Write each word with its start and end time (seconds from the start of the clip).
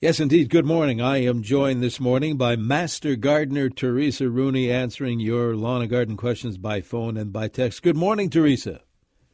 Yes, 0.00 0.20
indeed. 0.20 0.48
Good 0.48 0.64
morning. 0.64 1.00
I 1.00 1.24
am 1.24 1.42
joined 1.42 1.82
this 1.82 1.98
morning 1.98 2.36
by 2.36 2.54
Master 2.54 3.16
Gardener 3.16 3.68
Teresa 3.68 4.30
Rooney 4.30 4.70
answering 4.70 5.18
your 5.18 5.56
lawn 5.56 5.80
and 5.80 5.90
garden 5.90 6.16
questions 6.16 6.56
by 6.56 6.82
phone 6.82 7.16
and 7.16 7.32
by 7.32 7.48
text. 7.48 7.82
Good 7.82 7.96
morning, 7.96 8.30
Teresa. 8.30 8.82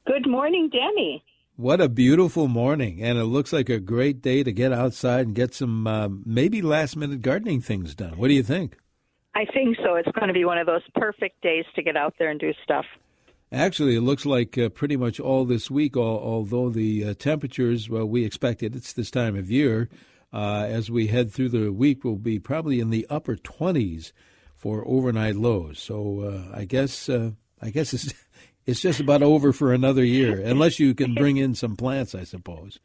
Good 0.07 0.27
morning, 0.27 0.71
Danny. 0.73 1.23
What 1.57 1.83
a 1.83 1.91
beautiful 1.91 2.49
morning. 2.49 3.03
And 3.03 3.19
it 3.19 3.25
looks 3.25 3.53
like 3.53 3.69
a 3.69 3.79
great 3.79 4.23
day 4.23 4.43
to 4.43 4.53
get 4.53 4.73
outside 4.73 5.27
and 5.27 5.35
get 5.35 5.53
some 5.53 5.87
uh, 5.87 6.09
maybe 6.25 6.63
last 6.63 6.97
minute 6.97 7.21
gardening 7.21 7.61
things 7.61 7.95
done. 7.95 8.17
What 8.17 8.29
do 8.29 8.35
you 8.35 8.43
think? 8.43 8.79
I 9.35 9.45
think 9.45 9.77
so. 9.85 9.97
It's 9.97 10.11
going 10.13 10.29
to 10.29 10.33
be 10.33 10.47
one 10.47 10.57
of 10.57 10.65
those 10.65 10.81
perfect 10.95 11.43
days 11.43 11.67
to 11.75 11.83
get 11.83 11.95
out 11.95 12.15
there 12.19 12.31
and 12.31 12.41
do 12.41 12.55
stuff. 12.63 12.87
Actually, 13.53 13.97
it 13.97 14.01
looks 14.01 14.25
like 14.25 14.57
uh, 14.57 14.71
pretty 14.71 14.97
much 14.97 15.21
all 15.21 15.45
this 15.45 15.71
week, 15.71 15.95
although 15.95 16.71
the 16.71 17.05
uh, 17.05 17.13
temperatures, 17.13 17.91
well, 17.91 18.07
we 18.07 18.25
expected 18.25 18.75
it's 18.75 18.95
this 18.95 19.11
time 19.11 19.37
of 19.37 19.51
year 19.51 19.91
uh, 20.35 20.67
as 20.69 20.91
we 20.91 21.07
head 21.07 21.33
through 21.33 21.49
the 21.49 21.73
week 21.73 22.03
will 22.03 22.17
be 22.17 22.41
probably 22.41 22.81
in 22.81 22.91
the 22.91 23.07
upper 23.09 23.37
20s 23.37 24.13
for 24.57 24.87
overnight 24.87 25.37
lows. 25.37 25.79
So 25.79 26.21
uh, 26.53 26.57
I 26.57 26.65
guess 26.65 27.09
uh, 27.09 27.31
I 27.63 27.71
guess 27.71 27.95
it's 27.95 28.13
it's 28.67 28.81
just 28.81 28.99
about 28.99 29.23
over 29.23 29.53
for 29.53 29.73
another 29.73 30.05
year, 30.05 30.41
unless 30.41 30.81
you 30.81 30.93
can 30.95 31.15
bring 31.15 31.37
in 31.37 31.55
some 31.55 31.77
plants, 31.77 32.15
I 32.15 32.25
suppose. 32.25 32.81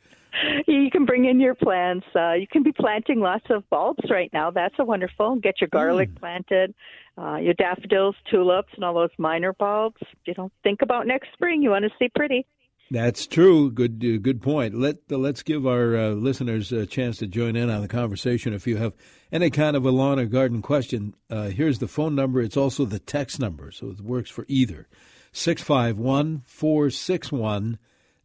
You 0.67 0.91
can 0.91 1.05
bring 1.05 1.25
in 1.25 1.39
your 1.39 1.55
plants. 1.55 2.05
Uh, 2.15 2.33
you 2.33 2.45
can 2.45 2.61
be 2.61 2.71
planting 2.71 3.19
lots 3.19 3.45
of 3.49 3.67
bulbs 3.71 4.09
right 4.11 4.29
now. 4.31 4.51
That's 4.51 4.75
a 4.77 4.85
wonderful. 4.85 5.37
Get 5.37 5.59
your 5.59 5.69
garlic 5.69 6.11
mm. 6.11 6.19
planted, 6.19 6.75
uh, 7.17 7.37
your 7.37 7.55
daffodils, 7.55 8.15
tulips, 8.29 8.71
and 8.75 8.83
all 8.83 8.93
those 8.93 9.09
minor 9.17 9.53
bulbs. 9.53 10.01
You 10.25 10.35
know, 10.37 10.51
think 10.63 10.83
about 10.83 11.07
next 11.07 11.29
spring. 11.33 11.63
You 11.63 11.71
want 11.71 11.85
to 11.85 11.91
see 11.97 12.09
pretty. 12.15 12.45
That's 12.91 13.27
true. 13.27 13.69
Good, 13.71 14.03
uh, 14.03 14.17
good 14.17 14.41
point. 14.41 14.73
Let 14.73 14.97
uh, 15.11 15.17
let's 15.17 15.43
give 15.43 15.67
our 15.67 15.95
uh, 15.95 16.09
listeners 16.09 16.71
a 16.71 16.87
chance 16.87 17.17
to 17.17 17.27
join 17.27 17.55
in 17.55 17.69
on 17.69 17.81
the 17.81 17.87
conversation. 17.87 18.51
If 18.51 18.65
you 18.65 18.77
have 18.77 18.93
any 19.31 19.51
kind 19.51 19.75
of 19.75 19.85
a 19.85 19.91
lawn 19.91 20.19
or 20.19 20.25
garden 20.25 20.63
question, 20.63 21.13
uh, 21.29 21.49
here's 21.49 21.77
the 21.77 21.87
phone 21.87 22.15
number. 22.15 22.41
It's 22.41 22.57
also 22.57 22.85
the 22.85 22.97
text 22.97 23.39
number, 23.39 23.71
so 23.71 23.89
it 23.89 24.01
works 24.01 24.31
for 24.31 24.43
either. 24.47 24.87
651 25.33 26.41
461 26.45 27.77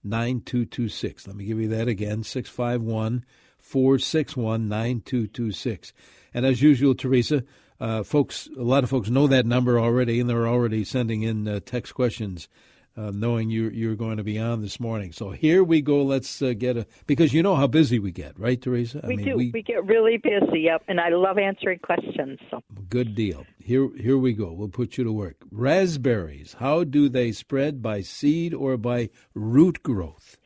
9226. 0.03 1.26
Let 1.26 1.36
me 1.36 1.44
give 1.44 1.60
you 1.60 1.69
that 1.69 1.88
again 1.88 2.22
651 2.22 3.26
461 3.58 4.69
9226. 4.69 5.92
And 6.32 6.47
as 6.47 6.62
usual, 6.62 6.94
Teresa, 6.94 7.44
uh, 7.80 8.03
folks, 8.03 8.48
a 8.56 8.62
lot 8.62 8.82
of 8.82 8.88
folks 8.88 9.10
know 9.10 9.26
that 9.26 9.44
number 9.44 9.78
already, 9.78 10.20
and 10.20 10.30
they're 10.30 10.48
already 10.48 10.84
sending 10.84 11.22
in 11.22 11.47
uh, 11.47 11.60
text 11.66 11.94
questions 11.94 12.48
uh, 12.97 13.10
knowing 13.15 13.50
you 13.50 13.69
you're 13.71 13.97
going 13.97 14.16
to 14.19 14.25
be 14.25 14.38
on 14.38 14.60
this 14.60 14.78
morning. 14.78 15.12
So 15.12 15.31
here 15.31 15.65
we 15.65 15.82
go. 15.82 16.03
Let's 16.03 16.41
uh, 16.43 16.53
get 16.56 16.77
a 16.77 16.87
because 17.06 17.32
you 17.32 17.43
know 17.43 17.56
how 17.56 17.66
busy 17.66 17.99
we 17.99 18.12
get, 18.12 18.38
right, 18.38 18.60
Teresa? 18.60 19.00
I 19.03 19.09
we 19.09 19.16
mean, 19.16 19.27
do. 19.27 19.37
We, 19.37 19.50
we, 19.53 19.62
get 19.62 19.84
really 19.84 20.19
busy. 20.19 20.60
Yep, 20.60 20.84
and 20.88 21.00
I 21.00 21.09
love 21.10 21.38
answering 21.38 21.81
questions. 21.81 22.38
So 22.50 22.62
good 22.88 23.15
deal. 23.15 23.47
Here 23.59 23.88
here 23.97 24.19
we 24.19 24.33
go. 24.33 24.53
We'll 24.53 24.69
put 24.69 24.97
you 24.97 25.04
to 25.04 25.12
work. 25.12 25.37
Raspberries. 25.50 26.56
How 26.59 26.84
do 26.84 27.09
they 27.09 27.33
spread 27.33 27.83
by 27.83 28.03
seed 28.03 28.54
or 28.54 28.77
by 28.77 29.10
root 29.34 29.83
growth? 29.83 30.38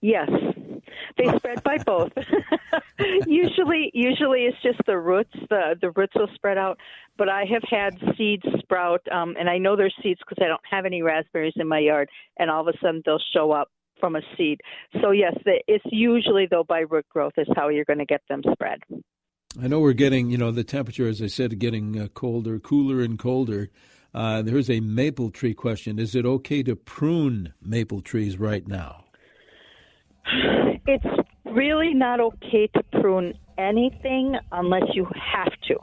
Yes, 0.00 0.30
they 1.18 1.36
spread 1.36 1.62
by 1.62 1.78
both. 1.78 2.12
usually, 3.26 3.90
usually 3.92 4.44
it's 4.44 4.60
just 4.62 4.80
the 4.86 4.96
roots. 4.96 5.34
The 5.50 5.76
the 5.80 5.90
roots 5.90 6.14
will 6.14 6.30
spread 6.34 6.58
out. 6.58 6.78
But 7.16 7.28
I 7.28 7.44
have 7.52 7.62
had 7.68 7.98
seeds 8.16 8.44
sprout, 8.60 9.02
um, 9.10 9.34
and 9.38 9.50
I 9.50 9.58
know 9.58 9.76
there's 9.76 9.94
seeds 10.02 10.20
because 10.26 10.42
I 10.42 10.48
don't 10.48 10.60
have 10.70 10.86
any 10.86 11.02
raspberries 11.02 11.54
in 11.56 11.68
my 11.68 11.80
yard, 11.80 12.08
and 12.38 12.50
all 12.50 12.66
of 12.66 12.74
a 12.74 12.78
sudden 12.78 13.02
they'll 13.04 13.22
show 13.34 13.52
up 13.52 13.68
from 14.00 14.16
a 14.16 14.20
seed. 14.36 14.60
So 15.02 15.10
yes, 15.10 15.34
it's 15.44 15.84
usually 15.90 16.46
though 16.50 16.64
by 16.64 16.80
root 16.80 17.06
growth 17.10 17.34
is 17.36 17.48
how 17.56 17.68
you're 17.68 17.84
going 17.84 17.98
to 17.98 18.06
get 18.06 18.22
them 18.28 18.42
spread. 18.52 18.78
I 19.60 19.66
know 19.66 19.80
we're 19.80 19.92
getting, 19.92 20.30
you 20.30 20.38
know, 20.38 20.52
the 20.52 20.62
temperature, 20.62 21.08
as 21.08 21.20
I 21.20 21.26
said, 21.26 21.58
getting 21.58 21.98
uh, 21.98 22.08
colder, 22.08 22.60
cooler, 22.60 23.00
and 23.00 23.18
colder. 23.18 23.70
Uh, 24.14 24.42
there's 24.42 24.70
a 24.70 24.80
maple 24.80 25.30
tree 25.30 25.54
question. 25.54 25.98
Is 25.98 26.14
it 26.14 26.24
okay 26.24 26.62
to 26.62 26.76
prune 26.76 27.54
maple 27.60 28.00
trees 28.00 28.38
right 28.38 28.66
now? 28.66 29.04
It's 30.86 31.28
really 31.44 31.94
not 31.94 32.20
okay 32.20 32.68
to 32.68 32.82
prune 33.00 33.34
anything 33.56 34.36
unless 34.52 34.84
you 34.94 35.06
have 35.14 35.52
to. 35.68 35.76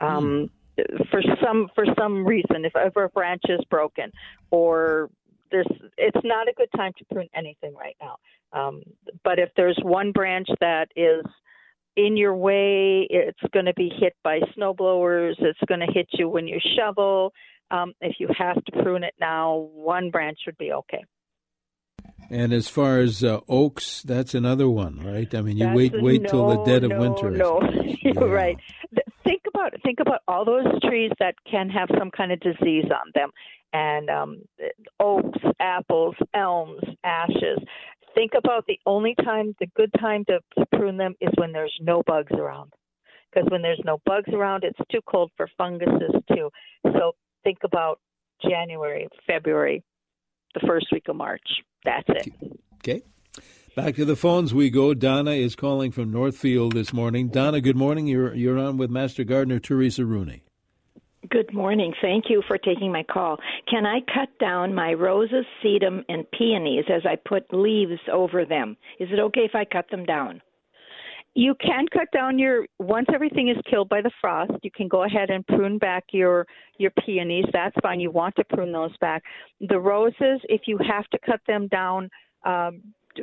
Um, 0.00 0.50
mm. 0.78 1.08
For 1.10 1.22
some 1.44 1.68
for 1.74 1.84
some 1.98 2.24
reason, 2.24 2.64
if 2.64 2.74
ever 2.74 3.04
a 3.04 3.08
branch 3.10 3.42
is 3.48 3.60
broken, 3.68 4.10
or 4.50 5.10
there's, 5.50 5.66
it's 5.98 6.24
not 6.24 6.48
a 6.48 6.52
good 6.56 6.70
time 6.76 6.92
to 6.98 7.04
prune 7.12 7.28
anything 7.34 7.74
right 7.74 7.96
now. 8.00 8.16
Um, 8.52 8.82
but 9.24 9.38
if 9.38 9.50
there's 9.56 9.78
one 9.82 10.12
branch 10.12 10.48
that 10.60 10.88
is 10.96 11.24
in 11.96 12.16
your 12.16 12.34
way, 12.34 13.06
it's 13.10 13.40
going 13.52 13.66
to 13.66 13.74
be 13.74 13.90
hit 14.00 14.14
by 14.22 14.40
snow 14.54 14.72
blowers. 14.72 15.36
It's 15.40 15.58
going 15.66 15.80
to 15.80 15.92
hit 15.92 16.08
you 16.12 16.28
when 16.28 16.46
you 16.46 16.58
shovel. 16.76 17.32
Um, 17.70 17.92
if 18.00 18.16
you 18.18 18.28
have 18.36 18.64
to 18.64 18.82
prune 18.82 19.04
it 19.04 19.14
now, 19.20 19.68
one 19.72 20.10
branch 20.10 20.38
would 20.46 20.58
be 20.58 20.72
okay. 20.72 21.04
And 22.30 22.52
as 22.52 22.68
far 22.68 23.00
as 23.00 23.24
uh, 23.24 23.40
oaks, 23.48 24.02
that's 24.02 24.34
another 24.34 24.70
one, 24.70 25.04
right? 25.04 25.34
I 25.34 25.40
mean, 25.40 25.56
you 25.56 25.64
that's 25.64 25.76
wait 25.76 26.00
wait 26.00 26.22
no, 26.22 26.28
till 26.28 26.48
the 26.48 26.64
dead 26.64 26.84
of 26.84 26.90
no, 26.90 27.00
winter. 27.00 27.30
No, 27.30 27.60
you're 28.02 28.28
yeah. 28.28 28.32
right. 28.32 28.56
Think 29.24 29.42
about 29.52 29.74
think 29.84 29.98
about 30.00 30.20
all 30.28 30.44
those 30.44 30.66
trees 30.82 31.10
that 31.18 31.34
can 31.50 31.68
have 31.70 31.88
some 31.98 32.10
kind 32.12 32.30
of 32.30 32.38
disease 32.38 32.84
on 32.84 33.10
them, 33.16 33.30
and 33.72 34.08
um, 34.08 34.42
oaks, 35.00 35.40
apples, 35.58 36.14
elms, 36.32 36.82
ashes. 37.02 37.58
Think 38.14 38.32
about 38.36 38.64
the 38.66 38.78
only 38.86 39.14
time, 39.24 39.54
the 39.58 39.68
good 39.76 39.90
time 40.00 40.24
to, 40.26 40.40
to 40.58 40.66
prune 40.76 40.96
them 40.96 41.14
is 41.20 41.30
when 41.36 41.52
there's 41.52 41.76
no 41.80 42.02
bugs 42.06 42.32
around. 42.32 42.72
Because 43.32 43.48
when 43.50 43.62
there's 43.62 43.80
no 43.84 43.98
bugs 44.04 44.32
around, 44.32 44.64
it's 44.64 44.78
too 44.90 45.00
cold 45.08 45.30
for 45.36 45.48
funguses 45.56 46.14
too. 46.32 46.50
So 46.84 47.12
think 47.44 47.58
about 47.64 48.00
January, 48.42 49.06
February, 49.26 49.84
the 50.54 50.60
first 50.66 50.86
week 50.92 51.04
of 51.08 51.16
March. 51.16 51.48
That's 51.84 52.08
it. 52.08 52.32
Okay. 52.76 53.02
Back 53.76 53.94
to 53.96 54.04
the 54.04 54.16
phones 54.16 54.52
we 54.52 54.68
go. 54.68 54.94
Donna 54.94 55.30
is 55.32 55.54
calling 55.54 55.92
from 55.92 56.10
Northfield 56.10 56.72
this 56.72 56.92
morning. 56.92 57.28
Donna, 57.28 57.60
good 57.60 57.76
morning. 57.76 58.06
You're 58.06 58.34
you're 58.34 58.58
on 58.58 58.76
with 58.76 58.90
Master 58.90 59.24
Gardener 59.24 59.60
Teresa 59.60 60.04
Rooney. 60.04 60.42
Good 61.28 61.54
morning. 61.54 61.94
Thank 62.02 62.24
you 62.28 62.42
for 62.48 62.58
taking 62.58 62.90
my 62.90 63.04
call. 63.04 63.38
Can 63.68 63.86
I 63.86 64.00
cut 64.00 64.28
down 64.40 64.74
my 64.74 64.94
roses, 64.94 65.44
sedum, 65.62 66.04
and 66.08 66.28
peonies 66.32 66.86
as 66.88 67.02
I 67.04 67.16
put 67.16 67.52
leaves 67.52 68.00
over 68.12 68.44
them? 68.44 68.76
Is 68.98 69.10
it 69.12 69.20
okay 69.20 69.42
if 69.42 69.54
I 69.54 69.64
cut 69.64 69.88
them 69.90 70.04
down? 70.04 70.42
You 71.34 71.54
can 71.64 71.86
cut 71.92 72.08
down 72.12 72.38
your 72.38 72.66
once 72.78 73.06
everything 73.14 73.48
is 73.48 73.56
killed 73.70 73.88
by 73.88 74.02
the 74.02 74.10
frost. 74.20 74.52
You 74.62 74.70
can 74.70 74.88
go 74.88 75.04
ahead 75.04 75.30
and 75.30 75.46
prune 75.46 75.78
back 75.78 76.04
your 76.12 76.46
your 76.78 76.90
peonies. 77.04 77.44
That's 77.52 77.76
fine. 77.82 78.00
You 78.00 78.10
want 78.10 78.34
to 78.36 78.44
prune 78.44 78.72
those 78.72 78.96
back. 79.00 79.22
The 79.60 79.78
roses, 79.78 80.40
if 80.48 80.62
you 80.66 80.76
have 80.78 81.06
to 81.08 81.18
cut 81.24 81.40
them 81.46 81.68
down, 81.68 82.10
um, 82.44 82.82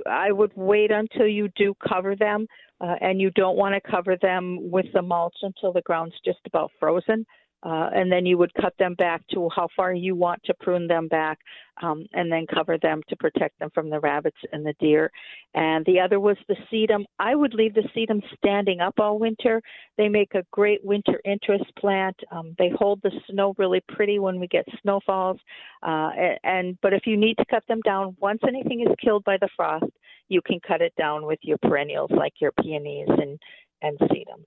I 0.10 0.32
would 0.32 0.52
wait 0.56 0.92
until 0.92 1.28
you 1.28 1.50
do 1.56 1.74
cover 1.88 2.16
them, 2.16 2.48
uh, 2.82 2.96
and 3.02 3.20
you 3.20 3.32
don't 3.32 3.58
want 3.58 3.76
to 3.76 3.92
cover 3.92 4.18
them 4.22 4.72
with 4.72 4.86
the 4.94 5.02
mulch 5.02 5.36
until 5.42 5.74
the 5.74 5.82
ground's 5.82 6.16
just 6.24 6.40
about 6.46 6.72
frozen. 6.80 7.26
Uh, 7.64 7.90
and 7.94 8.12
then 8.12 8.26
you 8.26 8.38
would 8.38 8.54
cut 8.54 8.74
them 8.78 8.94
back 8.96 9.22
to 9.34 9.50
how 9.56 9.68
far 9.76 9.94
you 9.94 10.16
want 10.16 10.42
to 10.46 10.54
prune 10.60 10.88
them 10.88 11.08
back, 11.08 11.40
um, 11.82 12.06
and 12.14 12.32
then 12.32 12.46
cover 12.54 12.78
them 12.78 13.02
to 13.10 13.16
protect 13.16 13.58
them 13.60 13.70
from 13.74 13.90
the 13.90 14.00
rabbits 14.00 14.38
and 14.52 14.66
the 14.66 14.74
deer. 14.80 15.12
And 15.56 15.86
the 15.86 16.00
other 16.00 16.20
was 16.20 16.38
the 16.48 16.56
sedum. 16.72 17.06
I 17.20 17.36
would 17.36 17.54
leave 17.54 17.74
the 17.74 17.88
sedum 17.96 18.22
standing 18.38 18.80
up 18.80 18.96
all 19.00 19.20
winter. 19.20 19.62
They 19.98 20.08
make 20.08 20.36
a 20.36 20.46
great 20.52 20.84
winter 20.84 21.20
interest 21.26 21.66
plant. 21.80 22.16
Um, 22.32 22.56
they 22.58 22.70
hold 22.76 23.02
the 23.04 23.12
snow 23.30 23.54
really 23.58 23.82
pretty 23.90 24.20
when 24.20 24.40
we 24.40 24.48
get 24.48 24.66
snowfalls. 24.82 25.40
Uh, 25.82 26.10
and, 26.44 26.78
but 26.82 26.94
if 26.94 27.06
you 27.06 27.18
need 27.18 27.38
to 27.38 27.46
cut 27.50 27.64
them 27.68 27.82
down, 27.82 28.16
once 28.20 28.40
anything 28.48 28.82
is 28.82 28.96
killed 29.04 29.24
by 29.24 29.38
the 29.40 29.50
frost, 29.56 29.86
you 30.30 30.42
can 30.42 30.60
cut 30.68 30.82
it 30.82 30.94
down 30.98 31.26
with 31.26 31.40
your 31.42 31.58
perennials 31.60 32.12
like 32.12 32.34
your 32.40 32.52
peonies 32.62 33.08
and 33.10 33.40
and 33.82 33.98
sedums. 34.00 34.46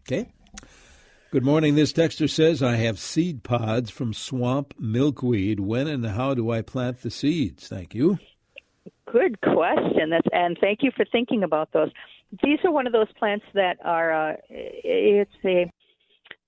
Okay. 0.00 0.32
Good 1.32 1.46
morning. 1.46 1.76
This 1.76 1.94
texter 1.94 2.28
says, 2.28 2.62
I 2.62 2.76
have 2.76 2.98
seed 2.98 3.42
pods 3.42 3.88
from 3.88 4.12
swamp 4.12 4.74
milkweed. 4.78 5.60
When 5.60 5.86
and 5.86 6.04
how 6.04 6.34
do 6.34 6.50
I 6.50 6.60
plant 6.60 7.00
the 7.00 7.10
seeds? 7.10 7.68
Thank 7.68 7.94
you. 7.94 8.18
Good 9.10 9.40
question. 9.40 10.10
That's, 10.10 10.28
and 10.30 10.58
thank 10.60 10.80
you 10.82 10.90
for 10.94 11.06
thinking 11.10 11.42
about 11.42 11.72
those. 11.72 11.88
These 12.44 12.58
are 12.64 12.70
one 12.70 12.86
of 12.86 12.92
those 12.92 13.10
plants 13.18 13.46
that 13.54 13.78
are, 13.82 14.32
uh, 14.32 14.36
it's 14.50 15.30
a, 15.42 15.70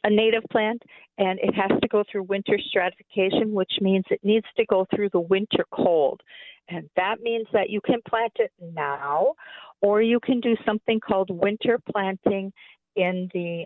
a 0.04 0.10
native 0.10 0.42
plant 0.50 0.82
and 1.16 1.38
it 1.38 1.54
has 1.54 1.80
to 1.80 1.88
go 1.88 2.04
through 2.12 2.24
winter 2.24 2.58
stratification, 2.68 3.54
which 3.54 3.72
means 3.80 4.04
it 4.10 4.20
needs 4.22 4.46
to 4.58 4.66
go 4.66 4.86
through 4.94 5.08
the 5.14 5.20
winter 5.20 5.64
cold. 5.72 6.20
And 6.68 6.90
that 6.96 7.22
means 7.22 7.46
that 7.54 7.70
you 7.70 7.80
can 7.80 8.00
plant 8.06 8.32
it 8.36 8.52
now 8.60 9.32
or 9.80 10.02
you 10.02 10.20
can 10.20 10.40
do 10.40 10.56
something 10.66 11.00
called 11.00 11.30
winter 11.30 11.80
planting 11.90 12.52
in 12.96 13.30
the 13.32 13.64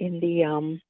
in 0.00 0.18
the 0.18 0.42
um, 0.44 0.80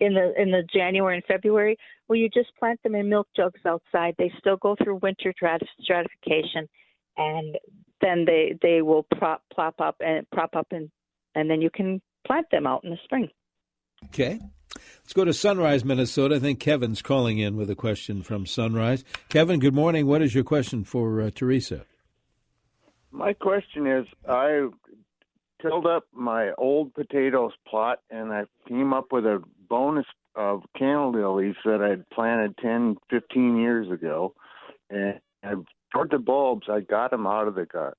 in 0.00 0.14
the 0.14 0.32
in 0.40 0.50
the 0.50 0.62
January 0.74 1.16
and 1.16 1.24
February, 1.26 1.76
where 2.06 2.18
you 2.18 2.28
just 2.28 2.48
plant 2.58 2.82
them 2.82 2.94
in 2.94 3.08
milk 3.08 3.28
jugs 3.36 3.60
outside. 3.64 4.14
They 4.18 4.32
still 4.38 4.56
go 4.56 4.74
through 4.82 5.00
winter 5.02 5.32
stratification, 5.82 6.68
and 7.16 7.56
then 8.00 8.24
they 8.24 8.58
they 8.62 8.82
will 8.82 9.06
prop 9.16 9.42
plop 9.52 9.80
up 9.80 9.96
and 10.00 10.28
prop 10.30 10.56
up 10.56 10.68
and 10.72 10.90
and 11.34 11.48
then 11.48 11.60
you 11.60 11.70
can 11.70 12.00
plant 12.26 12.46
them 12.50 12.66
out 12.66 12.82
in 12.82 12.90
the 12.90 12.98
spring. 13.04 13.28
Okay. 14.06 14.40
Let's 15.02 15.12
go 15.12 15.24
to 15.24 15.32
Sunrise, 15.32 15.84
Minnesota. 15.84 16.36
I 16.36 16.38
think 16.38 16.60
Kevin's 16.60 17.02
calling 17.02 17.38
in 17.38 17.56
with 17.56 17.68
a 17.70 17.74
question 17.74 18.22
from 18.22 18.46
Sunrise. 18.46 19.04
Kevin, 19.28 19.58
good 19.58 19.74
morning. 19.74 20.06
What 20.06 20.22
is 20.22 20.34
your 20.34 20.44
question 20.44 20.84
for 20.84 21.20
uh, 21.20 21.30
Teresa? 21.34 21.84
My 23.10 23.32
question 23.32 23.88
is 23.88 24.06
I 24.28 24.68
tilled 25.62 25.86
up 25.86 26.04
my 26.12 26.52
old 26.58 26.94
potatoes 26.94 27.52
plot 27.68 28.00
and 28.10 28.32
I 28.32 28.44
came 28.68 28.92
up 28.92 29.12
with 29.12 29.24
a 29.24 29.42
bonus 29.68 30.06
of 30.34 30.62
canna 30.76 31.10
lilies 31.10 31.56
that 31.64 31.82
I'd 31.82 32.08
planted 32.10 32.56
10, 32.58 32.96
15 33.10 33.60
years 33.60 33.90
ago. 33.90 34.34
And 34.88 35.20
I 35.42 35.54
toward 35.92 36.10
the 36.10 36.18
bulbs, 36.18 36.66
I 36.70 36.80
got 36.80 37.10
them 37.10 37.26
out 37.26 37.48
of 37.48 37.54
the 37.54 37.66
gut. 37.66 37.96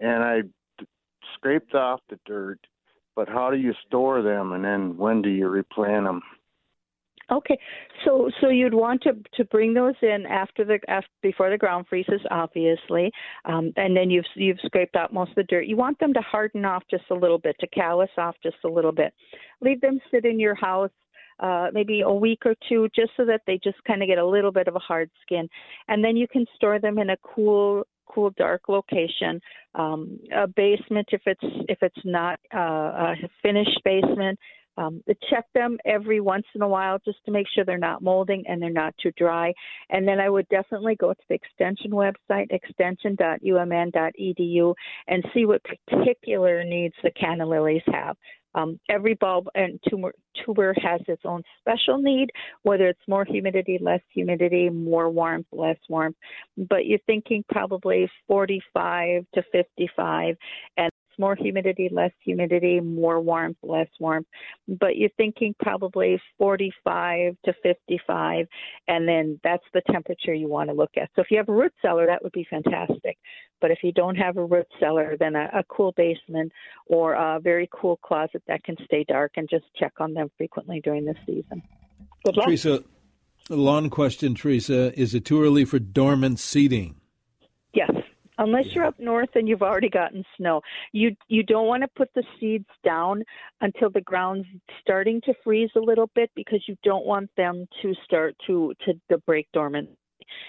And 0.00 0.22
I 0.22 0.42
scraped 1.34 1.74
off 1.74 2.00
the 2.08 2.18
dirt. 2.26 2.60
But 3.16 3.28
how 3.28 3.50
do 3.50 3.56
you 3.56 3.74
store 3.86 4.22
them 4.22 4.52
and 4.52 4.64
then 4.64 4.96
when 4.96 5.22
do 5.22 5.28
you 5.28 5.48
replant 5.48 6.04
them? 6.04 6.22
Okay, 7.30 7.58
so 8.04 8.30
so 8.40 8.48
you'd 8.50 8.74
want 8.74 9.02
to 9.02 9.12
to 9.34 9.44
bring 9.46 9.72
those 9.72 9.94
in 10.02 10.26
after 10.28 10.64
the 10.64 10.78
after, 10.88 11.08
before 11.22 11.50
the 11.50 11.56
ground 11.56 11.86
freezes, 11.88 12.20
obviously, 12.30 13.10
um, 13.46 13.72
and 13.76 13.96
then 13.96 14.10
you've 14.10 14.26
you've 14.34 14.58
scraped 14.64 14.94
out 14.94 15.12
most 15.12 15.30
of 15.30 15.36
the 15.36 15.44
dirt. 15.44 15.66
You 15.66 15.76
want 15.76 15.98
them 15.98 16.12
to 16.14 16.20
harden 16.20 16.64
off 16.64 16.82
just 16.90 17.04
a 17.10 17.14
little 17.14 17.38
bit, 17.38 17.56
to 17.60 17.66
callus 17.68 18.10
off 18.18 18.36
just 18.42 18.56
a 18.64 18.68
little 18.68 18.92
bit. 18.92 19.14
Leave 19.62 19.80
them 19.80 20.00
sit 20.10 20.26
in 20.26 20.38
your 20.38 20.54
house 20.54 20.90
uh, 21.40 21.68
maybe 21.72 22.02
a 22.02 22.12
week 22.12 22.42
or 22.44 22.54
two, 22.68 22.88
just 22.94 23.12
so 23.16 23.24
that 23.24 23.40
they 23.46 23.58
just 23.64 23.82
kind 23.84 24.02
of 24.02 24.08
get 24.08 24.18
a 24.18 24.26
little 24.26 24.52
bit 24.52 24.68
of 24.68 24.76
a 24.76 24.80
hard 24.80 25.10
skin, 25.22 25.48
and 25.88 26.04
then 26.04 26.16
you 26.16 26.28
can 26.28 26.44
store 26.54 26.78
them 26.78 26.98
in 26.98 27.10
a 27.10 27.16
cool 27.22 27.86
cool 28.06 28.30
dark 28.36 28.68
location 28.68 29.40
um, 29.74 30.18
a 30.36 30.46
basement 30.46 31.08
if 31.10 31.22
it's 31.26 31.64
if 31.68 31.78
it's 31.82 32.04
not 32.04 32.38
uh, 32.54 32.58
a 32.58 33.14
finished 33.42 33.80
basement 33.84 34.38
um, 34.76 35.02
check 35.30 35.46
them 35.54 35.78
every 35.84 36.20
once 36.20 36.46
in 36.54 36.62
a 36.62 36.68
while 36.68 36.98
just 37.04 37.18
to 37.26 37.30
make 37.30 37.46
sure 37.54 37.64
they're 37.64 37.78
not 37.78 38.02
molding 38.02 38.44
and 38.46 38.60
they're 38.60 38.70
not 38.70 38.94
too 39.02 39.12
dry. 39.16 39.52
And 39.90 40.06
then 40.06 40.20
I 40.20 40.28
would 40.28 40.48
definitely 40.48 40.96
go 40.96 41.12
to 41.12 41.20
the 41.28 41.34
extension 41.34 41.90
website, 41.90 42.46
extension.umn.edu, 42.50 44.74
and 45.08 45.24
see 45.32 45.46
what 45.46 45.62
particular 45.64 46.62
needs 46.64 46.94
the 47.02 47.10
canna 47.12 47.46
lilies 47.46 47.82
have. 47.86 48.16
Um, 48.56 48.78
every 48.88 49.14
bulb 49.14 49.48
and 49.54 49.80
tuber, 49.88 50.12
tuber 50.44 50.74
has 50.80 51.00
its 51.08 51.22
own 51.24 51.42
special 51.58 51.98
need, 51.98 52.30
whether 52.62 52.86
it's 52.86 53.00
more 53.08 53.24
humidity, 53.24 53.78
less 53.80 54.00
humidity, 54.12 54.70
more 54.70 55.10
warmth, 55.10 55.48
less 55.50 55.78
warmth. 55.88 56.14
But 56.56 56.86
you're 56.86 57.00
thinking 57.06 57.44
probably 57.50 58.08
45 58.28 59.26
to 59.34 59.42
55, 59.50 60.36
and 60.76 60.90
more 61.18 61.34
humidity, 61.34 61.88
less 61.90 62.12
humidity, 62.24 62.80
more 62.80 63.20
warmth, 63.20 63.58
less 63.62 63.88
warmth. 64.00 64.26
But 64.68 64.96
you're 64.96 65.10
thinking 65.16 65.54
probably 65.60 66.20
45 66.38 67.36
to 67.44 67.54
55, 67.62 68.46
and 68.88 69.08
then 69.08 69.40
that's 69.42 69.64
the 69.72 69.82
temperature 69.90 70.34
you 70.34 70.48
want 70.48 70.70
to 70.70 70.74
look 70.74 70.92
at. 70.96 71.10
So 71.14 71.22
if 71.22 71.30
you 71.30 71.38
have 71.38 71.48
a 71.48 71.52
root 71.52 71.72
cellar, 71.82 72.06
that 72.06 72.22
would 72.22 72.32
be 72.32 72.46
fantastic. 72.48 73.18
But 73.60 73.70
if 73.70 73.78
you 73.82 73.92
don't 73.92 74.16
have 74.16 74.36
a 74.36 74.44
root 74.44 74.66
cellar, 74.80 75.16
then 75.18 75.36
a, 75.36 75.48
a 75.54 75.64
cool 75.68 75.92
basement 75.96 76.52
or 76.86 77.14
a 77.14 77.40
very 77.40 77.68
cool 77.72 77.96
closet 77.96 78.42
that 78.46 78.64
can 78.64 78.76
stay 78.84 79.04
dark 79.08 79.32
and 79.36 79.48
just 79.48 79.64
check 79.78 79.92
on 79.98 80.14
them 80.14 80.30
frequently 80.36 80.80
during 80.82 81.04
the 81.04 81.14
season. 81.26 81.62
Good 82.24 82.36
luck. 82.36 82.46
Teresa, 82.46 82.84
lawn 83.48 83.90
question, 83.90 84.34
Teresa. 84.34 84.98
Is 84.98 85.14
it 85.14 85.24
too 85.24 85.42
early 85.42 85.64
for 85.64 85.78
dormant 85.78 86.40
seeding? 86.40 87.00
Unless 88.38 88.74
you're 88.74 88.84
up 88.84 88.98
north 88.98 89.30
and 89.34 89.48
you've 89.48 89.62
already 89.62 89.88
gotten 89.88 90.24
snow. 90.36 90.60
You 90.92 91.14
you 91.28 91.42
don't 91.42 91.66
want 91.66 91.82
to 91.82 91.88
put 91.96 92.08
the 92.14 92.24
seeds 92.40 92.68
down 92.84 93.22
until 93.60 93.90
the 93.90 94.00
ground's 94.00 94.46
starting 94.80 95.20
to 95.22 95.34
freeze 95.44 95.70
a 95.76 95.80
little 95.80 96.10
bit 96.14 96.30
because 96.34 96.62
you 96.66 96.76
don't 96.82 97.06
want 97.06 97.30
them 97.36 97.66
to 97.82 97.94
start 98.04 98.34
to 98.46 98.74
to, 98.84 98.94
to 99.10 99.18
break 99.18 99.46
dormant. 99.52 99.88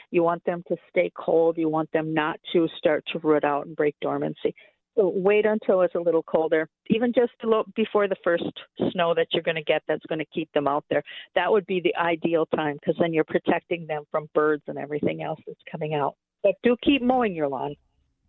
You 0.09 0.23
want 0.23 0.43
them 0.45 0.63
to 0.67 0.75
stay 0.89 1.11
cold. 1.15 1.57
You 1.57 1.69
want 1.69 1.91
them 1.91 2.13
not 2.13 2.39
to 2.53 2.67
start 2.77 3.03
to 3.11 3.19
root 3.19 3.43
out 3.43 3.67
and 3.67 3.75
break 3.75 3.95
dormancy. 4.01 4.55
So 4.97 5.11
wait 5.13 5.45
until 5.45 5.81
it's 5.81 5.95
a 5.95 5.99
little 5.99 6.23
colder, 6.23 6.69
even 6.87 7.11
just 7.13 7.33
a 7.43 7.47
little 7.47 7.65
before 7.75 8.07
the 8.07 8.15
first 8.23 8.45
snow 8.91 9.13
that 9.13 9.27
you're 9.33 9.43
going 9.43 9.55
to 9.55 9.63
get 9.63 9.83
that's 9.87 10.05
going 10.07 10.19
to 10.19 10.25
keep 10.33 10.49
them 10.53 10.69
out 10.69 10.85
there. 10.89 11.03
That 11.35 11.51
would 11.51 11.65
be 11.65 11.81
the 11.81 11.93
ideal 11.97 12.45
time 12.55 12.75
because 12.75 12.95
then 12.99 13.13
you're 13.13 13.25
protecting 13.25 13.85
them 13.87 14.03
from 14.09 14.29
birds 14.33 14.63
and 14.67 14.77
everything 14.77 15.21
else 15.21 15.39
that's 15.45 15.59
coming 15.69 15.93
out. 15.95 16.15
But 16.45 16.57
do 16.61 16.75
keep 16.83 17.01
mowing 17.01 17.33
your 17.33 17.47
lawn. 17.47 17.73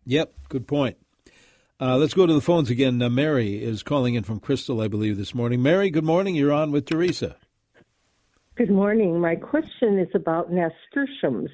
Yep, 0.07 0.33
good 0.49 0.67
point. 0.67 0.97
Uh, 1.79 1.99
let's 1.99 2.15
go 2.15 2.25
to 2.25 2.33
the 2.33 2.41
phones 2.41 2.71
again. 2.71 3.03
Uh, 3.03 3.11
Mary 3.11 3.63
is 3.63 3.83
calling 3.83 4.15
in 4.15 4.23
from 4.23 4.41
Crystal, 4.41 4.81
I 4.81 4.89
believe, 4.89 5.19
this 5.19 5.35
morning. 5.35 5.63
Mary, 5.63 5.91
good 5.91 6.03
morning. 6.03 6.35
You're 6.35 6.51
on 6.51 6.73
with 6.73 6.87
Teresa. 6.87 7.37
Good 8.55 8.71
morning. 8.71 9.21
My 9.21 9.37
question 9.37 9.99
is 9.99 10.09
about 10.15 10.51
nasturtiums. 10.51 11.51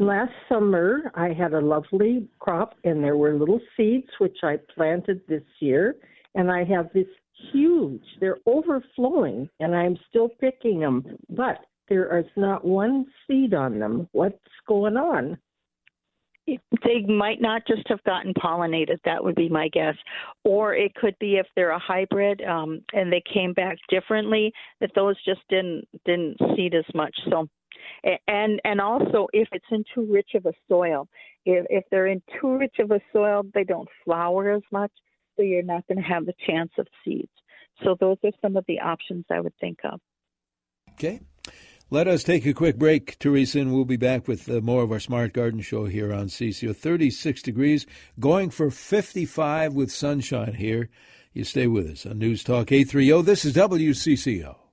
Last 0.00 0.32
summer, 0.48 1.12
I 1.14 1.34
had 1.34 1.52
a 1.52 1.60
lovely 1.60 2.26
crop, 2.38 2.76
and 2.84 3.04
there 3.04 3.18
were 3.18 3.34
little 3.34 3.60
seeds 3.76 4.08
which 4.18 4.38
I 4.42 4.56
planted 4.74 5.20
this 5.28 5.42
year, 5.60 5.94
and 6.34 6.50
I 6.50 6.64
have 6.64 6.90
this 6.94 7.08
huge. 7.52 8.00
They're 8.18 8.38
overflowing, 8.46 9.50
and 9.60 9.76
I'm 9.76 9.98
still 10.08 10.30
picking 10.40 10.80
them, 10.80 11.18
but 11.28 11.66
there 11.90 12.18
is 12.18 12.30
not 12.34 12.64
one 12.64 13.04
seed 13.26 13.52
on 13.52 13.78
them. 13.78 14.08
What's 14.12 14.38
going 14.66 14.96
on? 14.96 15.36
They 16.84 17.00
might 17.02 17.40
not 17.40 17.62
just 17.66 17.86
have 17.88 18.02
gotten 18.04 18.32
pollinated. 18.34 18.98
That 19.04 19.22
would 19.22 19.34
be 19.34 19.48
my 19.48 19.68
guess. 19.68 19.94
Or 20.44 20.74
it 20.74 20.94
could 20.94 21.16
be 21.18 21.36
if 21.36 21.46
they're 21.54 21.70
a 21.70 21.78
hybrid 21.78 22.42
um, 22.42 22.80
and 22.92 23.12
they 23.12 23.22
came 23.32 23.52
back 23.52 23.76
differently, 23.88 24.52
that 24.80 24.90
those 24.94 25.16
just 25.24 25.40
didn't 25.48 25.86
didn't 26.04 26.36
seed 26.56 26.74
as 26.74 26.84
much. 26.94 27.16
So, 27.30 27.48
and 28.26 28.60
and 28.64 28.80
also 28.80 29.28
if 29.32 29.48
it's 29.52 29.64
in 29.70 29.84
too 29.94 30.06
rich 30.10 30.30
of 30.34 30.46
a 30.46 30.52
soil, 30.68 31.08
if 31.44 31.66
if 31.70 31.84
they're 31.90 32.06
in 32.08 32.22
too 32.40 32.58
rich 32.58 32.76
of 32.78 32.90
a 32.90 33.00
soil, 33.12 33.42
they 33.54 33.64
don't 33.64 33.88
flower 34.04 34.50
as 34.50 34.62
much. 34.72 34.92
So 35.36 35.42
you're 35.42 35.62
not 35.62 35.86
going 35.86 35.98
to 35.98 36.08
have 36.08 36.26
the 36.26 36.34
chance 36.46 36.72
of 36.78 36.86
seeds. 37.04 37.30
So 37.84 37.96
those 38.00 38.16
are 38.24 38.32
some 38.42 38.56
of 38.56 38.64
the 38.66 38.80
options 38.80 39.24
I 39.30 39.40
would 39.40 39.54
think 39.60 39.78
of. 39.84 40.00
Okay. 40.94 41.20
Let 41.90 42.06
us 42.06 42.22
take 42.22 42.44
a 42.44 42.52
quick 42.52 42.76
break, 42.76 43.18
Teresa, 43.18 43.60
and 43.60 43.72
we'll 43.72 43.86
be 43.86 43.96
back 43.96 44.28
with 44.28 44.46
uh, 44.50 44.60
more 44.60 44.82
of 44.82 44.92
our 44.92 45.00
Smart 45.00 45.32
Garden 45.32 45.62
Show 45.62 45.86
here 45.86 46.12
on 46.12 46.26
CCO. 46.26 46.76
36 46.76 47.40
degrees, 47.40 47.86
going 48.20 48.50
for 48.50 48.70
55 48.70 49.72
with 49.72 49.90
sunshine 49.90 50.52
here. 50.52 50.90
You 51.32 51.44
stay 51.44 51.66
with 51.66 51.88
us 51.88 52.04
on 52.04 52.18
News 52.18 52.44
Talk 52.44 52.72
830. 52.72 53.22
This 53.22 53.46
is 53.46 53.54
WCCO. 53.54 54.67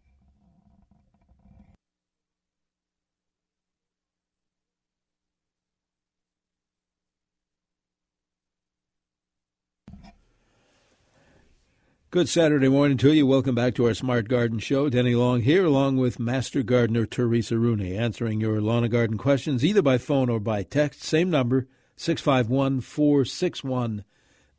Good 12.16 12.30
Saturday 12.30 12.70
morning 12.70 12.96
to 13.00 13.12
you. 13.12 13.28
Welcome 13.28 13.56
back 13.56 13.76
to 13.76 13.88
our 13.88 13.94
Smart 13.94 14.30
Garden 14.30 14.60
Show. 14.60 14.88
Denny 14.88 15.16
Long 15.16 15.42
here, 15.42 15.66
along 15.66 15.98
with 15.98 16.18
Master 16.18 16.64
Gardener 16.64 17.06
Teresa 17.06 17.58
Rooney, 17.58 17.94
answering 17.94 18.40
your 18.40 18.62
lawn 18.62 18.86
and 18.86 18.92
garden 18.94 19.18
questions 19.18 19.66
either 19.66 19.82
by 19.82 19.98
phone 19.98 20.30
or 20.30 20.40
by 20.40 20.64
text. 20.64 21.04
Same 21.04 21.30
number, 21.30 21.68
651 21.98 22.80
461 22.80 24.06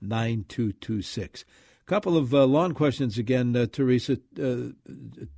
9226. 0.03 1.47
Couple 1.87 2.19
of 2.19 2.35
uh, 2.35 2.45
lawn 2.45 2.75
questions 2.75 3.17
again, 3.17 3.57
uh, 3.57 3.65
Teresa, 3.73 4.19
uh, 4.39 4.73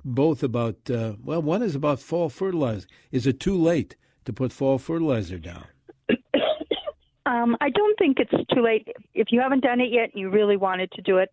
both 0.03 0.43
about, 0.43 0.75
uh, 0.91 1.13
well, 1.23 1.41
one 1.41 1.63
is 1.63 1.73
about 1.73 2.01
fall 2.01 2.27
fertilizer. 2.27 2.85
Is 3.13 3.27
it 3.27 3.39
too 3.39 3.55
late 3.55 3.95
to 4.25 4.33
put 4.33 4.51
fall 4.51 4.77
fertilizer 4.77 5.39
down? 5.39 5.63
Um, 7.25 7.55
I 7.61 7.69
don't 7.69 7.95
think 7.99 8.17
it's 8.17 8.31
too 8.51 8.61
late. 8.63 8.87
If 9.13 9.27
you 9.29 9.39
haven't 9.39 9.59
done 9.59 9.79
it 9.79 9.91
yet 9.91 10.09
and 10.11 10.19
you 10.19 10.31
really 10.31 10.57
wanted 10.57 10.91
to 10.93 11.01
do 11.03 11.19
it, 11.19 11.31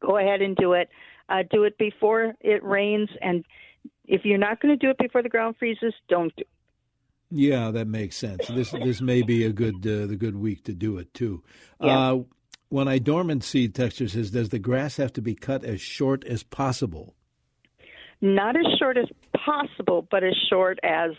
go 0.00 0.18
ahead 0.18 0.42
and 0.42 0.56
do 0.56 0.72
it. 0.72 0.88
Uh, 1.28 1.44
do 1.50 1.62
it 1.62 1.78
before 1.78 2.34
it 2.40 2.62
rains, 2.64 3.08
and 3.20 3.44
if 4.04 4.24
you're 4.24 4.38
not 4.38 4.60
going 4.60 4.76
to 4.76 4.84
do 4.84 4.90
it 4.90 4.98
before 4.98 5.22
the 5.22 5.28
ground 5.28 5.54
freezes, 5.58 5.94
don't 6.08 6.34
do. 6.36 6.42
It. 6.42 6.48
Yeah, 7.30 7.70
that 7.70 7.86
makes 7.86 8.16
sense. 8.16 8.48
This 8.48 8.72
this 8.72 9.00
may 9.00 9.22
be 9.22 9.44
a 9.44 9.52
good 9.52 9.86
uh, 9.86 10.06
the 10.06 10.16
good 10.16 10.36
week 10.36 10.64
to 10.64 10.74
do 10.74 10.98
it 10.98 11.14
too. 11.14 11.44
Yeah. 11.80 12.12
Uh, 12.12 12.18
when 12.70 12.88
I 12.88 12.98
dormant 12.98 13.44
seed 13.44 13.74
texture 13.74 14.08
says, 14.08 14.30
does 14.30 14.48
the 14.48 14.58
grass 14.58 14.96
have 14.96 15.12
to 15.14 15.22
be 15.22 15.34
cut 15.34 15.64
as 15.64 15.80
short 15.80 16.24
as 16.24 16.44
possible? 16.44 17.14
Not 18.20 18.56
as 18.56 18.66
short 18.78 18.96
as 18.96 19.06
possible, 19.44 20.06
but 20.08 20.22
as 20.22 20.36
short 20.48 20.78
as 20.84 21.10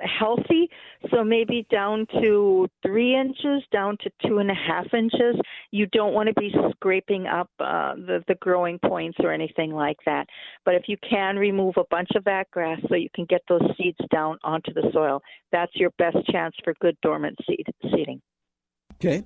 healthy. 0.00 0.68
So 1.10 1.24
maybe 1.24 1.66
down 1.70 2.06
to 2.20 2.68
three 2.82 3.14
inches, 3.18 3.62
down 3.72 3.96
to 4.02 4.10
two 4.26 4.38
and 4.38 4.50
a 4.50 4.54
half 4.54 4.86
inches. 4.94 5.40
You 5.70 5.86
don't 5.86 6.14
want 6.14 6.28
to 6.28 6.34
be 6.34 6.52
scraping 6.72 7.26
up 7.26 7.50
uh, 7.60 7.94
the 7.94 8.22
the 8.28 8.34
growing 8.36 8.78
points 8.78 9.18
or 9.20 9.32
anything 9.32 9.72
like 9.72 9.98
that. 10.06 10.26
But 10.64 10.74
if 10.74 10.84
you 10.86 10.96
can 11.08 11.36
remove 11.36 11.74
a 11.76 11.84
bunch 11.90 12.10
of 12.16 12.24
that 12.24 12.50
grass 12.50 12.80
so 12.88 12.94
you 12.94 13.08
can 13.14 13.26
get 13.26 13.42
those 13.48 13.62
seeds 13.76 13.98
down 14.10 14.38
onto 14.42 14.72
the 14.72 14.90
soil, 14.92 15.22
that's 15.50 15.72
your 15.74 15.90
best 15.98 16.18
chance 16.30 16.54
for 16.64 16.74
good 16.80 16.96
dormant 17.02 17.38
seed 17.46 17.66
seeding. 17.82 18.20
Okay. 18.94 19.24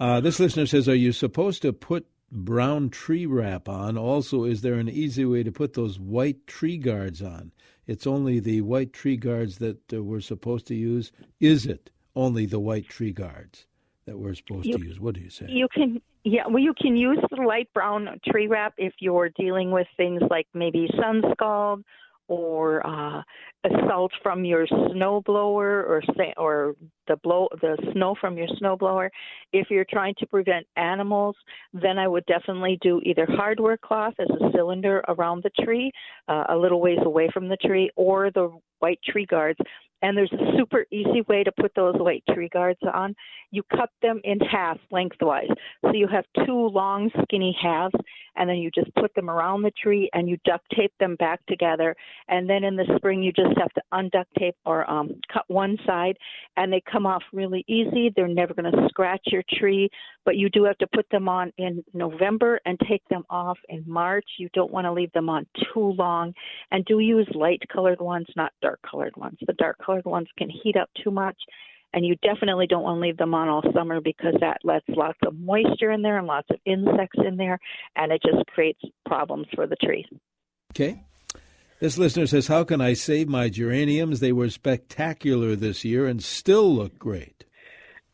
Uh, 0.00 0.20
this 0.20 0.38
listener 0.38 0.66
says, 0.66 0.88
"Are 0.88 0.94
you 0.94 1.12
supposed 1.12 1.62
to 1.62 1.72
put 1.72 2.06
brown 2.30 2.90
tree 2.90 3.26
wrap 3.26 3.68
on? 3.68 3.96
Also, 3.96 4.44
is 4.44 4.62
there 4.62 4.74
an 4.74 4.88
easy 4.88 5.24
way 5.24 5.42
to 5.42 5.52
put 5.52 5.74
those 5.74 5.98
white 5.98 6.46
tree 6.46 6.76
guards 6.76 7.22
on? 7.22 7.52
It's 7.88 8.06
only 8.06 8.38
the 8.38 8.60
white 8.60 8.92
tree 8.92 9.16
guards 9.16 9.58
that 9.58 9.78
uh, 9.92 10.02
we're 10.02 10.20
supposed 10.20 10.66
to 10.68 10.74
use. 10.74 11.10
Is 11.40 11.66
it 11.66 11.90
only 12.14 12.46
the 12.46 12.60
white 12.60 12.88
tree 12.88 13.12
guards 13.12 13.66
that 14.04 14.18
we're 14.18 14.34
supposed 14.34 14.66
You- 14.66 14.78
to 14.78 14.84
use? 14.84 15.00
What 15.00 15.14
do 15.14 15.20
you 15.20 15.30
say? 15.30 15.46
You 15.48 15.66
can, 15.74 16.00
yeah, 16.22 16.46
well, 16.46 16.62
you 16.62 16.74
can 16.80 16.96
use 16.96 17.18
the 17.30 17.42
light 17.42 17.68
brown 17.74 18.20
tree 18.30 18.46
wrap 18.46 18.74
if 18.76 18.92
you're 19.00 19.30
dealing 19.30 19.70
with 19.70 19.86
things 19.96 20.20
like 20.30 20.46
maybe 20.54 20.88
sun 21.00 21.22
scald 21.32 21.82
or 22.28 22.86
uh, 22.86 23.22
assault 23.64 24.12
from 24.22 24.44
your 24.44 24.66
snow 24.92 25.22
blower 25.24 25.84
or 25.84 26.02
sa- 26.16 26.40
or 26.40 26.76
the 27.08 27.16
blow 27.16 27.48
the 27.60 27.76
snow 27.92 28.14
from 28.20 28.36
your 28.36 28.46
snow 28.58 28.76
blower. 28.76 29.10
If 29.52 29.68
you're 29.70 29.86
trying 29.90 30.14
to 30.18 30.26
prevent 30.26 30.66
animals, 30.76 31.36
then 31.72 31.98
I 31.98 32.06
would 32.06 32.26
definitely 32.26 32.78
do 32.82 33.00
either 33.04 33.26
hardware 33.28 33.78
cloth 33.78 34.14
as 34.18 34.28
a 34.28 34.50
cylinder 34.54 35.02
around 35.08 35.42
the 35.42 35.64
tree, 35.64 35.90
uh, 36.28 36.44
a 36.50 36.56
little 36.56 36.80
ways 36.80 36.98
away 37.02 37.28
from 37.32 37.48
the 37.48 37.56
tree, 37.56 37.90
or 37.96 38.30
the 38.30 38.56
white 38.78 39.00
tree 39.02 39.26
guards. 39.26 39.58
And 40.02 40.16
there's 40.16 40.32
a 40.32 40.56
super 40.56 40.86
easy 40.92 41.22
way 41.28 41.42
to 41.42 41.52
put 41.52 41.72
those 41.74 41.96
white 41.96 42.22
tree 42.32 42.48
guards 42.52 42.78
on. 42.94 43.14
You 43.50 43.62
cut 43.74 43.90
them 44.02 44.20
in 44.24 44.38
half 44.40 44.78
lengthwise. 44.90 45.48
So 45.82 45.92
you 45.92 46.06
have 46.08 46.24
two 46.46 46.68
long, 46.68 47.10
skinny 47.22 47.56
halves, 47.60 47.94
and 48.36 48.48
then 48.48 48.56
you 48.58 48.70
just 48.70 48.94
put 48.94 49.14
them 49.14 49.28
around 49.28 49.62
the 49.62 49.72
tree 49.82 50.08
and 50.12 50.28
you 50.28 50.38
duct 50.44 50.64
tape 50.76 50.92
them 51.00 51.16
back 51.16 51.44
together. 51.46 51.96
And 52.28 52.48
then 52.48 52.64
in 52.64 52.76
the 52.76 52.84
spring, 52.96 53.22
you 53.22 53.32
just 53.32 53.58
have 53.58 53.72
to 53.72 53.82
unduct 53.92 54.26
tape 54.38 54.56
or 54.64 54.88
um, 54.88 55.20
cut 55.32 55.44
one 55.48 55.76
side, 55.86 56.16
and 56.56 56.72
they 56.72 56.82
come 56.90 57.06
off 57.06 57.22
really 57.32 57.64
easy. 57.66 58.12
They're 58.14 58.28
never 58.28 58.54
going 58.54 58.70
to 58.70 58.88
scratch 58.88 59.22
your 59.26 59.42
tree, 59.58 59.88
but 60.28 60.36
you 60.36 60.50
do 60.50 60.64
have 60.64 60.76
to 60.76 60.86
put 60.88 61.06
them 61.10 61.26
on 61.26 61.50
in 61.56 61.82
November 61.94 62.60
and 62.66 62.78
take 62.86 63.02
them 63.08 63.24
off 63.30 63.56
in 63.70 63.82
March. 63.86 64.26
You 64.38 64.50
don't 64.52 64.70
want 64.70 64.84
to 64.84 64.92
leave 64.92 65.10
them 65.12 65.30
on 65.30 65.46
too 65.72 65.94
long, 65.98 66.34
and 66.70 66.84
do 66.84 66.98
use 66.98 67.26
light 67.34 67.62
colored 67.72 67.98
ones, 67.98 68.26
not 68.36 68.52
dark 68.60 68.78
colored 68.82 69.16
ones. 69.16 69.38
The 69.46 69.54
dark 69.54 69.78
colored 69.82 70.04
ones 70.04 70.28
can 70.36 70.50
heat 70.50 70.76
up 70.76 70.90
too 71.02 71.10
much. 71.10 71.38
And 71.94 72.04
you 72.04 72.14
definitely 72.16 72.66
don't 72.66 72.82
want 72.82 72.98
to 72.98 73.00
leave 73.00 73.16
them 73.16 73.32
on 73.32 73.48
all 73.48 73.62
summer 73.72 74.02
because 74.02 74.34
that 74.42 74.58
lets 74.64 74.84
lots 74.90 75.18
of 75.26 75.34
moisture 75.34 75.92
in 75.92 76.02
there 76.02 76.18
and 76.18 76.26
lots 76.26 76.48
of 76.50 76.58
insects 76.66 77.20
in 77.26 77.38
there, 77.38 77.58
and 77.96 78.12
it 78.12 78.20
just 78.22 78.44
creates 78.48 78.82
problems 79.06 79.46
for 79.54 79.66
the 79.66 79.76
tree. 79.76 80.04
Okay. 80.72 81.00
This 81.80 81.96
listener 81.96 82.26
says, 82.26 82.48
How 82.48 82.64
can 82.64 82.82
I 82.82 82.92
save 82.92 83.30
my 83.30 83.48
geraniums? 83.48 84.20
They 84.20 84.32
were 84.32 84.50
spectacular 84.50 85.56
this 85.56 85.86
year 85.86 86.04
and 86.04 86.22
still 86.22 86.70
look 86.74 86.98
great. 86.98 87.46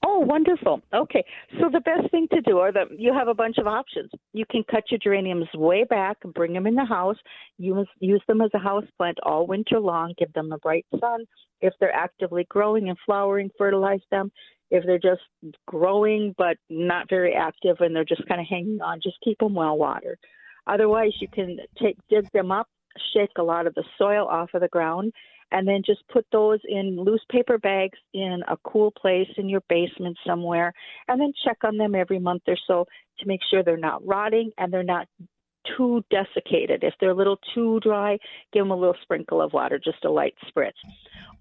Oh, 0.07 0.19
wonderful. 0.19 0.83
Okay, 0.93 1.25
so 1.59 1.71
the 1.73 1.81
best 1.81 2.11
thing 2.11 2.29
to 2.33 2.41
do 2.43 2.59
are 2.59 2.73
that 2.73 2.99
you 2.99 3.13
have 3.15 3.29
a 3.29 3.35
bunch 3.35 3.57
of 3.59 3.67
options. 3.67 4.11
You 4.33 4.45
can 4.51 4.63
cut 4.71 4.85
your 4.91 4.99
geraniums 5.03 5.49
way 5.55 5.85
back 5.85 6.19
bring 6.35 6.53
them 6.53 6.67
in 6.67 6.75
the 6.75 6.85
house. 6.85 7.17
Use 7.59 7.89
use 8.01 8.23
them 8.29 8.43
as 8.43 8.51
a 8.55 8.59
house 8.59 8.85
plant 8.99 9.19
all 9.23 9.47
winter 9.47 9.81
long. 9.81 10.13
Give 10.19 10.33
them 10.35 10.51
the 10.51 10.59
bright 10.59 10.85
sun. 11.01 11.25
If 11.61 11.73
they're 11.81 11.95
actively 11.95 12.45
growing 12.51 12.91
and 12.91 12.99
flowering, 13.07 13.51
fertilize 13.57 14.03
them. 14.11 14.31
If 14.71 14.85
they're 14.85 14.99
just 14.99 15.23
growing 15.67 16.35
but 16.37 16.59
not 16.69 17.09
very 17.09 17.35
active 17.35 17.77
and 17.81 17.97
they're 17.97 18.05
just 18.05 18.27
kind 18.29 18.41
of 18.41 18.47
hanging 18.49 18.81
on, 18.83 19.01
just 19.03 19.17
keep 19.25 19.39
them 19.39 19.55
well 19.55 19.79
watered. 19.79 20.19
Otherwise, 20.67 21.13
you 21.21 21.29
can 21.29 21.59
take 21.81 21.97
dig 22.11 22.31
them 22.33 22.51
up, 22.51 22.69
shake 23.15 23.31
a 23.39 23.43
lot 23.43 23.67
of 23.67 23.75
the 23.75 23.85
soil 23.97 24.27
off 24.27 24.51
of 24.55 24.61
the 24.61 24.69
ground, 24.69 25.13
and 25.53 25.67
then 25.67 25.83
just 25.85 26.07
put 26.09 26.27
those 26.33 26.61
in 26.69 26.97
loose 26.97 27.25
paper 27.31 27.59
bags 27.59 27.99
in 28.13 28.43
a 28.49 28.57
cool 28.65 28.91
place 28.91 29.29
in 29.37 29.49
your 29.49 29.63
basement 29.69 30.17
somewhere, 30.27 30.73
and 31.09 31.21
then 31.21 31.33
check 31.45 31.59
on 31.65 31.77
them 31.77 31.95
every 31.95 32.19
month 32.19 32.43
or 32.47 32.57
so 32.67 32.87
to 33.19 33.27
make 33.27 33.41
sure 33.51 33.63
they're 33.63 33.77
not 33.77 34.05
rotting 34.07 34.51
and 34.59 34.73
they're 34.73 34.83
not 34.83 35.07
too 35.77 36.05
desiccated. 36.11 36.85
If 36.85 36.95
they're 37.01 37.11
a 37.11 37.15
little 37.15 37.39
too 37.55 37.81
dry, 37.81 38.19
give 38.53 38.63
them 38.63 38.71
a 38.71 38.77
little 38.77 38.97
sprinkle 39.03 39.41
of 39.41 39.53
water, 39.53 39.81
just 39.83 40.05
a 40.05 40.11
light 40.11 40.35
spritz. 40.49 40.73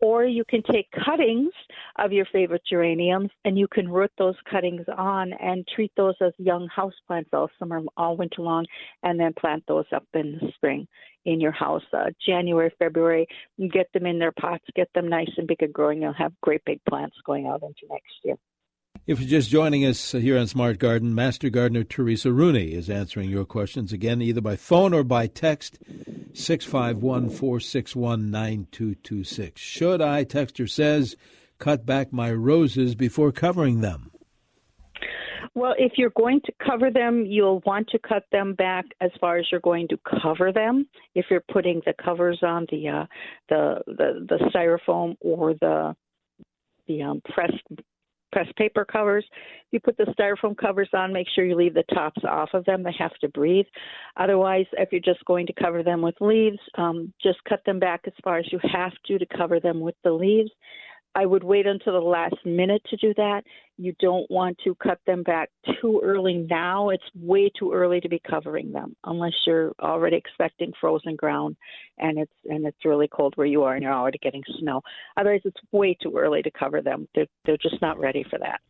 Or 0.03 0.25
you 0.25 0.43
can 0.43 0.61
take 0.69 0.87
cuttings 0.91 1.53
of 1.97 2.11
your 2.11 2.25
favorite 2.25 2.63
geraniums 2.69 3.29
and 3.45 3.57
you 3.57 3.69
can 3.69 3.89
root 3.89 4.11
those 4.17 4.35
cuttings 4.51 4.85
on 4.97 5.31
and 5.31 5.65
treat 5.73 5.93
those 5.95 6.15
as 6.19 6.33
young 6.37 6.67
house 6.67 6.93
plants 7.07 7.29
all 7.31 7.49
summer, 7.57 7.79
all 7.95 8.17
winter 8.17 8.41
long, 8.41 8.65
and 9.03 9.17
then 9.17 9.31
plant 9.39 9.63
those 9.65 9.85
up 9.95 10.05
in 10.13 10.39
the 10.41 10.51
spring 10.55 10.85
in 11.23 11.39
your 11.39 11.53
house. 11.53 11.83
Uh, 11.93 12.09
January, 12.25 12.69
February, 12.79 13.25
get 13.71 13.87
them 13.93 14.05
in 14.05 14.19
their 14.19 14.33
pots, 14.33 14.65
get 14.75 14.89
them 14.93 15.07
nice 15.07 15.31
and 15.37 15.47
big 15.47 15.63
and 15.63 15.73
growing. 15.73 16.01
You'll 16.01 16.11
have 16.11 16.33
great 16.41 16.65
big 16.65 16.81
plants 16.89 17.15
going 17.25 17.47
out 17.47 17.63
into 17.63 17.87
next 17.89 18.11
year. 18.25 18.35
If 19.05 19.19
you're 19.19 19.29
just 19.29 19.49
joining 19.49 19.85
us 19.85 20.13
here 20.13 20.37
on 20.37 20.47
Smart 20.47 20.79
Garden, 20.79 21.13
Master 21.13 21.49
Gardener 21.49 21.83
Teresa 21.83 22.31
Rooney 22.31 22.71
is 22.71 22.89
answering 22.89 23.29
your 23.29 23.43
questions 23.43 23.91
again, 23.91 24.21
either 24.21 24.39
by 24.39 24.55
phone 24.55 24.93
or 24.93 25.03
by 25.03 25.27
text, 25.27 25.77
651 26.31 27.29
461 27.29 28.31
9226. 28.31 29.59
Should 29.59 30.01
I, 30.01 30.23
texter 30.23 30.69
says, 30.69 31.17
cut 31.59 31.85
back 31.85 32.13
my 32.13 32.31
roses 32.31 32.95
before 32.95 33.33
covering 33.33 33.81
them? 33.81 34.09
Well, 35.53 35.75
if 35.77 35.97
you're 35.97 36.13
going 36.15 36.39
to 36.45 36.53
cover 36.65 36.89
them, 36.89 37.25
you'll 37.25 37.61
want 37.65 37.89
to 37.89 37.99
cut 37.99 38.23
them 38.31 38.53
back 38.53 38.85
as 39.01 39.11
far 39.19 39.37
as 39.37 39.45
you're 39.51 39.59
going 39.59 39.89
to 39.89 39.97
cover 40.21 40.53
them. 40.53 40.87
If 41.13 41.25
you're 41.29 41.43
putting 41.51 41.81
the 41.85 41.93
covers 42.01 42.39
on 42.41 42.67
the 42.71 42.87
uh, 42.87 43.05
the, 43.49 43.81
the 43.85 44.25
the 44.29 44.49
styrofoam 44.49 45.17
or 45.19 45.55
the 45.55 45.93
the 46.87 47.01
um, 47.03 47.21
pressed 47.33 47.83
pressed 48.33 48.55
paper 48.57 48.83
covers, 48.83 49.23
if 49.31 49.67
you 49.71 49.79
put 49.79 49.95
the 49.95 50.13
styrofoam 50.19 50.57
covers 50.57 50.89
on, 50.93 51.13
make 51.13 51.27
sure 51.33 51.45
you 51.45 51.55
leave 51.55 51.75
the 51.75 51.83
tops 51.93 52.21
off 52.27 52.49
of 52.53 52.65
them. 52.65 52.83
They 52.83 52.93
have 52.99 53.15
to 53.21 53.29
breathe. 53.29 53.67
Otherwise, 54.17 54.65
if 54.73 54.91
you're 54.91 54.99
just 54.99 55.23
going 55.25 55.45
to 55.47 55.53
cover 55.53 55.83
them 55.83 56.01
with 56.01 56.15
leaves, 56.19 56.59
um, 56.77 57.13
just 57.21 57.37
cut 57.47 57.63
them 57.65 57.79
back 57.79 58.01
as 58.05 58.13
far 58.23 58.39
as 58.39 58.51
you 58.51 58.59
have 58.73 58.91
to 59.05 59.17
to 59.17 59.25
cover 59.37 59.59
them 59.59 59.79
with 59.79 59.95
the 60.03 60.11
leaves. 60.11 60.51
I 61.15 61.25
would 61.25 61.43
wait 61.43 61.67
until 61.67 61.93
the 61.93 61.99
last 61.99 62.35
minute 62.43 62.81
to 62.89 62.97
do 62.97 63.13
that. 63.15 63.43
You 63.77 63.93
don't 63.99 64.29
want 64.31 64.57
to 64.63 64.75
cut 64.75 64.99
them 65.05 65.21
back 65.21 65.49
too 65.81 66.01
early 66.03 66.45
now. 66.49 66.89
It's 66.89 67.03
way 67.15 67.51
too 67.57 67.71
early 67.71 68.01
to 68.01 68.09
be 68.09 68.19
covering 68.27 68.71
them 68.71 68.95
unless 69.03 69.33
you're 69.45 69.73
already 69.79 70.17
expecting 70.17 70.73
frozen 70.79 71.15
ground 71.15 71.55
and 71.99 72.17
it's 72.17 72.33
and 72.45 72.65
it's 72.65 72.83
really 72.83 73.07
cold 73.07 73.33
where 73.35 73.47
you 73.47 73.63
are 73.63 73.75
and 73.75 73.83
you're 73.83 73.93
already 73.93 74.19
getting 74.19 74.43
snow. 74.59 74.81
Otherwise, 75.15 75.41
it's 75.45 75.59
way 75.71 75.95
too 76.01 76.17
early 76.17 76.41
to 76.41 76.51
cover 76.51 76.81
them. 76.81 77.07
They're 77.13 77.27
they're 77.45 77.57
just 77.57 77.81
not 77.81 77.99
ready 77.99 78.25
for 78.27 78.39
that. 78.39 78.61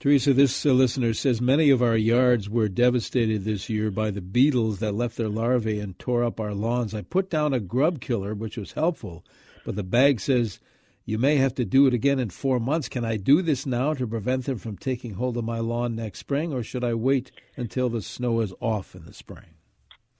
Teresa, 0.00 0.32
this 0.32 0.66
uh, 0.66 0.70
listener 0.72 1.14
says 1.14 1.40
many 1.40 1.70
of 1.70 1.80
our 1.80 1.96
yards 1.96 2.50
were 2.50 2.68
devastated 2.68 3.44
this 3.44 3.68
year 3.68 3.88
by 3.90 4.10
the 4.10 4.20
beetles 4.20 4.80
that 4.80 4.96
left 4.96 5.16
their 5.16 5.28
larvae 5.28 5.78
and 5.78 5.96
tore 5.96 6.24
up 6.24 6.40
our 6.40 6.54
lawns. 6.54 6.92
I 6.92 7.02
put 7.02 7.30
down 7.30 7.54
a 7.54 7.60
grub 7.60 8.00
killer, 8.00 8.34
which 8.34 8.56
was 8.56 8.72
helpful, 8.72 9.24
but 9.64 9.76
the 9.76 9.84
bag 9.84 10.18
says 10.18 10.58
You 11.04 11.18
may 11.18 11.36
have 11.36 11.54
to 11.56 11.64
do 11.64 11.86
it 11.86 11.94
again 11.94 12.18
in 12.18 12.30
four 12.30 12.60
months. 12.60 12.88
Can 12.88 13.04
I 13.04 13.16
do 13.16 13.42
this 13.42 13.66
now 13.66 13.92
to 13.94 14.06
prevent 14.06 14.44
them 14.44 14.58
from 14.58 14.76
taking 14.76 15.14
hold 15.14 15.36
of 15.36 15.44
my 15.44 15.58
lawn 15.58 15.96
next 15.96 16.20
spring, 16.20 16.52
or 16.52 16.62
should 16.62 16.84
I 16.84 16.94
wait 16.94 17.32
until 17.56 17.88
the 17.88 18.02
snow 18.02 18.40
is 18.40 18.54
off 18.60 18.94
in 18.94 19.04
the 19.04 19.12
spring? 19.12 19.56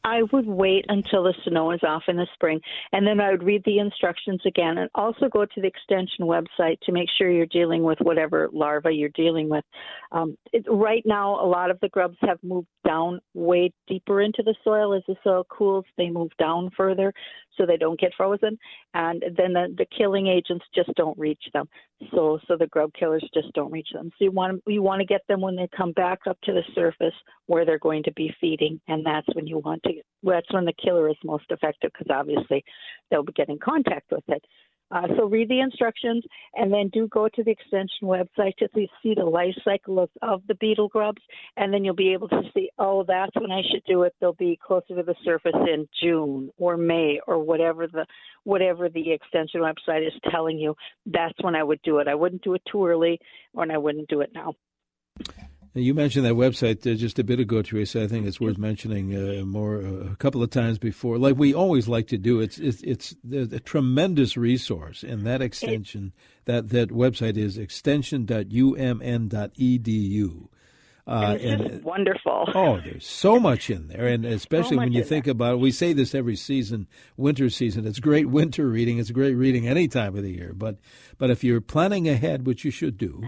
I 0.05 0.23
would 0.33 0.47
wait 0.47 0.85
until 0.89 1.25
the 1.25 1.35
snow 1.47 1.71
is 1.71 1.83
off 1.83 2.05
in 2.09 2.17
the 2.17 2.27
spring, 2.35 2.61
and 2.93 3.07
then 3.07 3.21
I 3.21 3.31
would 3.31 3.43
read 3.43 3.63
the 3.65 3.79
instructions 3.79 4.41
again, 4.45 4.79
and 4.79 4.91
also 4.95 5.29
go 5.29 5.45
to 5.45 5.61
the 5.61 5.67
extension 5.67 6.25
website 6.27 6.81
to 6.83 6.93
make 6.93 7.09
sure 7.17 7.31
you're 7.31 7.47
dealing 7.47 7.83
with 7.83 7.99
whatever 8.01 8.49
larva 8.53 8.91
you're 8.91 9.11
dealing 9.11 9.49
with. 9.49 9.65
Um, 10.11 10.37
it, 10.53 10.65
right 10.69 11.03
now, 11.07 11.45
a 11.45 11.47
lot 11.47 11.71
of 11.71 11.79
the 11.81 11.89
grubs 11.89 12.17
have 12.23 12.39
moved 12.43 12.67
down 12.85 13.21
way 13.35 13.73
deeper 13.87 14.21
into 14.21 14.43
the 14.43 14.55
soil. 14.65 14.93
As 14.93 15.03
the 15.07 15.15
soil 15.23 15.45
cools, 15.45 15.85
they 15.97 16.11
move 16.11 16.33
down 16.39 16.71
further, 16.77 17.13
so 17.57 17.65
they 17.65 17.77
don't 17.77 18.01
get 18.01 18.13
frozen, 18.17 18.59
and 18.95 19.23
then 19.37 19.53
the, 19.53 19.75
the 19.77 19.87
killing 19.97 20.27
agents 20.27 20.65
just 20.75 20.93
don't 20.95 21.19
reach 21.19 21.43
them. 21.53 21.69
So, 22.13 22.41
so 22.49 22.57
the 22.57 22.67
grub 22.67 22.93
killers 22.99 23.25
just 23.33 23.53
don't 23.53 23.71
reach 23.71 23.91
them. 23.93 24.11
So 24.19 24.25
you 24.25 24.33
want 24.33 24.63
you 24.67 24.83
want 24.83 25.01
to 25.01 25.07
get 25.07 25.21
them 25.29 25.41
when 25.41 25.55
they 25.55 25.69
come 25.77 25.93
back 25.93 26.21
up 26.29 26.39
to 26.43 26.53
the 26.53 26.63
surface 26.75 27.15
where 27.47 27.65
they're 27.65 27.79
going 27.79 28.03
to 28.05 28.13
be 28.13 28.35
feeding, 28.41 28.81
and 28.89 29.07
that's 29.07 29.29
when 29.35 29.47
you 29.47 29.59
want 29.59 29.83
to. 29.85 29.92
That's 30.23 30.53
when 30.53 30.65
the 30.65 30.73
killer 30.73 31.09
is 31.09 31.17
most 31.25 31.45
effective 31.51 31.91
because 31.93 32.15
obviously 32.15 32.65
they'll 33.11 33.25
be 33.25 33.33
getting 33.33 33.59
contact 33.59 34.11
with 34.11 34.25
it. 34.29 34.45
Uh, 34.93 35.07
so 35.17 35.25
read 35.25 35.49
the 35.49 35.61
instructions 35.61 36.23
and 36.55 36.71
then 36.71 36.91
do 36.93 37.09
go 37.09 37.27
to 37.27 37.43
the 37.43 37.51
extension 37.51 38.03
website 38.03 38.55
to 38.59 38.69
see 38.75 39.15
the 39.15 39.25
life 39.25 39.55
cycle 39.65 39.99
of, 39.99 40.11
of 40.21 40.43
the 40.49 40.55
beetle 40.57 40.89
grubs, 40.89 41.23
and 41.57 41.73
then 41.73 41.83
you'll 41.83 41.95
be 41.95 42.13
able 42.13 42.29
to 42.29 42.43
see, 42.55 42.69
oh, 42.79 43.03
that's 43.09 43.35
when 43.41 43.51
I 43.51 43.63
should 43.71 43.83
do 43.87 44.03
it. 44.03 44.15
They'll 44.21 44.35
be 44.35 44.59
closer 44.65 44.95
to 44.97 45.03
the 45.03 45.15
surface 45.25 45.57
in 45.67 45.89
June 46.03 46.51
or 46.59 46.77
May 46.77 47.21
or 47.27 47.39
whatever 47.39 47.87
the 47.87 48.05
whatever 48.45 48.91
the 48.91 49.13
extension 49.13 49.63
website 49.63 50.07
is 50.07 50.13
telling 50.31 50.59
you. 50.59 50.75
That's 51.07 51.35
when 51.41 51.55
I 51.55 51.63
would 51.63 51.81
do 51.83 51.99
it. 51.99 52.09
I 52.09 52.15
wouldn't 52.15 52.43
do 52.43 52.53
it 52.55 52.63
too 52.71 52.87
early, 52.87 53.19
or 53.55 53.71
I 53.73 53.79
wouldn't 53.79 54.09
do 54.09 54.21
it 54.21 54.31
now. 54.35 54.55
You 55.75 55.95
mentioned 55.95 56.27
that 56.27 56.35
website 56.35 56.87
uh, 56.91 56.97
just 56.97 57.19
a 57.19 57.25
bit 57.25 57.41
ago, 57.41 57.63
Teresa. 57.63 58.03
I 58.03 58.07
think 58.07 58.27
it's 58.27 58.39
worth 58.39 58.59
mentioning 58.59 59.17
uh, 59.17 59.43
more 59.47 59.79
uh, 59.79 60.13
a 60.13 60.17
couple 60.17 60.43
of 60.43 60.51
times 60.51 60.77
before, 60.79 61.17
like 61.17 61.39
we 61.39 61.55
always 61.55 61.89
like 61.89 62.09
to 62.09 62.19
do. 62.19 62.41
It's 62.41 62.59
it's, 62.59 62.83
it's 62.83 63.15
a 63.33 63.59
tremendous 63.59 64.37
resource, 64.37 65.03
and 65.03 65.27
that 65.27 65.41
extension 65.41 66.13
that 66.45 66.69
that 66.71 66.91
website 66.91 67.39
is 67.39 67.57
extension.umn.edu. 67.57 70.49
Uh, 71.05 71.37
and 71.41 71.61
it's 71.63 71.75
and, 71.75 71.85
wonderful. 71.85 72.49
Oh, 72.55 72.79
there's 72.85 73.07
so 73.07 73.41
much 73.41 73.71
in 73.71 73.89
there, 73.89 74.07
and 74.07 74.27
especially 74.27 74.77
so 74.77 74.83
when 74.83 74.93
you 74.93 75.03
think 75.03 75.25
there. 75.25 75.33
about 75.33 75.55
it, 75.55 75.61
we 75.61 75.71
say 75.71 75.95
this 75.95 76.15
every 76.15 76.37
season, 76.37 76.87
winter 77.17 77.49
season. 77.49 77.87
It's 77.87 77.99
great 77.99 78.29
winter 78.29 78.69
reading. 78.69 78.99
It's 78.99 79.11
great 79.11 79.35
reading 79.35 79.67
any 79.67 79.89
time 79.89 80.15
of 80.17 80.23
the 80.23 80.33
year. 80.33 80.53
But 80.55 80.77
but 81.17 81.31
if 81.31 81.43
you're 81.43 81.63
planning 81.63 82.11
ahead, 82.11 82.47
which 82.47 82.63
you 82.65 82.71
should 82.71 82.99
do, 82.99 83.23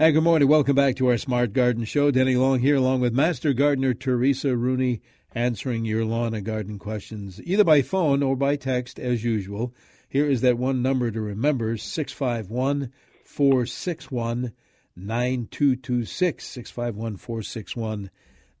Good 0.00 0.22
morning. 0.22 0.48
Welcome 0.48 0.76
back 0.76 0.94
to 0.96 1.08
our 1.08 1.18
Smart 1.18 1.52
Garden 1.52 1.84
Show. 1.84 2.12
Denny 2.12 2.36
Long 2.36 2.60
here, 2.60 2.76
along 2.76 3.00
with 3.00 3.12
Master 3.12 3.52
Gardener 3.52 3.94
Teresa 3.94 4.56
Rooney, 4.56 5.02
answering 5.34 5.84
your 5.84 6.04
lawn 6.04 6.34
and 6.34 6.46
garden 6.46 6.78
questions 6.78 7.40
either 7.42 7.64
by 7.64 7.82
phone 7.82 8.22
or 8.22 8.36
by 8.36 8.54
text, 8.54 9.00
as 9.00 9.24
usual. 9.24 9.74
Here 10.08 10.24
is 10.24 10.40
that 10.42 10.56
one 10.56 10.82
number 10.82 11.10
to 11.10 11.20
remember 11.20 11.76
651 11.76 12.92
461 13.24 14.52
9226. 14.96 16.46
651 16.46 17.16
461 17.16 18.10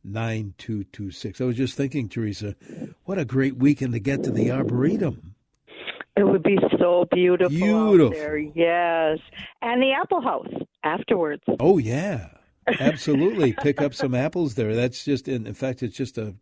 9226. 0.04 1.40
I 1.40 1.44
was 1.44 1.56
just 1.56 1.76
thinking, 1.76 2.08
Teresa, 2.08 2.56
what 3.04 3.16
a 3.16 3.24
great 3.24 3.56
weekend 3.56 3.92
to 3.92 4.00
get 4.00 4.24
to 4.24 4.32
the 4.32 4.50
Arboretum. 4.50 5.36
It 6.16 6.24
would 6.24 6.42
be 6.42 6.58
so 6.80 7.06
beautiful. 7.12 7.56
Beautiful. 7.56 8.10
there. 8.10 8.38
Yes. 8.38 9.18
And 9.62 9.80
the 9.80 9.92
apple 9.92 10.20
house 10.20 10.52
afterwards. 10.88 11.42
Oh 11.60 11.78
yeah. 11.78 12.28
Absolutely. 12.80 13.54
Pick 13.54 13.80
up 13.80 13.94
some 13.94 14.14
apples 14.14 14.54
there. 14.54 14.74
That's 14.74 15.04
just 15.04 15.28
in, 15.28 15.46
in 15.46 15.54
fact 15.54 15.82
it's 15.82 15.96
just 15.96 16.18
a 16.18 16.34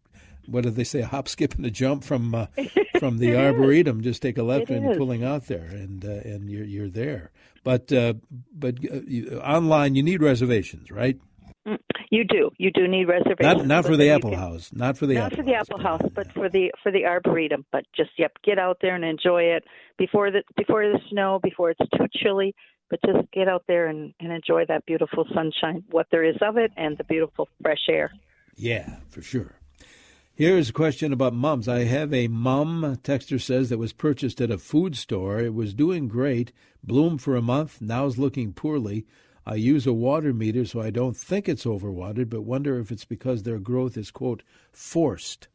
what 0.47 0.63
do 0.63 0.71
they 0.71 0.85
say? 0.85 1.01
A 1.01 1.07
hop, 1.07 1.29
skip, 1.29 1.55
and 1.55 1.67
a 1.67 1.71
jump 1.71 2.05
from 2.05 2.35
uh, 2.35 2.47
from 3.01 3.19
the 3.19 3.37
arboretum. 3.45 4.03
Just 4.03 4.23
take 4.23 4.39
a 4.39 4.43
left 4.45 4.71
it 4.71 4.77
and 4.77 4.93
is. 4.93 4.97
pulling 4.97 5.25
out 5.25 5.47
there, 5.47 5.65
and 5.65 6.05
uh, 6.05 6.09
and 6.09 6.49
you're 6.51 6.65
you're 6.65 6.89
there. 6.89 7.31
But 7.65 7.93
uh, 7.93 8.15
but 8.53 8.77
uh, 8.91 9.01
you, 9.07 9.41
online, 9.41 9.95
you 9.97 10.03
need 10.05 10.23
reservations, 10.23 10.91
right? 10.91 11.19
Mm, 11.67 11.79
You 12.13 12.23
do. 12.25 12.51
You 12.59 12.71
do 12.71 12.87
need 12.87 13.07
reservations. 13.09 13.41
Not 13.59 13.67
not 13.67 13.87
for 13.87 13.97
the 13.97 14.11
apple 14.11 14.37
house. 14.37 14.71
Not 14.73 14.97
for 14.97 15.07
the 15.07 15.15
not 15.15 15.33
apple 15.33 15.39
for 15.39 15.43
the 15.43 15.53
house, 15.55 15.67
apple 15.69 15.83
house, 15.83 16.03
but 16.15 16.33
for 16.33 16.49
the 16.49 16.71
for 16.83 16.93
the 16.93 17.05
arboretum. 17.07 17.65
But 17.73 17.85
just 17.97 18.11
yep, 18.17 18.33
get 18.45 18.59
out 18.59 18.79
there 18.81 18.95
and 18.95 19.05
enjoy 19.05 19.43
it 19.43 19.65
before 19.99 20.31
the 20.31 20.45
before 20.57 20.85
the 20.87 21.01
snow, 21.11 21.41
before 21.43 21.71
it's 21.71 21.81
too 21.97 22.07
chilly. 22.23 22.55
But 22.89 23.01
just 23.05 23.31
get 23.33 23.49
out 23.49 23.65
there 23.67 23.87
and, 23.87 24.15
and 24.21 24.33
enjoy 24.33 24.65
that 24.69 24.87
beautiful 24.87 25.27
sunshine, 25.35 25.85
what 25.91 26.07
there 26.11 26.25
is 26.25 26.37
of 26.41 26.57
it, 26.57 26.73
and 26.77 26.97
the 26.97 27.05
beautiful 27.05 27.49
fresh 27.63 27.89
air. 27.89 28.13
Yeah, 28.55 28.97
for 29.09 29.23
sure. 29.23 29.57
Here's 30.35 30.69
a 30.69 30.75
question 30.75 31.13
about 31.13 31.33
mums. 31.33 31.67
I 31.67 31.85
have 31.85 32.13
a 32.13 32.29
mum, 32.29 32.99
Texter 33.03 33.41
says, 33.41 33.71
that 33.71 33.79
was 33.79 33.93
purchased 33.93 34.41
at 34.41 34.51
a 34.51 34.59
food 34.59 34.95
store. 34.95 35.39
It 35.41 35.55
was 35.55 35.73
doing 35.73 36.09
great, 36.09 36.53
bloomed 36.85 37.23
for 37.23 37.37
a 37.37 37.43
month, 37.43 37.81
now 37.81 38.07
is 38.07 38.19
looking 38.19 38.53
poorly. 38.53 39.07
I 39.47 39.55
use 39.55 39.87
a 39.87 39.93
water 39.93 40.35
meter, 40.35 40.65
so 40.65 40.81
I 40.81 40.91
don't 40.91 41.17
think 41.17 41.49
it's 41.49 41.65
overwatered, 41.65 42.29
but 42.29 42.43
wonder 42.43 42.79
if 42.79 42.93
it's 42.93 43.05
because 43.05 43.45
their 43.45 43.59
growth 43.59 43.97
is, 43.97 44.11
quote, 44.11 44.43
forced. 44.73 45.49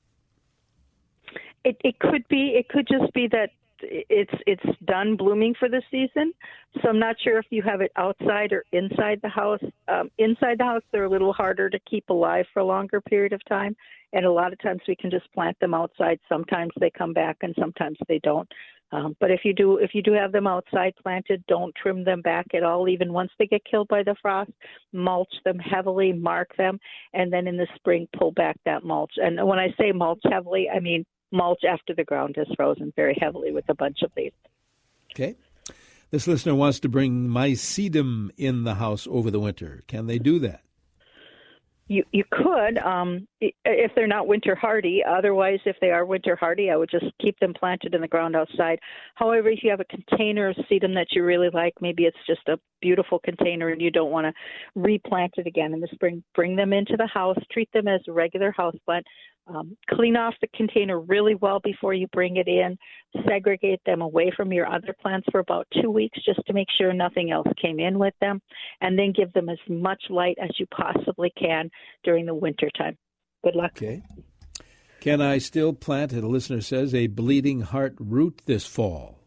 It 1.64 1.78
it 1.84 2.00
could 2.00 2.28
be. 2.28 2.56
It 2.58 2.70
could 2.70 2.88
just 2.88 3.14
be 3.14 3.28
that 3.28 3.52
it's 3.84 4.34
it's 4.48 4.78
done 4.86 5.16
blooming 5.16 5.54
for 5.60 5.70
the 5.70 5.82
season. 5.92 6.34
So 6.82 6.90
I'm 6.90 7.00
not 7.00 7.16
sure 7.24 7.38
if 7.38 7.46
you 7.50 7.62
have 7.64 7.82
it 7.82 7.92
outside 7.96 8.54
or 8.54 8.64
inside 8.72 9.20
the 9.22 9.30
house. 9.30 9.62
Um, 9.88 10.10
inside 10.18 10.58
the 10.58 10.66
house, 10.66 10.84
they're 10.92 11.06
a 11.06 11.10
little 11.10 11.34
harder 11.34 11.70
to 11.70 11.80
keep 11.90 12.10
alive 12.10 12.46
for 12.54 12.60
a 12.60 12.66
longer 12.66 13.02
period 13.02 13.34
of 13.34 13.44
time, 13.46 13.76
and 14.14 14.26
a 14.26 14.32
lot 14.32 14.54
of 14.54 14.62
times 14.62 14.82
we 14.88 14.96
can 14.96 15.12
just 15.12 15.32
plant 15.34 15.60
them 15.60 15.74
outside. 15.74 16.20
Sometimes 16.30 16.72
they 16.80 16.90
come 16.90 17.14
back, 17.14 17.38
and 17.42 17.56
sometimes 17.60 17.98
they 18.08 18.20
don't. 18.24 18.48
Um, 18.94 19.16
but 19.20 19.32
if 19.32 19.42
you 19.46 19.54
do 19.54 19.78
if 19.78 19.92
you 19.94 20.02
do 20.02 20.14
have 20.14 20.32
them 20.32 20.48
outside 20.48 20.94
planted, 21.02 21.44
don't 21.48 21.74
trim 21.76 22.04
them 22.04 22.22
back 22.22 22.48
at 22.54 22.64
all. 22.64 22.90
Even 22.90 23.14
once 23.14 23.32
they 23.40 23.48
get 23.48 23.64
killed 23.70 23.88
by 23.88 24.04
the 24.04 24.16
frost, 24.22 24.52
mulch 24.92 25.34
them 25.46 25.60
heavily, 25.60 26.12
mark 26.12 26.50
them, 26.58 26.78
and 27.14 27.32
then 27.32 27.48
in 27.48 27.58
the 27.58 27.68
spring 27.76 28.08
pull 28.18 28.32
back 28.32 28.58
that 28.66 28.84
mulch. 28.84 29.14
And 29.18 29.46
when 29.48 29.60
I 29.60 29.74
say 29.80 29.92
mulch 29.92 30.22
heavily, 30.30 30.70
I 30.70 30.80
mean 30.80 31.06
mulch 31.32 31.64
after 31.68 31.94
the 31.94 32.04
ground 32.04 32.36
has 32.38 32.48
frozen 32.56 32.92
very 32.96 33.18
heavily 33.20 33.52
with 33.52 33.66
a 33.70 33.76
bunch 33.76 34.02
of 34.04 34.12
leaves. 34.16 34.36
Okay. 35.14 35.36
This 36.12 36.28
listener 36.28 36.56
wants 36.56 36.80
to 36.82 36.90
bring 36.90 37.30
my 37.30 37.52
sedum 37.52 38.32
in 38.38 38.64
the 38.64 38.76
house 38.76 39.08
over 39.10 39.32
the 39.32 39.40
winter. 39.40 39.82
Can 39.88 40.08
they 40.08 40.20
do 40.20 40.40
that? 40.40 40.62
You 41.88 42.06
you 42.14 42.24
could 42.32 42.78
um, 42.78 43.28
if 43.42 43.92
they're 43.96 44.08
not 44.08 44.28
winter 44.28 44.56
hardy. 44.56 45.04
Otherwise, 45.06 45.60
if 45.66 45.76
they 45.82 45.90
are 45.90 46.06
winter 46.06 46.38
hardy, 46.38 46.70
I 46.70 46.78
would 46.78 46.90
just 46.90 47.08
keep 47.20 47.38
them 47.40 47.54
planted 47.54 47.94
in 47.94 48.00
the 48.00 48.08
ground 48.08 48.34
outside. 48.34 48.80
However, 49.16 49.50
if 49.50 49.60
you 49.62 49.70
have 49.72 49.82
a 49.82 49.86
container 49.86 50.50
of 50.50 50.56
sedum 50.72 50.94
that 50.94 51.08
you 51.12 51.26
really 51.26 51.50
like, 51.54 51.74
maybe 51.82 52.04
it's 52.04 52.16
just 52.26 52.48
a 52.48 52.58
beautiful 52.82 53.20
container 53.20 53.70
and 53.70 53.82
you 53.82 53.92
don't 53.92 54.12
want 54.12 54.26
to 54.26 54.34
replant 54.74 55.34
it 55.38 55.48
again 55.48 55.74
in 55.74 55.82
the 55.82 55.90
spring, 55.94 56.24
bring 56.34 56.56
them 56.56 56.72
into 56.72 56.96
the 56.96 57.08
house. 57.08 57.38
Treat 57.52 57.70
them 57.74 57.90
as 57.90 58.00
a 58.08 58.14
regular 58.14 58.52
house 58.52 58.76
plant. 58.86 59.06
Um, 59.48 59.76
clean 59.90 60.16
off 60.16 60.36
the 60.40 60.48
container 60.56 61.00
really 61.00 61.36
well 61.36 61.60
before 61.60 61.94
you 61.94 62.08
bring 62.14 62.38
it 62.38 62.48
in. 62.48 62.78
Segregate 63.28 63.82
them 63.86 64.02
away 64.02 64.32
from 64.36 64.54
your 64.54 64.68
other 64.68 64.96
plants 65.02 65.28
for 65.32 65.40
about 65.40 65.68
two 65.82 65.90
weeks 65.90 66.20
just 66.24 66.40
to 66.48 66.54
make 66.54 66.68
sure 66.78 66.94
nothing 66.94 67.32
else 67.32 67.48
came 67.62 67.80
in 67.80 68.00
with 68.00 68.14
them. 68.22 68.42
And 68.82 68.98
then 68.98 69.14
give 69.16 69.34
them 69.34 69.50
as 69.50 69.58
much 69.68 70.04
light 70.10 70.38
as 70.42 70.52
you 70.60 70.68
possibly 70.68 71.32
can 71.38 71.70
during 72.04 72.26
the 72.26 72.36
winter 72.36 72.70
time. 72.78 72.98
Good 73.44 73.56
luck. 73.56 73.72
Okay. 73.76 74.04
Can 75.00 75.20
I 75.20 75.40
still 75.40 75.74
plant, 75.74 76.14
a 76.14 76.22
listener 76.22 76.62
says, 76.62 76.94
a 76.94 77.08
bleeding 77.08 77.62
heart 77.62 77.96
root 78.00 78.44
this 78.46 78.68
fall? 78.68 79.22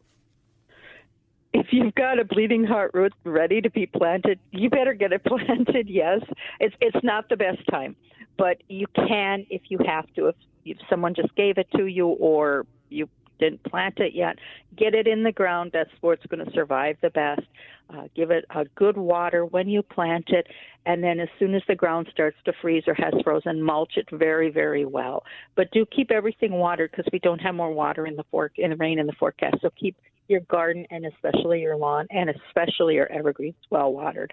if 1.54 1.68
you've 1.70 1.94
got 1.94 2.18
a 2.18 2.24
bleeding 2.24 2.64
heart 2.64 2.90
root 2.94 3.14
ready 3.24 3.60
to 3.60 3.70
be 3.70 3.86
planted, 3.86 4.38
you 4.50 4.68
better 4.68 4.92
get 4.92 5.12
it 5.12 5.24
planted. 5.26 5.88
Yes, 5.88 6.20
it's 6.60 6.74
it's 6.80 7.02
not 7.02 7.28
the 7.28 7.36
best 7.36 7.66
time, 7.70 7.96
but 8.36 8.62
you 8.68 8.86
can 8.94 9.46
if 9.50 9.62
you 9.68 9.78
have 9.86 10.06
to. 10.14 10.28
If, 10.28 10.36
if 10.64 10.78
someone 10.88 11.14
just 11.14 11.34
gave 11.36 11.58
it 11.58 11.68
to 11.76 11.86
you, 11.86 12.08
or 12.08 12.66
you 12.88 13.08
didn't 13.38 13.62
plant 13.64 13.98
it 13.98 14.14
yet, 14.14 14.38
get 14.76 14.94
it 14.94 15.06
in 15.06 15.22
the 15.22 15.32
ground. 15.32 15.70
That's 15.72 15.90
where 16.00 16.14
it's 16.14 16.26
going 16.26 16.44
to 16.44 16.52
survive 16.52 16.96
the 17.02 17.10
best. 17.10 17.42
Uh, 17.90 18.08
give 18.16 18.30
it 18.30 18.46
a 18.50 18.64
good 18.76 18.96
water 18.96 19.44
when 19.44 19.68
you 19.68 19.82
plant 19.82 20.30
it, 20.30 20.46
and 20.86 21.04
then 21.04 21.20
as 21.20 21.28
soon 21.38 21.54
as 21.54 21.62
the 21.68 21.74
ground 21.74 22.08
starts 22.10 22.38
to 22.46 22.52
freeze 22.62 22.84
or 22.86 22.94
has 22.94 23.12
frozen, 23.22 23.62
mulch 23.62 23.96
it 23.96 24.08
very, 24.10 24.50
very 24.50 24.86
well. 24.86 25.22
But 25.54 25.70
do 25.70 25.84
keep 25.84 26.10
everything 26.10 26.52
watered 26.52 26.92
because 26.92 27.06
we 27.12 27.18
don't 27.18 27.40
have 27.40 27.54
more 27.54 27.72
water 27.72 28.06
in 28.06 28.16
the 28.16 28.24
fork 28.30 28.52
in 28.56 28.70
the 28.70 28.76
rain 28.76 28.98
in 28.98 29.06
the 29.06 29.12
forecast. 29.12 29.56
So 29.60 29.68
keep 29.78 29.96
your 30.28 30.40
garden 30.40 30.86
and 30.90 31.04
especially 31.04 31.60
your 31.60 31.76
lawn 31.76 32.06
and 32.10 32.30
especially 32.30 32.94
your 32.94 33.10
evergreens 33.12 33.56
well 33.70 33.92
watered. 33.92 34.32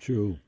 True. 0.00 0.38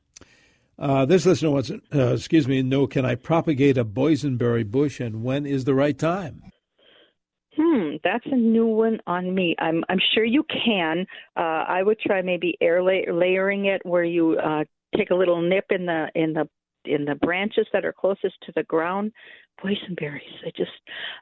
Uh, 0.78 1.04
this 1.04 1.26
listener 1.26 1.50
wants, 1.50 1.70
uh, 1.70 2.14
excuse 2.14 2.46
me, 2.46 2.62
no, 2.62 2.86
can 2.86 3.04
I 3.04 3.16
propagate 3.16 3.76
a 3.76 3.84
boysenberry 3.84 4.68
bush 4.68 5.00
and 5.00 5.24
when 5.24 5.44
is 5.44 5.64
the 5.64 5.74
right 5.74 5.98
time? 5.98 6.42
Hmm, 7.56 7.96
that's 8.04 8.26
a 8.26 8.36
new 8.36 8.66
one 8.66 9.00
on 9.08 9.34
me. 9.34 9.56
I'm 9.58 9.82
I'm 9.88 9.98
sure 10.14 10.24
you 10.24 10.44
can. 10.44 11.04
Uh, 11.36 11.64
I 11.66 11.82
would 11.82 11.98
try 11.98 12.22
maybe 12.22 12.56
air 12.60 12.80
la- 12.80 13.12
layering 13.12 13.64
it 13.64 13.84
where 13.84 14.04
you 14.04 14.38
uh, 14.38 14.62
take 14.96 15.10
a 15.10 15.14
little 15.16 15.42
nip 15.42 15.64
in 15.70 15.84
the 15.84 16.06
in 16.14 16.34
the 16.34 16.48
in 16.84 17.04
the 17.04 17.16
branches 17.16 17.66
that 17.72 17.84
are 17.84 17.92
closest 17.92 18.36
to 18.46 18.52
the 18.54 18.62
ground. 18.62 19.10
Boysenberries. 19.62 20.20
I 20.46 20.50
just 20.56 20.70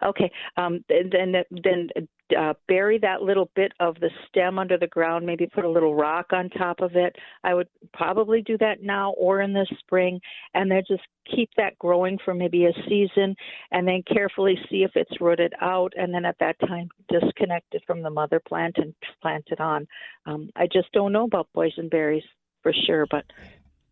okay. 0.04 0.30
Um, 0.56 0.84
then 0.88 1.44
then 1.50 1.88
uh, 2.36 2.54
bury 2.68 2.98
that 2.98 3.22
little 3.22 3.50
bit 3.54 3.72
of 3.80 3.94
the 4.00 4.10
stem 4.28 4.58
under 4.58 4.76
the 4.76 4.86
ground. 4.86 5.24
Maybe 5.24 5.46
put 5.46 5.64
a 5.64 5.68
little 5.68 5.94
rock 5.94 6.32
on 6.32 6.50
top 6.50 6.80
of 6.80 6.96
it. 6.96 7.16
I 7.44 7.54
would 7.54 7.68
probably 7.92 8.42
do 8.42 8.58
that 8.58 8.82
now 8.82 9.12
or 9.12 9.40
in 9.40 9.52
the 9.52 9.66
spring, 9.78 10.20
and 10.54 10.70
then 10.70 10.82
just 10.86 11.02
keep 11.34 11.50
that 11.56 11.78
growing 11.78 12.18
for 12.24 12.34
maybe 12.34 12.66
a 12.66 12.72
season, 12.88 13.34
and 13.70 13.86
then 13.86 14.02
carefully 14.12 14.58
see 14.70 14.82
if 14.82 14.92
it's 14.94 15.20
rooted 15.20 15.52
out, 15.60 15.92
and 15.96 16.12
then 16.12 16.24
at 16.24 16.38
that 16.40 16.56
time 16.60 16.88
disconnect 17.08 17.74
it 17.74 17.82
from 17.86 18.02
the 18.02 18.10
mother 18.10 18.40
plant 18.46 18.76
and 18.78 18.94
plant 19.22 19.44
it 19.50 19.60
on. 19.60 19.86
Um, 20.26 20.50
I 20.56 20.66
just 20.66 20.92
don't 20.92 21.12
know 21.12 21.24
about 21.24 21.48
boysenberries 21.56 22.24
for 22.62 22.72
sure, 22.86 23.06
but 23.10 23.24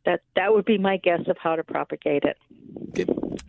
that 0.05 0.21
that 0.37 0.53
would 0.53 0.65
be 0.65 0.79
my 0.79 0.97
guess 0.99 1.21
of 1.29 1.37
how 1.39 1.57
to 1.57 1.65
propagate 1.65 2.25
it. 2.25 2.37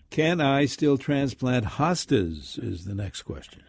Can 0.10 0.40
I 0.42 0.66
still 0.66 0.98
transplant 0.98 1.66
hostas? 1.66 2.62
Is 2.62 2.86
the 2.86 2.96
next 2.96 3.24
question. 3.24 3.64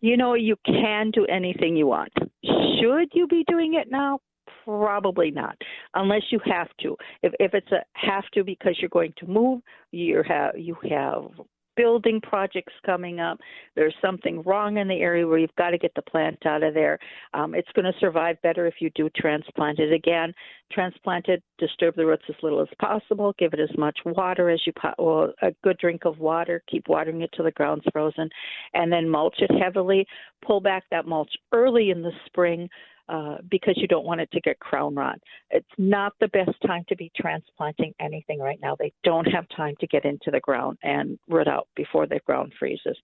You 0.00 0.16
know, 0.16 0.34
you 0.34 0.56
can 0.66 1.12
do 1.12 1.24
anything 1.26 1.76
you 1.76 1.86
want. 1.86 2.12
Should 2.44 3.10
you 3.12 3.26
be 3.28 3.44
doing 3.46 3.74
it 3.74 3.88
now? 3.90 4.18
Probably 4.64 5.30
not, 5.30 5.56
unless 5.94 6.22
you 6.30 6.40
have 6.44 6.68
to. 6.80 6.96
If 7.22 7.32
if 7.38 7.54
it's 7.54 7.70
a 7.72 7.84
have 7.94 8.24
to 8.34 8.44
because 8.44 8.76
you're 8.80 8.88
going 8.88 9.14
to 9.18 9.26
move, 9.26 9.60
you 9.90 10.22
have 10.26 10.58
you 10.58 10.76
have 10.88 11.30
building 11.76 12.20
projects 12.20 12.72
coming 12.84 13.20
up. 13.20 13.38
There's 13.74 13.94
something 14.00 14.42
wrong 14.42 14.76
in 14.76 14.88
the 14.88 15.00
area 15.00 15.26
where 15.26 15.38
you've 15.38 15.54
got 15.56 15.70
to 15.70 15.78
get 15.78 15.92
the 15.94 16.02
plant 16.02 16.38
out 16.46 16.62
of 16.62 16.74
there. 16.74 16.98
Um, 17.34 17.54
it's 17.54 17.70
going 17.74 17.84
to 17.84 17.98
survive 18.00 18.40
better 18.42 18.66
if 18.66 18.74
you 18.80 18.90
do 18.94 19.08
transplant 19.16 19.78
it 19.78 19.92
again. 19.92 20.32
Transplant 20.72 21.28
it, 21.28 21.42
disturb 21.58 21.96
the 21.96 22.06
roots 22.06 22.24
as 22.28 22.36
little 22.42 22.60
as 22.60 22.68
possible, 22.80 23.34
give 23.38 23.52
it 23.52 23.60
as 23.60 23.76
much 23.76 23.98
water 24.04 24.48
as 24.50 24.60
you 24.66 24.72
po- 24.72 24.94
well, 24.98 25.32
a 25.42 25.52
good 25.62 25.78
drink 25.78 26.04
of 26.04 26.18
water. 26.18 26.62
Keep 26.70 26.88
watering 26.88 27.22
it 27.22 27.30
till 27.34 27.44
the 27.44 27.50
ground's 27.52 27.84
frozen, 27.92 28.28
and 28.74 28.90
then 28.90 29.08
mulch 29.08 29.36
it 29.38 29.50
heavily. 29.62 30.06
Pull 30.44 30.60
back 30.60 30.84
that 30.90 31.06
mulch 31.06 31.32
early 31.52 31.90
in 31.90 32.02
the 32.02 32.12
spring 32.26 32.68
uh, 33.08 33.38
because 33.50 33.74
you 33.76 33.88
don't 33.88 34.06
want 34.06 34.20
it 34.20 34.30
to 34.32 34.40
get 34.40 34.58
crown 34.60 34.94
rot. 34.94 35.18
It's 35.50 35.66
not 35.78 36.12
the 36.20 36.28
best 36.28 36.52
time 36.66 36.84
to 36.88 36.96
be 36.96 37.10
transplanting 37.16 37.94
anything 38.00 38.38
right 38.38 38.58
now. 38.62 38.76
They 38.78 38.92
don't 39.04 39.26
have 39.26 39.44
time 39.56 39.74
to 39.80 39.86
get 39.86 40.04
into 40.04 40.30
the 40.30 40.40
ground 40.40 40.78
and 40.82 41.18
root 41.28 41.48
out 41.48 41.68
before 41.76 42.06
the 42.06 42.20
ground 42.26 42.52
freezes. 42.58 42.96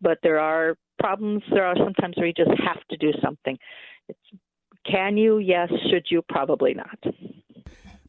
But 0.00 0.18
there 0.22 0.38
are 0.38 0.76
problems. 0.98 1.42
There 1.50 1.64
are 1.64 1.76
sometimes 1.76 2.16
where 2.16 2.26
you 2.26 2.32
just 2.32 2.50
have 2.64 2.86
to 2.90 2.96
do 2.96 3.12
something. 3.22 3.58
It's, 4.08 4.18
can 4.84 5.16
you? 5.16 5.38
Yes. 5.38 5.68
Should 5.90 6.06
you? 6.10 6.22
Probably 6.28 6.74
not. 6.74 6.98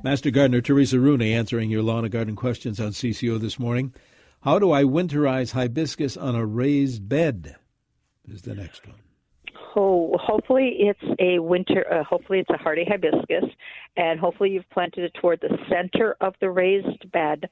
Master 0.03 0.29
Gardener 0.29 0.61
Teresa 0.61 0.99
Rooney 0.99 1.33
answering 1.33 1.71
your 1.71 1.81
lawn 1.81 2.03
and 2.03 2.11
garden 2.11 2.35
questions 2.35 2.79
on 2.79 2.89
CCO 2.89 3.39
this 3.39 3.57
morning. 3.57 3.93
How 4.41 4.59
do 4.59 4.71
I 4.71 4.83
winterize 4.83 5.53
hibiscus 5.53 6.15
on 6.15 6.35
a 6.35 6.45
raised 6.45 7.09
bed? 7.09 7.55
Is 8.29 8.43
the 8.43 8.53
next 8.53 8.85
one. 8.85 9.06
So 9.77 10.15
hopefully 10.19 10.75
it's 10.79 11.19
a 11.19 11.37
winter. 11.37 11.85
Uh, 11.91 12.03
hopefully 12.03 12.39
it's 12.39 12.49
a 12.49 12.57
hardy 12.57 12.83
hibiscus, 12.83 13.43
and 13.95 14.19
hopefully 14.19 14.49
you've 14.49 14.69
planted 14.71 15.03
it 15.03 15.13
toward 15.21 15.39
the 15.39 15.55
center 15.69 16.15
of 16.19 16.33
the 16.41 16.49
raised 16.49 17.11
bed. 17.11 17.47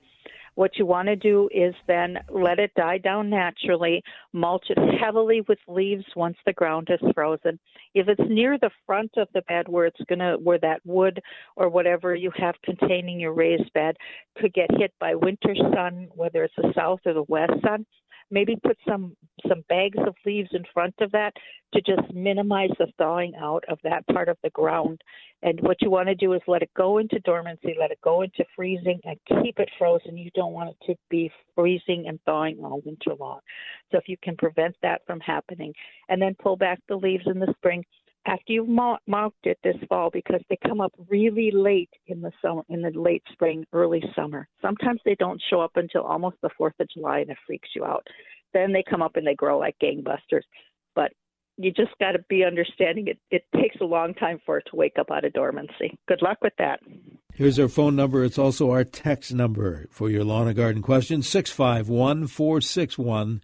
What 0.56 0.72
you 0.78 0.88
want 0.88 1.10
to 1.10 1.18
do 1.18 1.50
is 1.54 1.76
then 1.86 2.18
let 2.30 2.60
it 2.60 2.72
die 2.76 2.98
down 2.98 3.30
naturally, 3.30 4.02
mulch 4.34 4.66
it 4.70 4.78
heavily 5.00 5.42
with 5.48 5.60
leaves 5.68 6.06
once 6.16 6.38
the 6.46 6.54
ground 6.54 6.88
is 6.90 7.12
frozen. 7.14 7.60
If 7.94 8.08
it's 8.08 8.30
near 8.30 8.58
the 8.58 8.72
front 8.88 9.12
of 9.18 9.28
the 9.34 9.44
bed 9.44 9.68
where 9.68 9.86
it's 9.86 10.02
gonna 10.10 10.38
where 10.38 10.60
that 10.60 10.80
wood 10.84 11.22
or 11.58 11.70
whatever 11.70 12.16
you 12.16 12.32
have 12.38 12.56
containing 12.64 13.20
your 13.20 13.34
raised 13.34 13.72
bed 13.74 13.98
could 14.38 14.54
get 14.54 14.72
hit 14.80 14.94
by 15.00 15.14
winter 15.14 15.54
sun, 15.76 16.08
whether 16.16 16.44
it's 16.44 16.56
the 16.56 16.74
south 16.74 17.02
or 17.06 17.14
the 17.14 17.24
west 17.24 17.54
sun, 17.62 17.86
maybe 18.32 18.56
put 18.64 18.78
some 18.88 19.16
some 19.48 19.64
bags 19.70 19.98
of 20.08 20.16
leaves 20.26 20.50
in 20.54 20.64
front 20.74 20.96
of 21.02 21.12
that 21.12 21.34
to 21.74 21.82
just 21.82 22.12
minimize 22.14 22.72
the 22.80 22.88
thawing 22.98 23.34
out 23.40 23.64
of 23.70 23.78
that 23.84 24.06
part 24.08 24.30
of 24.30 24.38
the 24.44 24.50
ground. 24.52 25.02
And 25.44 25.60
what 25.62 25.82
you 25.82 25.92
want 25.92 26.08
to 26.08 26.16
do 26.16 26.34
is 26.34 26.42
let 26.48 26.64
it 26.64 26.72
go 26.76 26.98
into 26.98 27.20
dormancy, 27.20 27.76
let 27.80 27.92
it 27.92 28.00
go 28.04 28.24
into 28.24 28.44
freezing, 28.56 29.00
and 29.04 29.20
keep 29.44 29.60
it 29.60 29.70
frozen. 29.78 30.18
You 30.18 30.32
don't 30.34 30.54
want 30.54 30.70
it 30.70 30.92
to 30.92 30.96
be 31.10 31.32
freezing 31.54 32.06
and 32.08 32.20
thawing 32.24 32.60
all 32.64 32.82
winter 32.84 33.14
long. 33.20 33.40
So 33.92 33.98
if 33.98 34.08
you 34.08 34.18
can 34.24 34.36
prevent 34.38 34.76
that 34.82 35.02
from 35.06 35.20
happening, 35.20 35.74
and 36.10 36.22
then 36.22 36.36
pull 36.42 36.56
back 36.56 36.80
the 36.88 36.96
leaves 36.96 37.26
in 37.28 37.40
the 37.40 37.54
spring, 37.58 37.84
after 38.26 38.54
you've 38.54 38.68
marked 38.68 39.46
it 39.46 39.60
this 39.64 39.76
fall 39.88 40.10
because 40.12 40.42
they 40.50 40.58
come 40.68 40.82
up 40.82 40.94
really 41.10 41.52
late 41.52 41.92
in 42.08 42.22
the 42.22 42.32
summer, 42.42 42.64
in 42.70 42.82
the 42.82 42.92
late 42.92 43.24
spring, 43.32 43.66
early 43.72 44.04
summer. 44.16 44.48
Sometimes 44.62 45.00
they 45.06 45.16
don't 45.16 45.42
show 45.50 45.62
up 45.62 45.74
until 45.76 46.02
almost 46.02 46.38
the 46.42 46.50
4th 46.60 46.80
of 46.80 46.90
July 46.90 47.20
and 47.20 47.30
it 47.30 47.38
freaks 47.46 47.70
you 47.76 47.86
out. 47.86 48.06
Then 48.54 48.74
they 48.74 48.84
come 48.90 49.02
up 49.02 49.16
and 49.16 49.28
they 49.28 49.36
grow 49.36 49.60
like 49.60 49.76
gangbusters. 49.82 50.44
But 50.96 51.12
you 51.58 51.72
just 51.72 51.92
got 52.00 52.14
to 52.14 52.20
be 52.28 52.44
understanding 52.44 53.08
it. 53.08 53.20
It 53.30 53.44
takes 53.56 53.78
a 53.82 53.86
long 53.86 54.14
time 54.14 54.40
for 54.46 54.58
it 54.58 54.66
to 54.72 54.76
wake 54.76 54.98
up 55.00 55.12
out 55.12 55.26
of 55.26 55.34
dormancy. 55.34 55.98
Good 56.08 56.22
luck 56.22 56.38
with 56.42 56.54
that. 56.58 56.80
Here's 57.34 57.60
our 57.60 57.68
phone 57.68 57.96
number. 57.96 58.24
It's 58.24 58.40
also 58.40 58.72
our 58.72 58.84
text 58.84 59.34
number 59.34 59.88
for 59.92 60.10
your 60.10 60.24
lawn 60.24 60.48
and 60.48 60.56
garden 60.56 60.82
questions 60.82 61.28
651 61.30 62.28
461 62.28 63.42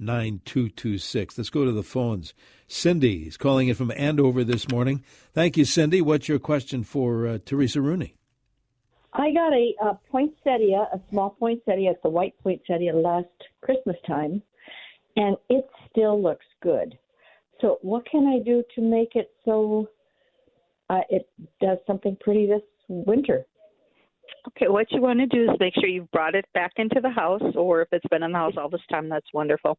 9226. 0.00 1.38
Let's 1.38 1.50
go 1.50 1.64
to 1.64 1.72
the 1.72 1.82
phones. 1.82 2.34
Cindy 2.66 3.26
is 3.26 3.36
calling 3.36 3.68
in 3.68 3.74
from 3.74 3.92
Andover 3.96 4.44
this 4.44 4.68
morning. 4.68 5.04
Thank 5.32 5.56
you, 5.56 5.64
Cindy. 5.64 6.00
What's 6.00 6.28
your 6.28 6.38
question 6.38 6.84
for 6.84 7.26
uh, 7.26 7.38
Teresa 7.44 7.80
Rooney? 7.80 8.14
I 9.12 9.32
got 9.32 9.52
a, 9.52 9.74
a 9.82 9.98
poinsettia, 10.10 10.88
a 10.92 11.00
small 11.10 11.30
poinsettia. 11.30 11.92
It's 11.92 12.00
a 12.04 12.10
white 12.10 12.34
poinsettia 12.42 12.94
last 12.94 13.26
Christmas 13.62 13.96
time, 14.06 14.42
and 15.16 15.36
it 15.48 15.66
still 15.90 16.22
looks 16.22 16.46
good. 16.62 16.96
So, 17.60 17.78
what 17.82 18.06
can 18.08 18.26
I 18.26 18.44
do 18.44 18.62
to 18.74 18.80
make 18.80 19.16
it 19.16 19.30
so 19.44 19.88
uh, 20.90 21.00
it 21.10 21.28
does 21.60 21.78
something 21.86 22.16
pretty 22.20 22.46
this 22.46 22.62
winter? 22.88 23.46
Okay, 24.48 24.68
what 24.68 24.90
you 24.90 25.02
want 25.02 25.18
to 25.18 25.26
do 25.26 25.42
is 25.44 25.50
make 25.60 25.74
sure 25.74 25.88
you've 25.88 26.10
brought 26.10 26.34
it 26.34 26.46
back 26.54 26.72
into 26.76 27.00
the 27.02 27.10
house, 27.10 27.42
or 27.54 27.82
if 27.82 27.88
it's 27.92 28.06
been 28.08 28.22
in 28.22 28.32
the 28.32 28.38
house 28.38 28.54
all 28.56 28.70
this 28.70 28.80
time, 28.90 29.06
that's 29.08 29.26
wonderful. 29.34 29.76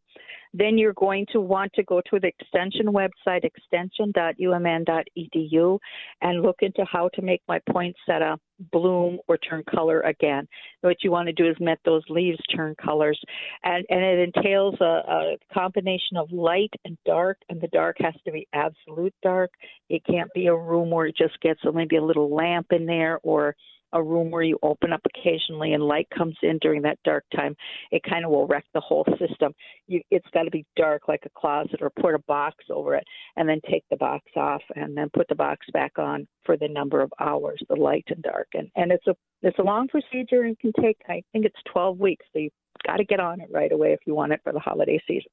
Then 0.54 0.78
you're 0.78 0.94
going 0.94 1.26
to 1.32 1.40
want 1.40 1.72
to 1.74 1.84
go 1.84 2.02
to 2.10 2.20
the 2.20 2.28
extension 2.28 2.88
website, 2.88 3.44
extension.umn.edu, 3.44 5.80
and 6.22 6.42
look 6.42 6.58
into 6.62 6.84
how 6.92 7.10
to 7.14 7.22
make 7.22 7.42
my 7.48 7.60
poinsettia 7.70 8.34
uh, 8.34 8.38
bloom 8.72 9.20
or 9.28 9.38
turn 9.38 9.64
color 9.70 10.02
again. 10.02 10.48
What 10.82 10.98
you 11.04 11.12
want 11.12 11.28
to 11.28 11.34
do 11.34 11.48
is 11.50 11.56
make 11.60 11.80
those 11.86 12.04
leaves 12.10 12.40
turn 12.54 12.76
colors, 12.84 13.20
and, 13.64 13.86
and 13.90 14.02
it 14.02 14.34
entails 14.36 14.76
a, 14.82 15.04
a 15.08 15.38
combination 15.54 16.18
of 16.18 16.30
light 16.32 16.74
and 16.86 16.98
dark, 17.06 17.38
and 17.50 17.62
the 17.62 17.70
dark 17.70 17.96
has 18.02 18.16
to 18.26 18.32
be 18.32 18.48
absolute 18.54 19.14
dark. 19.24 19.52
It 19.90 20.04
can't 20.06 20.30
be 20.34 20.48
a 20.48 20.56
room 20.56 20.92
where 20.92 21.06
it 21.06 21.16
just 21.18 21.40
gets 21.42 21.62
maybe 21.74 21.96
a 21.96 22.04
little 22.04 22.30
lamp 22.34 22.68
in 22.72 22.86
there 22.86 23.20
or 23.24 23.56
a 23.94 24.02
room 24.02 24.32
where 24.32 24.44
you 24.44 24.58
open 24.64 24.94
up 24.94 25.02
occasionally 25.06 25.74
and 25.74 25.84
light 25.84 26.08
comes 26.16 26.36
in 26.44 26.58
during 26.60 26.82
that 26.84 27.00
dark 27.04 27.24
time, 27.36 27.56
it 27.92 28.02
kind 28.04 28.26
of 28.26 28.32
will 28.32 28.48
wreck 28.48 28.66
the 28.74 28.80
whole 28.80 29.06
system. 29.20 29.54
You, 29.88 30.02
it's 30.12 30.28
got 30.34 30.44
to 30.44 30.52
be 30.52 30.66
dark 30.76 31.08
like 31.08 31.24
a 31.26 31.40
closet 31.40 31.82
or 31.82 31.90
put 31.90 32.16
a 32.16 32.20
box 32.20 32.66
over 32.70 32.96
it 32.96 33.04
and 33.36 33.48
then 33.48 33.60
take 33.70 33.84
the 33.90 33.98
box 33.98 34.26
off 34.36 34.62
and 34.76 34.96
then 34.96 35.10
put 35.14 35.28
the 35.28 35.36
box 35.36 35.66
back 35.74 35.98
on 35.98 36.28
for 36.46 36.58
the 36.58 36.68
number 36.68 37.02
of 37.02 37.12
hours, 37.20 37.62
the 37.70 37.76
light 37.76 38.06
and 38.10 38.22
dark. 38.24 38.48
And, 38.54 38.70
and 38.76 38.92
it's 38.92 39.08
a 39.08 39.16
it's 39.42 39.60
a 39.60 39.64
long 39.64 39.88
procedure 39.88 40.42
and 40.44 40.60
can 40.60 40.74
take 40.82 40.98
I 41.08 41.24
think 41.32 41.46
it's 41.46 41.60
12 41.72 41.98
weeks. 42.00 42.26
So 42.34 42.40
you've 42.40 42.52
got 42.86 42.98
to 42.98 43.06
get 43.06 43.20
on 43.20 43.42
it 43.42 43.50
right 43.52 43.72
away 43.72 43.94
if 43.94 44.00
you 44.06 44.16
want 44.16 44.34
it 44.34 44.42
for 44.44 44.54
the 44.54 44.60
holiday 44.60 45.02
season. 45.08 45.32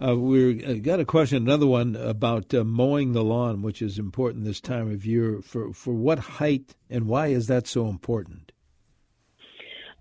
Uh, 0.00 0.16
we've 0.16 0.68
uh, 0.68 0.74
got 0.74 1.00
a 1.00 1.04
question, 1.04 1.42
another 1.42 1.66
one 1.66 1.96
about 1.96 2.52
uh, 2.54 2.64
mowing 2.64 3.12
the 3.12 3.24
lawn, 3.24 3.62
which 3.62 3.82
is 3.82 3.98
important 3.98 4.44
this 4.44 4.60
time 4.60 4.90
of 4.90 5.04
year. 5.04 5.40
For 5.42 5.72
for 5.72 5.94
what 5.94 6.18
height 6.18 6.74
and 6.90 7.06
why 7.06 7.28
is 7.28 7.46
that 7.46 7.66
so 7.66 7.88
important? 7.88 8.52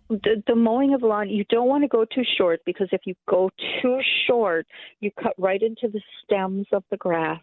The, 0.10 0.44
the 0.46 0.56
mowing 0.56 0.94
of 0.94 1.04
lawn, 1.04 1.30
you 1.30 1.46
don't 1.50 1.70
want 1.70 1.84
to 1.84 1.88
go 1.88 2.04
too 2.04 2.24
short 2.38 2.60
because 2.66 2.90
if 2.92 3.02
you 3.06 3.16
go 3.30 3.50
too 3.82 4.00
short, 4.28 4.68
you 5.00 5.10
cut 5.12 5.34
right 5.38 5.62
into 5.62 5.88
the 5.88 6.02
stems 6.22 6.68
of 6.74 6.84
the 6.92 6.98
grass. 6.98 7.42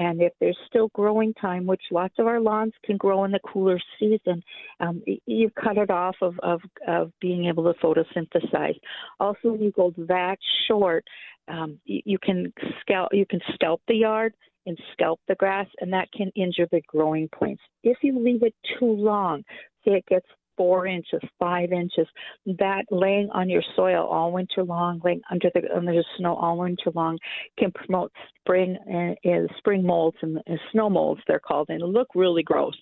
And 0.00 0.22
if 0.22 0.32
there's 0.40 0.56
still 0.66 0.88
growing 0.94 1.34
time, 1.34 1.66
which 1.66 1.82
lots 1.90 2.14
of 2.18 2.26
our 2.26 2.40
lawns 2.40 2.72
can 2.86 2.96
grow 2.96 3.24
in 3.24 3.32
the 3.32 3.38
cooler 3.40 3.78
season, 3.98 4.42
um, 4.80 5.02
you 5.26 5.50
cut 5.62 5.76
it 5.76 5.90
off 5.90 6.16
of, 6.22 6.40
of, 6.42 6.62
of 6.88 7.12
being 7.20 7.44
able 7.44 7.70
to 7.70 7.78
photosynthesize. 7.80 8.80
Also, 9.20 9.50
when 9.50 9.60
you 9.60 9.70
go 9.72 9.92
that 9.98 10.38
short, 10.66 11.04
um, 11.48 11.78
you, 11.84 12.00
you 12.06 12.18
can 12.18 12.50
scalp 12.80 13.10
you 13.12 13.26
can 13.26 13.40
scalp 13.52 13.82
the 13.88 13.94
yard 13.94 14.32
and 14.64 14.78
scalp 14.94 15.20
the 15.28 15.34
grass, 15.34 15.66
and 15.82 15.92
that 15.92 16.10
can 16.12 16.32
injure 16.34 16.68
the 16.72 16.80
growing 16.86 17.28
points. 17.28 17.62
If 17.82 17.98
you 18.00 18.18
leave 18.18 18.42
it 18.42 18.54
too 18.78 18.90
long, 18.92 19.44
say 19.84 19.92
it 19.92 20.06
gets 20.06 20.26
four 20.60 20.86
inches, 20.86 21.20
five 21.38 21.72
inches, 21.72 22.06
that 22.44 22.84
laying 22.90 23.30
on 23.32 23.48
your 23.48 23.62
soil 23.74 24.06
all 24.06 24.30
winter 24.30 24.62
long, 24.62 25.00
laying 25.02 25.22
under 25.30 25.50
the 25.54 25.62
under 25.74 25.94
the 25.94 26.04
snow 26.18 26.34
all 26.34 26.58
winter 26.58 26.90
long, 26.94 27.16
can 27.58 27.72
promote 27.72 28.12
spring 28.40 28.76
uh, 29.24 29.54
spring 29.56 29.82
molds 29.82 30.18
and 30.20 30.36
uh, 30.36 30.56
snow 30.70 30.90
molds 30.90 31.22
they're 31.26 31.40
called, 31.40 31.70
and 31.70 31.82
look 31.82 32.08
really 32.14 32.42
gross. 32.42 32.74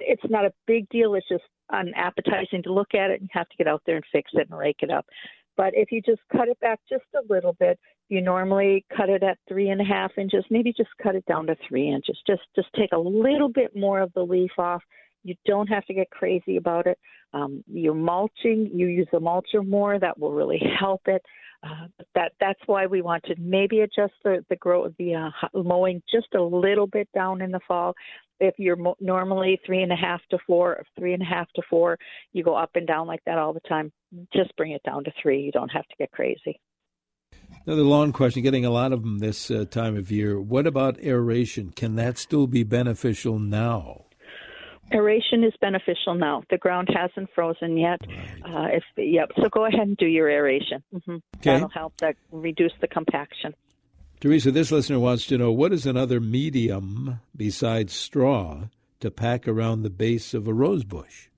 It's 0.00 0.28
not 0.28 0.44
a 0.44 0.52
big 0.66 0.88
deal. 0.88 1.14
It's 1.14 1.28
just 1.28 1.44
unappetizing 1.72 2.64
to 2.64 2.72
look 2.72 2.94
at 2.94 3.10
it, 3.10 3.20
and 3.20 3.30
you 3.32 3.38
have 3.38 3.48
to 3.48 3.56
get 3.56 3.68
out 3.68 3.82
there 3.86 3.94
and 3.94 4.04
fix 4.10 4.32
it 4.34 4.48
and 4.50 4.58
rake 4.58 4.80
it 4.80 4.90
up. 4.90 5.06
But 5.56 5.70
if 5.74 5.92
you 5.92 6.02
just 6.02 6.22
cut 6.32 6.48
it 6.48 6.58
back 6.58 6.80
just 6.88 7.04
a 7.14 7.32
little 7.32 7.52
bit, 7.60 7.78
you 8.08 8.20
normally 8.20 8.84
cut 8.96 9.08
it 9.08 9.22
at 9.22 9.38
three 9.48 9.68
and 9.68 9.80
a 9.80 9.84
half 9.84 10.10
inches. 10.18 10.44
Maybe 10.50 10.72
just 10.76 10.90
cut 11.00 11.14
it 11.14 11.24
down 11.26 11.46
to 11.46 11.56
three 11.68 11.92
inches. 11.92 12.18
Just 12.26 12.42
just 12.56 12.68
take 12.76 12.90
a 12.92 12.98
little 12.98 13.48
bit 13.48 13.76
more 13.76 14.00
of 14.00 14.12
the 14.14 14.22
leaf 14.22 14.50
off. 14.58 14.82
You 15.22 15.34
don't 15.46 15.68
have 15.68 15.84
to 15.86 15.94
get 15.94 16.10
crazy 16.10 16.56
about 16.56 16.86
it. 16.86 16.98
Um, 17.32 17.62
you're 17.66 17.94
mulching. 17.94 18.70
You 18.72 18.86
use 18.86 19.08
a 19.12 19.18
mulcher 19.18 19.66
more. 19.66 19.98
That 19.98 20.18
will 20.18 20.32
really 20.32 20.60
help 20.78 21.02
it. 21.06 21.22
Uh, 21.62 21.88
that 22.14 22.32
that's 22.40 22.60
why 22.66 22.86
we 22.86 23.02
want 23.02 23.22
to 23.24 23.34
maybe 23.38 23.80
adjust 23.80 24.14
the 24.24 24.44
the 24.48 24.56
grow 24.56 24.88
the 24.98 25.14
uh, 25.14 25.30
mowing 25.62 26.02
just 26.10 26.34
a 26.34 26.42
little 26.42 26.86
bit 26.86 27.08
down 27.14 27.42
in 27.42 27.50
the 27.50 27.60
fall. 27.68 27.94
If 28.40 28.54
you're 28.58 28.76
mo- 28.76 28.96
normally 28.98 29.60
three 29.66 29.82
and 29.82 29.92
a 29.92 29.96
half 29.96 30.22
to 30.30 30.38
four, 30.46 30.82
three 30.98 31.12
and 31.12 31.22
a 31.22 31.26
half 31.26 31.46
to 31.56 31.62
four, 31.68 31.98
you 32.32 32.42
go 32.42 32.54
up 32.54 32.70
and 32.74 32.86
down 32.86 33.06
like 33.06 33.20
that 33.26 33.36
all 33.36 33.52
the 33.52 33.60
time. 33.60 33.92
Just 34.32 34.56
bring 34.56 34.72
it 34.72 34.82
down 34.84 35.04
to 35.04 35.12
three. 35.22 35.42
You 35.42 35.52
don't 35.52 35.68
have 35.68 35.86
to 35.86 35.94
get 35.98 36.10
crazy. 36.12 36.58
Another 37.66 37.82
lawn 37.82 38.12
question, 38.12 38.42
getting 38.42 38.64
a 38.64 38.70
lot 38.70 38.92
of 38.92 39.02
them 39.02 39.18
this 39.18 39.50
uh, 39.50 39.66
time 39.70 39.96
of 39.96 40.10
year. 40.10 40.40
What 40.40 40.66
about 40.66 40.98
aeration? 41.00 41.72
Can 41.72 41.96
that 41.96 42.16
still 42.16 42.46
be 42.46 42.62
beneficial 42.62 43.38
now? 43.38 44.06
Aeration 44.92 45.44
is 45.44 45.52
beneficial 45.60 46.14
now. 46.14 46.42
The 46.50 46.58
ground 46.58 46.88
hasn't 46.92 47.30
frozen 47.34 47.76
yet. 47.76 48.00
Right. 48.06 48.42
Uh, 48.44 48.76
if 48.76 48.84
yep, 48.96 49.30
so 49.36 49.48
go 49.48 49.64
ahead 49.64 49.86
and 49.86 49.96
do 49.96 50.06
your 50.06 50.28
aeration. 50.28 50.82
Mm-hmm. 50.92 51.12
Okay. 51.12 51.20
That'll 51.42 51.68
help 51.68 51.96
that 51.98 52.16
reduce 52.32 52.72
the 52.80 52.88
compaction. 52.88 53.54
Teresa, 54.20 54.50
this 54.50 54.70
listener 54.70 54.98
wants 54.98 55.26
to 55.26 55.38
know 55.38 55.50
what 55.52 55.72
is 55.72 55.86
another 55.86 56.20
medium 56.20 57.20
besides 57.34 57.94
straw 57.94 58.64
to 59.00 59.10
pack 59.10 59.48
around 59.48 59.82
the 59.82 59.90
base 59.90 60.34
of 60.34 60.46
a 60.46 60.52
rose 60.52 60.84
bush? 60.84 61.28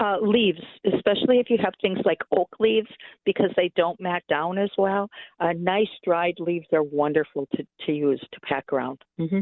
Uh, 0.00 0.16
leaves, 0.22 0.62
especially 0.94 1.40
if 1.40 1.50
you 1.50 1.58
have 1.62 1.74
things 1.82 1.98
like 2.04 2.18
oak 2.36 2.48
leaves, 2.60 2.88
because 3.26 3.50
they 3.56 3.70
don't 3.74 4.00
mat 4.00 4.22
down 4.28 4.56
as 4.56 4.70
well. 4.78 5.10
Uh, 5.40 5.52
nice 5.58 5.88
dried 6.04 6.36
leaves 6.38 6.68
are 6.72 6.84
wonderful 6.84 7.48
to, 7.54 7.66
to 7.84 7.92
use 7.92 8.24
to 8.32 8.40
pack 8.40 8.72
around. 8.72 9.02
Mm-hmm. 9.18 9.40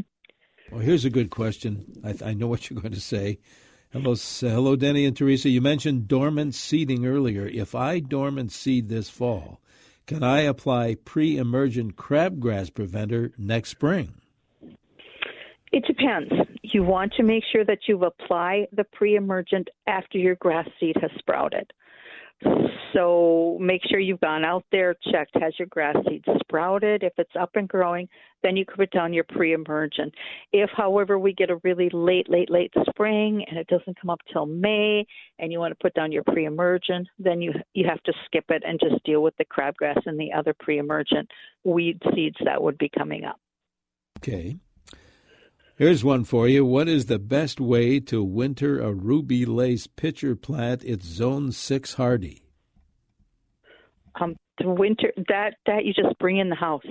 Well, 0.71 0.81
here's 0.81 1.05
a 1.05 1.09
good 1.09 1.29
question. 1.29 1.85
I, 2.03 2.29
I 2.29 2.33
know 2.33 2.47
what 2.47 2.69
you're 2.69 2.79
going 2.81 2.93
to 2.93 3.01
say. 3.01 3.39
Hello, 3.91 4.15
hello, 4.15 4.75
Denny 4.75 5.05
and 5.05 5.15
Teresa. 5.15 5.49
You 5.49 5.61
mentioned 5.61 6.07
dormant 6.09 6.55
seeding 6.55 7.05
earlier. 7.05 7.47
If 7.47 7.73
I 7.73 7.99
dormant 7.99 8.51
seed 8.51 8.89
this 8.89 9.09
fall, 9.09 9.61
can 10.05 10.23
I 10.23 10.41
apply 10.41 10.95
pre-emergent 10.95 11.95
crabgrass 11.95 12.73
preventer 12.73 13.31
next 13.37 13.69
spring? 13.69 14.15
It 15.71 15.85
depends. 15.85 16.33
You 16.63 16.83
want 16.83 17.13
to 17.13 17.23
make 17.23 17.43
sure 17.49 17.63
that 17.65 17.87
you 17.87 18.03
apply 18.03 18.67
the 18.73 18.83
pre-emergent 18.83 19.69
after 19.85 20.17
your 20.17 20.35
grass 20.35 20.67
seed 20.79 20.97
has 21.01 21.11
sprouted. 21.17 21.71
So 22.93 23.57
make 23.59 23.81
sure 23.89 23.99
you've 23.99 24.21
gone 24.21 24.45
out 24.45 24.63
there, 24.71 24.95
checked, 25.11 25.35
has 25.39 25.53
your 25.59 25.67
grass 25.67 25.95
seed 26.07 26.23
sprouted? 26.39 27.03
If 27.03 27.13
it's 27.17 27.35
up 27.39 27.51
and 27.55 27.67
growing, 27.67 28.07
then 28.43 28.55
you 28.55 28.65
could 28.65 28.77
put 28.77 28.91
down 28.91 29.13
your 29.13 29.25
pre-emergent. 29.25 30.13
If, 30.53 30.69
however, 30.75 31.19
we 31.19 31.33
get 31.33 31.49
a 31.49 31.57
really 31.63 31.89
late, 31.91 32.29
late, 32.29 32.49
late 32.49 32.73
spring 32.89 33.43
and 33.47 33.57
it 33.59 33.67
doesn't 33.67 33.99
come 33.99 34.09
up 34.09 34.21
till 34.31 34.45
May, 34.45 35.05
and 35.39 35.51
you 35.51 35.59
want 35.59 35.71
to 35.71 35.83
put 35.83 35.93
down 35.93 36.11
your 36.11 36.23
pre-emergent, 36.23 37.07
then 37.19 37.41
you 37.41 37.53
you 37.73 37.85
have 37.87 38.01
to 38.03 38.13
skip 38.25 38.45
it 38.49 38.63
and 38.65 38.79
just 38.79 39.03
deal 39.03 39.21
with 39.21 39.35
the 39.37 39.45
crabgrass 39.45 39.99
and 40.05 40.19
the 40.19 40.31
other 40.31 40.55
pre-emergent 40.59 41.29
weed 41.63 42.01
seeds 42.13 42.37
that 42.45 42.61
would 42.61 42.77
be 42.77 42.89
coming 42.89 43.25
up. 43.25 43.39
Okay. 44.19 44.57
Here's 45.77 46.03
one 46.03 46.23
for 46.23 46.47
you. 46.47 46.65
What 46.65 46.87
is 46.87 47.05
the 47.05 47.19
best 47.19 47.59
way 47.59 47.99
to 47.99 48.23
winter 48.23 48.79
a 48.79 48.91
ruby 48.91 49.45
lace 49.45 49.85
pitcher 49.85 50.35
plant? 50.35 50.83
It's 50.83 51.05
zone 51.05 51.51
six 51.51 51.93
hardy. 51.93 52.41
Um, 54.19 54.35
the 54.57 54.71
winter 54.71 55.13
that 55.27 55.57
that 55.67 55.85
you 55.85 55.93
just 55.93 56.17
bring 56.17 56.37
in 56.39 56.49
the 56.49 56.55
house. 56.55 56.81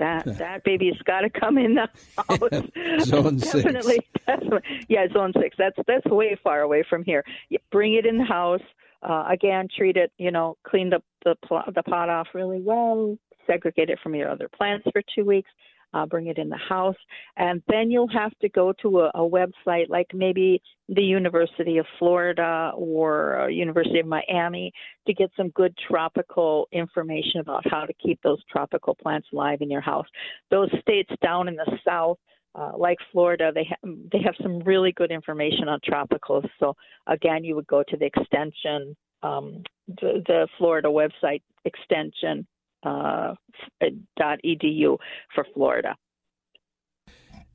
That 0.00 0.24
that 0.38 0.64
baby 0.64 0.86
has 0.86 1.00
got 1.04 1.20
to 1.20 1.30
come 1.30 1.58
in 1.58 1.76
the 1.76 1.88
house. 2.28 3.06
zone 3.06 3.36
definitely, 3.36 3.94
six. 3.94 4.08
Definitely, 4.26 4.62
yeah, 4.88 5.06
zone 5.12 5.32
six. 5.40 5.54
That's 5.56 5.76
that's 5.86 6.04
way 6.06 6.36
far 6.42 6.62
away 6.62 6.84
from 6.90 7.04
here. 7.04 7.22
You 7.50 7.58
bring 7.70 7.94
it 7.94 8.04
in 8.04 8.18
the 8.18 8.24
house. 8.24 8.62
Uh, 9.00 9.26
again, 9.30 9.68
treat 9.76 9.96
it. 9.96 10.10
You 10.18 10.32
know, 10.32 10.56
clean 10.66 10.90
the 10.90 11.00
the, 11.24 11.36
the 11.72 11.84
pot 11.84 12.08
off 12.08 12.26
really 12.34 12.60
well. 12.60 13.16
Segregate 13.46 13.90
it 13.90 14.00
from 14.02 14.16
your 14.16 14.28
other 14.28 14.48
plants 14.48 14.88
for 14.92 15.02
two 15.14 15.24
weeks 15.24 15.50
uh, 15.94 16.04
bring 16.04 16.26
it 16.26 16.38
in 16.38 16.48
the 16.48 16.56
house, 16.56 16.96
and 17.36 17.62
then 17.68 17.90
you'll 17.90 18.08
have 18.08 18.36
to 18.40 18.48
go 18.48 18.72
to 18.82 19.00
a, 19.00 19.10
a 19.14 19.20
website 19.20 19.88
like 19.88 20.08
maybe 20.12 20.60
the 20.88 21.02
University 21.02 21.78
of 21.78 21.86
Florida 21.98 22.72
or 22.76 23.48
University 23.50 24.00
of 24.00 24.06
Miami 24.06 24.72
to 25.06 25.14
get 25.14 25.30
some 25.36 25.48
good 25.50 25.74
tropical 25.88 26.68
information 26.72 27.40
about 27.40 27.62
how 27.70 27.86
to 27.86 27.92
keep 27.94 28.20
those 28.22 28.42
tropical 28.50 28.94
plants 28.94 29.28
alive 29.32 29.60
in 29.62 29.70
your 29.70 29.80
house. 29.80 30.06
Those 30.50 30.70
states 30.80 31.12
down 31.22 31.48
in 31.48 31.56
the 31.56 31.78
south. 31.86 32.18
Uh, 32.56 32.70
like 32.76 32.98
Florida, 33.10 33.50
they 33.52 33.64
ha- 33.64 33.90
they 34.12 34.20
have 34.24 34.36
some 34.40 34.60
really 34.60 34.92
good 34.92 35.10
information 35.10 35.66
on 35.66 35.80
tropicals. 35.80 36.48
So 36.60 36.76
again, 37.08 37.42
you 37.42 37.56
would 37.56 37.66
go 37.66 37.82
to 37.82 37.96
the 37.96 38.06
extension, 38.06 38.94
um, 39.24 39.64
the, 39.88 40.22
the 40.28 40.46
Florida 40.56 40.86
website 40.86 41.42
extension 41.64 42.46
uh, 42.84 43.34
.edu 43.82 44.98
for 45.34 45.46
Florida. 45.54 45.96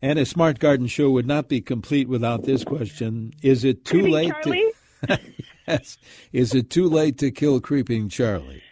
And 0.02 0.18
a 0.18 0.26
smart 0.26 0.60
garden 0.60 0.88
show 0.88 1.12
would 1.12 1.28
not 1.28 1.50
be 1.50 1.62
complete 1.62 2.08
without 2.08 2.44
this 2.44 2.64
question: 2.64 3.34
Is 3.44 3.64
it 3.64 3.84
too 3.84 4.00
Creeping 4.00 4.14
late 4.14 4.34
Charlie? 4.44 4.74
to? 5.08 5.20
yes. 5.68 5.98
Is 6.32 6.56
it 6.56 6.70
too 6.70 6.88
late 6.88 7.18
to 7.18 7.32
kill 7.32 7.60
Creeping 7.60 8.10
Charlie? 8.10 8.64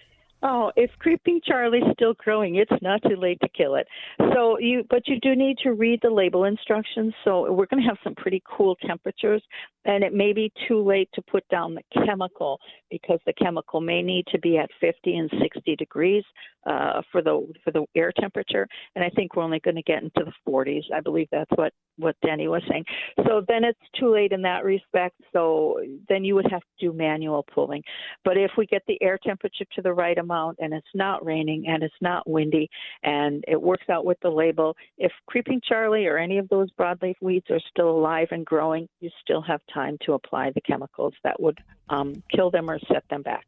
Oh, 0.44 0.72
if 0.76 0.92
creeping 1.00 1.42
Charlie's 1.44 1.84
still 1.94 2.14
growing, 2.14 2.58
it's 2.58 2.72
not 2.84 3.02
too 3.02 3.16
late 3.16 3.40
to 3.42 3.50
kill 3.50 3.74
it. 3.74 3.88
So 4.34 4.60
you, 4.60 4.84
but 4.88 5.08
you 5.08 5.20
do 5.20 5.36
need 5.36 5.58
to 5.64 5.74
read 5.74 6.00
the 6.04 6.12
label 6.12 6.44
instructions. 6.44 7.14
So 7.24 7.52
we're 7.52 7.66
going 7.66 7.82
to 7.82 7.90
have 7.90 7.98
some 8.04 8.14
pretty 8.14 8.44
cool 8.48 8.76
temperatures, 8.86 9.42
and 9.86 10.04
it 10.04 10.14
may 10.14 10.34
be 10.34 10.52
too 10.68 10.84
late 10.84 11.10
to 11.16 11.24
put 11.24 11.48
down 11.50 11.74
the 11.74 12.06
chemical 12.06 12.60
because 12.92 13.20
the 13.26 13.34
chemical 13.34 13.82
may 13.82 14.04
need 14.04 14.26
to 14.28 14.40
be 14.40 14.60
at 14.60 14.70
50 14.80 15.16
and 15.16 15.32
60 15.42 15.76
degrees 15.76 16.24
uh, 16.68 17.02
for 17.12 17.22
the 17.22 17.48
for 17.64 17.72
the 17.72 17.86
air 17.96 18.12
temperature. 18.20 18.68
And 18.96 19.04
I 19.04 19.10
think 19.10 19.36
we're 19.36 19.44
only 19.44 19.60
going 19.60 19.76
to 19.76 19.82
get 19.84 20.04
into 20.04 20.24
the 20.24 20.34
40s. 20.48 20.84
I 20.94 21.00
believe 21.00 21.28
that's 21.32 21.52
what 21.56 21.74
what 21.98 22.16
Denny 22.24 22.48
was 22.48 22.62
saying. 22.70 22.86
So 23.26 23.44
then 23.48 23.64
it's 23.64 23.80
too 24.00 24.14
late 24.14 24.32
in 24.32 24.42
that 24.44 24.64
respect. 24.64 25.16
So 25.34 25.80
then 26.08 26.24
you 26.24 26.36
would 26.36 26.50
have 26.52 26.62
to 26.62 26.86
do 26.86 26.94
manual 26.94 27.44
pulling. 27.54 27.84
But 28.24 28.38
if 28.38 28.52
we 28.58 28.66
get 28.66 28.84
the 28.88 29.02
air 29.02 29.18
temperature 29.24 29.66
to 29.76 29.82
the 29.82 29.94
right 29.94 30.18
amount 30.18 30.58
and 30.60 30.74
it's 30.74 30.88
not 30.94 31.26
raining 31.26 31.66
and 31.68 31.82
it's 31.82 31.96
not 32.02 32.30
windy 32.30 32.70
and 33.04 33.44
it 33.48 33.60
works 33.60 33.90
out 33.90 34.06
with 34.06 34.20
the 34.22 34.30
label, 34.30 34.76
if 34.98 35.12
creeping 35.26 35.62
Charlie 35.68 36.06
or 36.06 36.18
any 36.18 36.38
of 36.38 36.48
those 36.50 36.70
broadleaf 36.80 37.16
weeds 37.22 37.48
are 37.50 37.62
still 37.72 37.90
alive 37.90 38.28
and 38.32 38.46
growing, 38.46 38.88
you 39.00 39.10
still 39.22 39.42
have 39.42 39.62
time 39.74 39.98
to 40.06 40.14
apply 40.14 40.52
the 40.52 40.62
chemicals 40.62 41.14
that 41.24 41.42
would 41.42 41.58
um, 41.90 42.22
kill 42.32 42.52
them 42.52 42.70
or 42.70 42.80
set 42.92 43.04
them 43.10 43.24
back. 43.24 43.46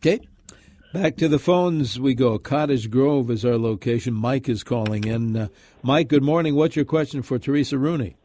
Okay. 0.00 0.20
Back 0.94 1.16
to 1.16 1.28
the 1.28 1.38
phones 1.38 2.00
we 2.00 2.14
go. 2.14 2.38
Cottage 2.38 2.90
Grove 2.90 3.30
is 3.30 3.44
our 3.44 3.58
location. 3.58 4.14
Mike 4.14 4.48
is 4.48 4.64
calling 4.64 5.04
in. 5.04 5.36
Uh, 5.36 5.48
Mike, 5.82 6.08
good 6.08 6.22
morning. 6.22 6.54
What's 6.54 6.76
your 6.76 6.86
question 6.86 7.20
for 7.20 7.38
Teresa 7.38 7.76
Rooney? 7.76 8.16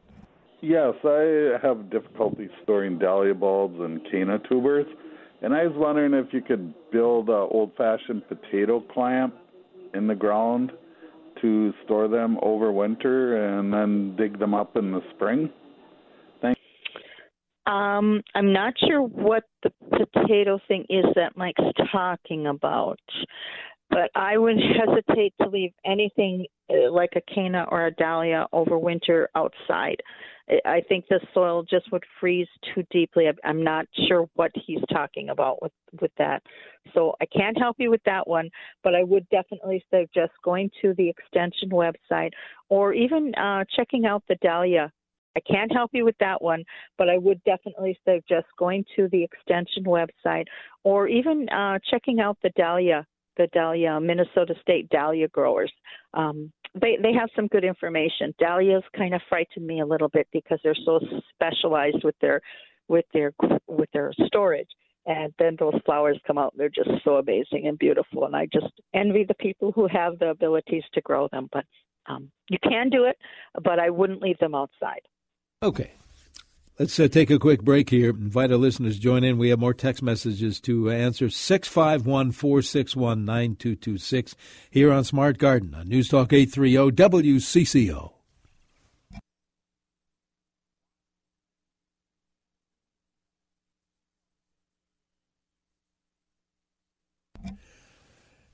Yes, 0.61 0.93
I 1.03 1.57
have 1.61 1.89
difficulty 1.89 2.49
storing 2.63 2.99
dahlia 2.99 3.33
bulbs 3.33 3.81
and 3.81 3.99
canna 4.09 4.39
tubers, 4.47 4.85
and 5.41 5.53
I 5.53 5.67
was 5.67 5.73
wondering 5.75 6.13
if 6.13 6.33
you 6.33 6.39
could 6.39 6.73
build 6.89 7.27
a 7.27 7.33
old-fashioned 7.33 8.29
potato 8.29 8.79
clamp 8.79 9.35
in 9.93 10.07
the 10.07 10.15
ground 10.15 10.71
to 11.41 11.73
store 11.83 12.07
them 12.07 12.37
over 12.41 12.71
winter 12.71 13.59
and 13.59 13.73
then 13.73 14.15
dig 14.15 14.39
them 14.39 14.53
up 14.53 14.77
in 14.77 14.93
the 14.93 15.01
spring. 15.13 15.49
Um, 17.65 18.21
I'm 18.35 18.51
not 18.51 18.73
sure 18.77 19.01
what 19.01 19.43
the 19.63 19.71
potato 20.13 20.59
thing 20.67 20.85
is 20.89 21.05
that 21.15 21.37
Mike's 21.37 21.63
talking 21.91 22.47
about, 22.47 22.99
but 23.89 24.11
I 24.15 24.37
would 24.37 24.57
hesitate 24.79 25.33
to 25.41 25.47
leave 25.47 25.71
anything 25.85 26.45
uh, 26.69 26.91
like 26.91 27.11
a 27.15 27.33
canna 27.33 27.65
or 27.69 27.87
a 27.87 27.91
dahlia 27.91 28.47
over 28.51 28.77
winter 28.77 29.29
outside. 29.35 29.97
I 30.65 30.81
think 30.89 31.05
the 31.07 31.21
soil 31.33 31.63
just 31.63 31.89
would 31.93 32.03
freeze 32.19 32.49
too 32.75 32.83
deeply. 32.91 33.29
I'm 33.45 33.63
not 33.63 33.85
sure 34.09 34.27
what 34.35 34.51
he's 34.65 34.81
talking 34.91 35.29
about 35.29 35.61
with 35.61 35.71
with 36.01 36.11
that, 36.17 36.43
so 36.93 37.15
I 37.21 37.25
can't 37.25 37.57
help 37.57 37.77
you 37.79 37.89
with 37.89 38.03
that 38.05 38.27
one. 38.27 38.49
But 38.83 38.93
I 38.93 39.03
would 39.03 39.27
definitely 39.29 39.85
suggest 39.89 40.33
going 40.43 40.69
to 40.81 40.93
the 40.95 41.07
extension 41.07 41.69
website 41.69 42.31
or 42.67 42.93
even 42.93 43.33
uh, 43.35 43.63
checking 43.73 44.05
out 44.05 44.21
the 44.27 44.35
dahlia 44.41 44.91
I 45.35 45.39
can't 45.41 45.71
help 45.71 45.91
you 45.93 46.05
with 46.05 46.17
that 46.19 46.41
one, 46.41 46.63
but 46.97 47.09
I 47.09 47.17
would 47.17 47.43
definitely 47.43 47.97
suggest 48.07 48.45
going 48.57 48.85
to 48.95 49.07
the 49.11 49.23
extension 49.23 49.83
website 49.83 50.45
or 50.83 51.07
even 51.07 51.49
uh, 51.49 51.79
checking 51.89 52.19
out 52.19 52.37
the 52.43 52.51
Dahlia, 52.55 53.05
the 53.37 53.47
Dahlia 53.53 53.99
Minnesota 53.99 54.53
State 54.61 54.89
Dahlia 54.89 55.27
growers. 55.29 55.71
Um, 56.13 56.51
they 56.79 56.97
they 57.01 57.13
have 57.13 57.29
some 57.35 57.47
good 57.47 57.63
information. 57.63 58.33
Dahlias 58.39 58.83
kind 58.95 59.13
of 59.13 59.21
frighten 59.29 59.65
me 59.65 59.81
a 59.81 59.85
little 59.85 60.09
bit 60.09 60.27
because 60.33 60.59
they're 60.63 60.75
so 60.85 60.99
specialized 61.33 62.03
with 62.03 62.15
their 62.19 62.41
with 62.87 63.05
their 63.13 63.33
with 63.67 63.89
their 63.93 64.11
storage. 64.25 64.69
And 65.05 65.33
then 65.37 65.57
those 65.59 65.73
flowers 65.85 66.17
come 66.25 66.37
out. 66.37 66.53
And 66.53 66.61
they're 66.61 66.69
just 66.69 67.03
so 67.03 67.17
amazing 67.17 67.67
and 67.67 67.77
beautiful. 67.77 68.25
And 68.25 68.35
I 68.35 68.45
just 68.45 68.71
envy 68.93 69.25
the 69.25 69.33
people 69.33 69.71
who 69.73 69.87
have 69.87 70.17
the 70.19 70.29
abilities 70.29 70.83
to 70.93 71.01
grow 71.01 71.27
them. 71.31 71.49
But 71.51 71.65
um, 72.07 72.31
you 72.49 72.57
can 72.63 72.89
do 72.89 73.05
it, 73.05 73.17
but 73.63 73.79
I 73.79 73.89
wouldn't 73.89 74.21
leave 74.21 74.37
them 74.39 74.55
outside. 74.55 75.01
Okay. 75.63 75.91
Let's 76.77 76.99
uh, 76.99 77.07
take 77.07 77.29
a 77.29 77.39
quick 77.39 77.61
break 77.61 77.89
here. 77.89 78.09
Invite 78.09 78.51
our 78.51 78.57
listeners 78.57 78.95
to 78.95 79.01
join 79.01 79.23
in. 79.23 79.37
We 79.37 79.47
have 79.49 79.59
more 79.59 79.73
text 79.73 80.03
messages 80.03 80.59
to 80.61 80.91
answer. 80.91 81.29
651 81.29 82.33
461 82.33 83.23
9226 83.23 84.35
here 84.69 84.91
on 84.91 85.05
Smart 85.05 85.37
Garden 85.37 85.73
on 85.73 85.87
News 85.87 86.09
Talk 86.09 86.33
830 86.33 86.91
WCCO. 86.91 88.11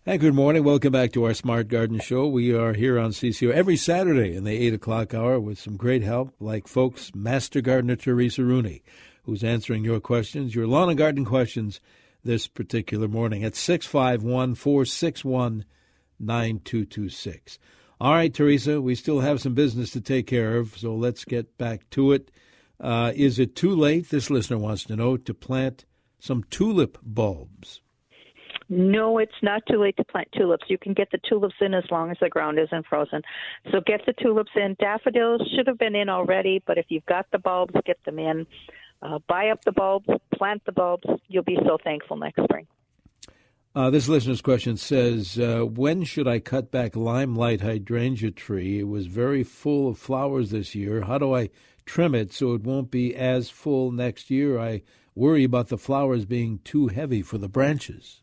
And 0.10 0.20
good 0.20 0.34
morning. 0.34 0.64
Welcome 0.64 0.92
back 0.92 1.12
to 1.12 1.26
our 1.26 1.36
Smart 1.36 1.68
Garden 1.68 2.00
Show. 2.00 2.26
We 2.26 2.52
are 2.52 2.74
here 2.74 2.98
on 2.98 3.12
CCO 3.12 3.52
every 3.52 3.76
Saturday 3.76 4.36
in 4.36 4.44
the 4.44 4.58
8 4.58 4.74
o'clock 4.74 5.14
hour 5.14 5.40
with 5.40 5.60
some 5.60 5.78
great 5.78 6.02
help, 6.02 6.34
like 6.40 6.68
folks, 6.68 7.12
Master 7.14 7.62
Gardener 7.62 7.96
Teresa 7.96 8.44
Rooney, 8.44 8.82
who's 9.26 9.44
answering 9.44 9.84
your 9.86 10.00
questions, 10.00 10.56
your 10.56 10.66
lawn 10.66 10.90
and 10.90 10.98
garden 10.98 11.26
questions 11.26 11.80
this 12.24 12.48
particular 12.48 13.08
morning 13.08 13.44
at 13.44 13.56
651 13.56 14.56
461 14.56 15.64
9226. 16.20 17.60
All 18.02 18.14
right, 18.14 18.34
Teresa, 18.34 18.82
we 18.82 18.96
still 18.96 19.20
have 19.20 19.40
some 19.40 19.54
business 19.54 19.92
to 19.92 20.02
take 20.02 20.26
care 20.26 20.58
of, 20.58 20.76
so 20.76 20.96
let's 20.96 21.24
get 21.24 21.56
back 21.60 21.88
to 21.92 22.14
it. 22.14 22.32
Uh, 22.80 23.12
is 23.16 23.38
it 23.38 23.56
too 23.56 23.76
late, 23.76 24.10
this 24.10 24.32
listener 24.32 24.58
wants 24.58 24.86
to 24.86 24.96
know, 24.96 25.18
to 25.18 25.36
plant 25.36 25.86
some 26.18 26.44
tulip 26.50 26.98
bulbs? 27.04 27.82
No, 28.72 29.18
it's 29.18 29.32
not 29.42 29.64
too 29.68 29.82
late 29.82 29.98
to 29.98 30.04
plant 30.04 30.28
tulips. 30.32 30.66
You 30.68 30.78
can 30.78 30.94
get 30.94 31.10
the 31.12 31.18
tulips 31.28 31.56
in 31.60 31.74
as 31.74 31.84
long 31.90 32.12
as 32.12 32.18
the 32.22 32.30
ground 32.30 32.60
isn't 32.60 32.86
frozen. 32.86 33.24
So 33.72 33.82
get 33.82 34.02
the 34.06 34.14
tulips 34.14 34.52
in. 34.56 34.76
Daffodils 34.80 35.42
should 35.56 35.66
have 35.66 35.80
been 35.80 35.96
in 35.96 36.08
already, 36.08 36.62
but 36.68 36.78
if 36.78 36.86
you've 36.90 37.06
got 37.08 37.26
the 37.32 37.40
bulbs, 37.40 37.74
get 37.86 37.98
them 38.06 38.20
in. 38.20 38.46
Uh, 39.02 39.18
buy 39.28 39.50
up 39.50 39.64
the 39.64 39.72
bulbs, 39.72 40.08
plant 40.36 40.62
the 40.66 40.72
bulbs. 40.72 41.08
You'll 41.28 41.44
be 41.44 41.58
so 41.66 41.80
thankful 41.84 42.18
next 42.18 42.44
spring. 42.44 42.68
Uh, 43.74 43.90
this 43.90 44.08
listener's 44.08 44.42
question 44.42 44.78
says, 44.78 45.40
uh, 45.40 45.62
"When 45.62 46.04
should 46.04 46.28
I 46.28 46.40
cut 46.40 46.70
back 46.70 46.96
limelight 46.96 47.62
hydrangea 47.62 48.32
tree? 48.32 48.80
It 48.80 48.88
was 48.88 49.08
very 49.08 49.44
full 49.44 49.88
of 49.88 49.98
flowers 49.98 50.52
this 50.52 50.76
year. 50.76 51.02
How 51.02 51.18
do 51.18 51.34
I 51.34 51.50
trim 51.86 52.14
it 52.14 52.34
so 52.34 52.54
it 52.54 52.64
won't 52.64 52.92
be 52.92 53.16
as 53.16 53.50
full 53.50 53.92
next 53.92 54.30
year? 54.30 54.60
I 54.60 54.84
worry 55.16 55.44
about 55.44 55.70
the 55.70 55.78
flowers 55.78 56.26
being 56.26 56.60
too 56.64 56.88
heavy 56.88 57.24
for 57.24 57.40
the 57.40 57.50
branches." 57.50 58.22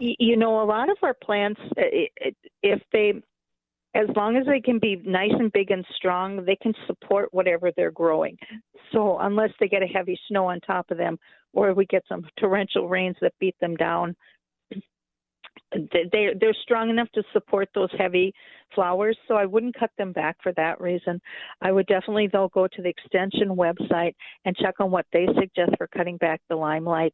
You 0.00 0.36
know, 0.36 0.62
a 0.62 0.64
lot 0.64 0.90
of 0.90 0.96
our 1.02 1.14
plants, 1.14 1.60
uh, 1.76 1.82
if 2.62 2.80
they, 2.92 3.14
as 3.94 4.06
long 4.16 4.36
as 4.36 4.46
they 4.46 4.60
can 4.60 4.78
be 4.78 4.96
nice 5.04 5.32
and 5.32 5.52
big 5.52 5.70
and 5.70 5.84
strong, 5.96 6.44
they 6.44 6.56
can 6.56 6.74
support 6.86 7.28
whatever 7.32 7.70
they're 7.76 7.90
growing. 7.90 8.36
So 8.92 9.18
unless 9.18 9.50
they 9.60 9.68
get 9.68 9.82
a 9.82 9.86
heavy 9.86 10.18
snow 10.28 10.46
on 10.46 10.60
top 10.60 10.90
of 10.90 10.96
them, 10.96 11.18
or 11.52 11.74
we 11.74 11.86
get 11.86 12.04
some 12.08 12.24
torrential 12.38 12.88
rains 12.88 13.16
that 13.20 13.32
beat 13.40 13.56
them 13.60 13.76
down, 13.76 14.16
they 15.72 16.28
they're 16.40 16.54
strong 16.62 16.90
enough 16.90 17.08
to 17.14 17.22
support 17.32 17.68
those 17.74 17.90
heavy 17.96 18.32
flowers. 18.74 19.16
So 19.28 19.34
i 19.34 19.46
wouldn't 19.46 19.78
cut 19.78 19.90
them 19.98 20.12
back 20.12 20.36
for 20.42 20.52
that 20.52 20.80
reason. 20.80 21.20
I 21.60 21.72
would 21.72 21.86
definitely 21.86 22.28
though 22.32 22.50
go 22.52 22.66
to 22.66 22.82
the 22.82 22.88
extension 22.88 23.48
website 23.50 24.14
and 24.44 24.56
check 24.56 24.76
on 24.80 24.90
what 24.90 25.06
they 25.12 25.26
suggest 25.38 25.76
for 25.78 25.86
cutting 25.88 26.16
back 26.16 26.40
the 26.48 26.56
limelights 26.56 27.10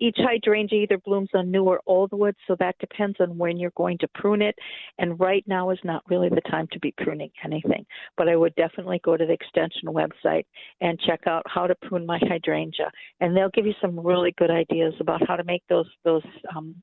each 0.00 0.16
hydrangea 0.18 0.82
either 0.82 0.98
blooms 0.98 1.30
on 1.34 1.50
new 1.50 1.64
or 1.64 1.80
old 1.86 2.10
wood, 2.12 2.36
so 2.46 2.56
that 2.58 2.76
depends 2.78 3.16
on 3.20 3.36
when 3.36 3.56
you're 3.56 3.72
going 3.76 3.98
to 3.98 4.08
prune 4.14 4.42
it. 4.42 4.56
And 4.98 5.18
right 5.18 5.44
now 5.46 5.70
is 5.70 5.78
not 5.84 6.02
really 6.08 6.28
the 6.28 6.40
time 6.50 6.68
to 6.72 6.80
be 6.80 6.94
pruning 6.98 7.30
anything. 7.44 7.84
But 8.16 8.28
I 8.28 8.36
would 8.36 8.54
definitely 8.54 9.00
go 9.04 9.16
to 9.16 9.26
the 9.26 9.32
extension 9.32 9.88
website 9.88 10.44
and 10.80 11.00
check 11.00 11.20
out 11.26 11.42
how 11.46 11.66
to 11.66 11.74
prune 11.82 12.06
my 12.06 12.18
hydrangea, 12.22 12.90
and 13.20 13.36
they'll 13.36 13.50
give 13.50 13.66
you 13.66 13.74
some 13.80 13.98
really 13.98 14.34
good 14.38 14.50
ideas 14.50 14.94
about 15.00 15.26
how 15.26 15.36
to 15.36 15.44
make 15.44 15.62
those 15.68 15.88
those 16.04 16.22
um, 16.54 16.74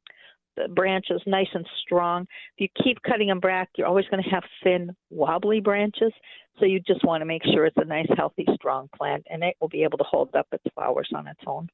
branches 0.74 1.22
nice 1.26 1.48
and 1.54 1.66
strong. 1.84 2.24
If 2.58 2.62
you 2.62 2.84
keep 2.84 3.02
cutting 3.04 3.28
them 3.28 3.40
back, 3.40 3.70
you're 3.78 3.88
always 3.88 4.06
going 4.10 4.24
to 4.24 4.30
have 4.30 4.44
thin, 4.64 4.96
wobbly 5.10 5.60
branches. 5.60 6.14
So 6.60 6.66
you 6.66 6.80
just 6.80 7.04
want 7.04 7.22
to 7.22 7.26
make 7.26 7.44
sure 7.44 7.66
it's 7.66 7.78
a 7.78 7.86
nice, 7.86 8.08
healthy, 8.16 8.46
strong 8.56 8.90
plant, 8.96 9.26
and 9.30 9.44
it 9.44 9.56
will 9.60 9.68
be 9.68 9.84
able 9.84 9.98
to 9.98 10.06
hold 10.06 10.34
up 10.36 10.48
its 10.52 10.64
flowers 10.74 11.10
on 11.14 11.28
its 11.28 11.42
own. 11.46 11.68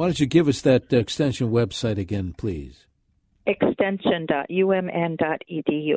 Why 0.00 0.06
don't 0.06 0.18
you 0.18 0.24
give 0.24 0.48
us 0.48 0.62
that 0.62 0.90
extension 0.94 1.50
website 1.50 1.98
again, 1.98 2.32
please? 2.32 2.86
Extension.umn.edu. 3.44 5.96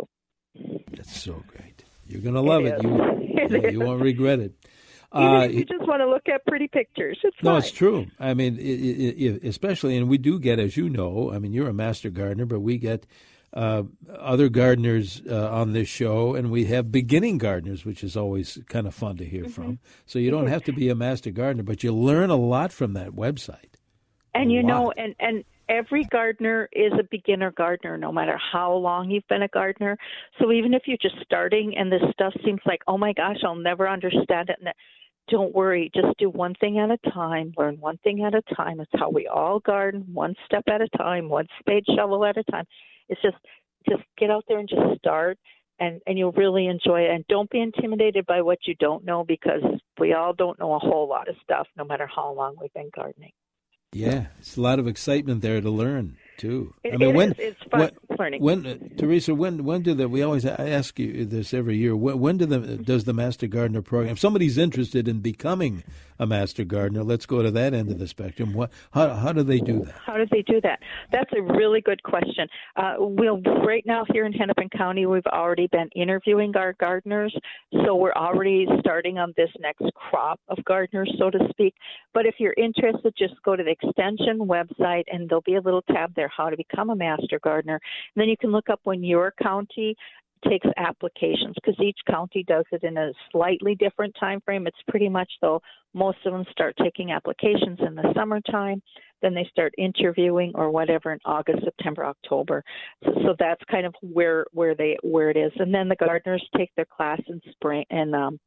That's 0.92 1.22
so 1.22 1.42
great. 1.48 1.86
You're 2.06 2.20
going 2.20 2.36
to 2.36 2.42
love 2.42 2.66
it. 2.66 2.80
it. 2.80 2.84
You, 2.84 3.58
it 3.58 3.72
you 3.72 3.80
won't 3.80 4.02
regret 4.02 4.42
it. 4.42 4.56
Uh, 5.14 5.48
you 5.48 5.64
just 5.64 5.88
want 5.88 6.02
to 6.02 6.10
look 6.10 6.28
at 6.28 6.44
pretty 6.48 6.68
pictures, 6.68 7.20
it's 7.24 7.38
no, 7.44 7.52
fine. 7.52 7.60
it's 7.60 7.70
true. 7.70 8.08
I 8.20 8.34
mean, 8.34 8.58
it, 8.58 8.64
it, 8.64 9.44
especially, 9.44 9.96
and 9.96 10.10
we 10.10 10.18
do 10.18 10.40
get, 10.40 10.58
as 10.58 10.76
you 10.76 10.90
know, 10.90 11.32
I 11.32 11.38
mean, 11.38 11.54
you're 11.54 11.70
a 11.70 11.74
master 11.74 12.10
gardener, 12.10 12.48
but 12.48 12.62
we 12.62 12.80
get 12.80 13.06
uh, 13.54 13.84
other 14.18 14.50
gardeners 14.50 15.22
uh, 15.30 15.52
on 15.52 15.74
this 15.74 15.88
show, 15.88 16.34
and 16.34 16.50
we 16.50 16.66
have 16.66 16.92
beginning 16.92 17.38
gardeners, 17.38 17.86
which 17.86 18.04
is 18.04 18.18
always 18.18 18.58
kind 18.68 18.88
of 18.88 18.96
fun 18.96 19.18
to 19.18 19.24
hear 19.24 19.44
mm-hmm. 19.44 19.52
from. 19.52 19.80
So 20.08 20.18
you 20.18 20.32
don't 20.32 20.48
have 20.48 20.64
to 20.64 20.74
be 20.74 20.90
a 20.90 20.96
master 20.96 21.30
gardener, 21.30 21.62
but 21.62 21.84
you 21.84 21.94
learn 21.94 22.32
a 22.32 22.36
lot 22.36 22.74
from 22.74 22.94
that 22.94 23.12
website. 23.12 23.73
And 24.34 24.52
you 24.52 24.64
know, 24.64 24.92
and 24.98 25.16
and 25.20 25.44
every 25.70 26.04
gardener 26.06 26.70
is 26.72 26.92
a 26.94 27.04
beginner 27.10 27.52
gardener, 27.52 27.98
no 27.98 28.12
matter 28.12 28.38
how 28.52 28.74
long 28.74 29.10
you've 29.10 29.28
been 29.28 29.44
a 29.44 29.48
gardener. 29.48 29.98
So 30.40 30.52
even 30.52 30.74
if 30.74 30.84
you're 30.86 30.98
just 31.02 31.16
starting 31.24 31.78
and 31.78 31.92
this 31.92 32.02
stuff 32.12 32.34
seems 32.44 32.62
like, 32.66 32.82
oh 32.88 32.98
my 32.98 33.14
gosh, 33.14 33.38
I'll 33.46 33.56
never 33.56 33.88
understand 33.88 34.50
it. 34.50 34.58
And 34.60 34.74
don't 35.30 35.54
worry, 35.54 35.90
just 35.96 36.18
do 36.18 36.30
one 36.30 36.54
thing 36.56 36.80
at 36.80 36.90
a 36.92 37.12
time, 37.12 37.54
learn 37.58 37.80
one 37.80 37.98
thing 38.04 38.24
at 38.24 38.36
a 38.36 38.42
time. 38.56 38.80
It's 38.80 38.92
how 38.96 39.10
we 39.10 39.28
all 39.28 39.60
garden, 39.60 40.06
one 40.12 40.36
step 40.46 40.64
at 40.68 40.82
a 40.82 40.90
time, 40.98 41.30
one 41.30 41.48
spade 41.60 41.86
shovel 41.96 42.26
at 42.26 42.38
a 42.38 42.44
time. 42.44 42.66
It's 43.10 43.22
just 43.22 43.38
just 43.90 44.04
get 44.18 44.32
out 44.32 44.46
there 44.48 44.60
and 44.60 44.70
just 44.70 44.98
start 44.98 45.38
and 45.80 46.02
and 46.08 46.18
you'll 46.18 46.32
really 46.34 46.68
enjoy 46.68 47.02
it 47.02 47.12
and 47.12 47.26
don't 47.28 47.50
be 47.50 47.60
intimidated 47.60 48.26
by 48.26 48.42
what 48.42 48.60
you 48.66 48.76
don't 48.76 49.06
know 49.06 49.24
because 49.24 49.62
we 50.00 50.14
all 50.14 50.34
don't 50.34 50.60
know 50.60 50.74
a 50.74 50.80
whole 50.80 51.08
lot 51.08 51.28
of 51.28 51.36
stuff 51.44 51.68
no 51.78 51.84
matter 51.84 52.08
how 52.14 52.32
long 52.34 52.56
we've 52.60 52.74
been 52.74 52.90
gardening. 52.96 53.32
Yeah, 53.94 54.28
it's 54.40 54.58
a 54.58 54.62
lot 54.62 54.80
of 54.80 54.88
excitement 54.88 55.42
there 55.42 55.62
to 55.62 55.70
learn 55.70 56.18
too. 56.38 56.74
It, 56.84 56.94
I 56.94 56.98
mean, 56.98 57.10
it 57.10 57.16
when 57.16 57.32
is. 57.34 57.36
It's 57.40 57.64
fun 57.70 57.80
when, 57.80 58.18
learning. 58.20 58.42
when 58.42 58.66
uh, 58.66 58.78
Teresa, 58.98 59.36
when 59.36 59.64
when 59.64 59.82
do 59.82 59.94
the 59.94 60.10
we 60.10 60.22
always 60.22 60.46
I 60.46 60.70
ask 60.70 60.98
you 61.00 61.26
this 61.26 61.54
every 61.54 61.78
year? 61.78 61.96
When, 61.96 62.20
when 62.20 62.38
do 62.38 62.46
the 62.46 62.78
does 62.78 63.06
the 63.06 63.14
Master 63.14 63.48
Gardener 63.48 63.82
program? 63.82 64.12
If 64.14 64.20
somebody's 64.20 64.58
interested 64.58 65.08
in 65.08 65.20
becoming 65.20 65.84
a 66.20 66.26
Master 66.26 66.64
Gardener, 66.64 67.04
let's 67.04 67.26
go 67.26 67.42
to 67.42 67.52
that 67.52 67.74
end 67.74 67.90
of 67.90 68.00
the 68.00 68.08
spectrum. 68.08 68.54
What 68.54 68.72
how 68.92 69.14
how 69.14 69.34
do 69.34 69.44
they 69.44 69.60
do 69.60 69.80
that? 69.86 69.96
How 70.06 70.18
do 70.18 70.26
they 70.32 70.42
do 70.42 70.62
that? 70.62 70.80
That's 71.12 71.32
a 71.38 71.42
really 71.42 71.82
good 71.82 72.02
question. 72.04 72.48
Uh, 72.76 72.96
we'll 73.00 73.42
right 73.66 73.86
now 73.86 74.06
here 74.12 74.26
in 74.26 74.34
Hennepin 74.34 74.70
County, 74.70 75.06
we've 75.06 75.26
already 75.28 75.68
been 75.68 75.90
interviewing 75.96 76.56
our 76.56 76.74
gardeners, 76.74 77.36
so 77.86 77.96
we're 77.96 78.14
already 78.14 78.68
starting 78.80 79.18
on 79.18 79.34
this 79.38 79.50
next 79.60 79.84
crop 79.96 80.40
of 80.48 80.64
gardeners, 80.66 81.12
so 81.18 81.30
to 81.30 81.40
speak. 81.50 81.74
But 82.14 82.26
if 82.26 82.36
you're 82.40 82.56
interested, 82.58 83.14
just 83.18 83.36
go 83.44 83.56
to 83.56 83.64
the 83.64 83.72
Extension 83.72 84.40
website, 84.40 85.04
and 85.12 85.30
there'll 85.30 85.42
be 85.42 85.56
a 85.56 85.62
little 85.62 85.82
tab 85.84 86.14
there, 86.16 86.32
how 86.36 86.50
to 86.50 86.58
become 86.58 86.90
a 86.90 86.96
Master 86.96 87.40
Gardener. 87.44 87.80
And 88.16 88.22
then 88.22 88.30
you 88.30 88.38
can 88.38 88.52
look 88.52 88.70
up 88.70 88.82
when 88.84 89.04
your 89.04 89.34
county 89.42 89.96
takes 90.50 90.68
applications 90.78 91.56
because 91.56 91.80
each 91.82 91.98
county 92.10 92.44
does 92.48 92.66
it 92.72 92.84
in 92.84 92.98
a 92.98 93.12
slightly 93.32 93.76
different 93.76 94.16
time 94.20 94.42
frame. 94.42 94.68
It's 94.68 94.78
pretty 94.88 95.10
much 95.10 95.32
though 95.42 95.62
most 95.94 96.18
of 96.26 96.34
them 96.34 96.46
start 96.52 96.76
taking 96.82 97.12
applications 97.12 97.80
in 97.86 97.96
the 97.96 98.14
summertime, 98.16 98.82
then 99.22 99.34
they 99.34 99.48
start 99.52 99.74
interviewing 99.78 100.52
or 100.56 100.72
whatever 100.72 101.14
in 101.14 101.20
August, 101.26 101.64
September, 101.64 102.06
October. 102.06 102.64
So, 103.04 103.12
so 103.24 103.36
that's 103.40 103.62
kind 103.70 103.86
of 103.86 103.94
where 104.02 104.46
where 104.52 104.76
they 104.76 104.98
where 105.04 105.30
it 105.30 105.38
is. 105.38 105.52
And 105.58 105.74
then 105.74 105.88
the 105.88 105.96
gardeners 105.96 106.44
take 106.58 106.72
their 106.76 106.86
class 106.86 107.22
in 107.28 107.40
spring 107.52 107.86
and 107.90 108.16
um, 108.16 108.40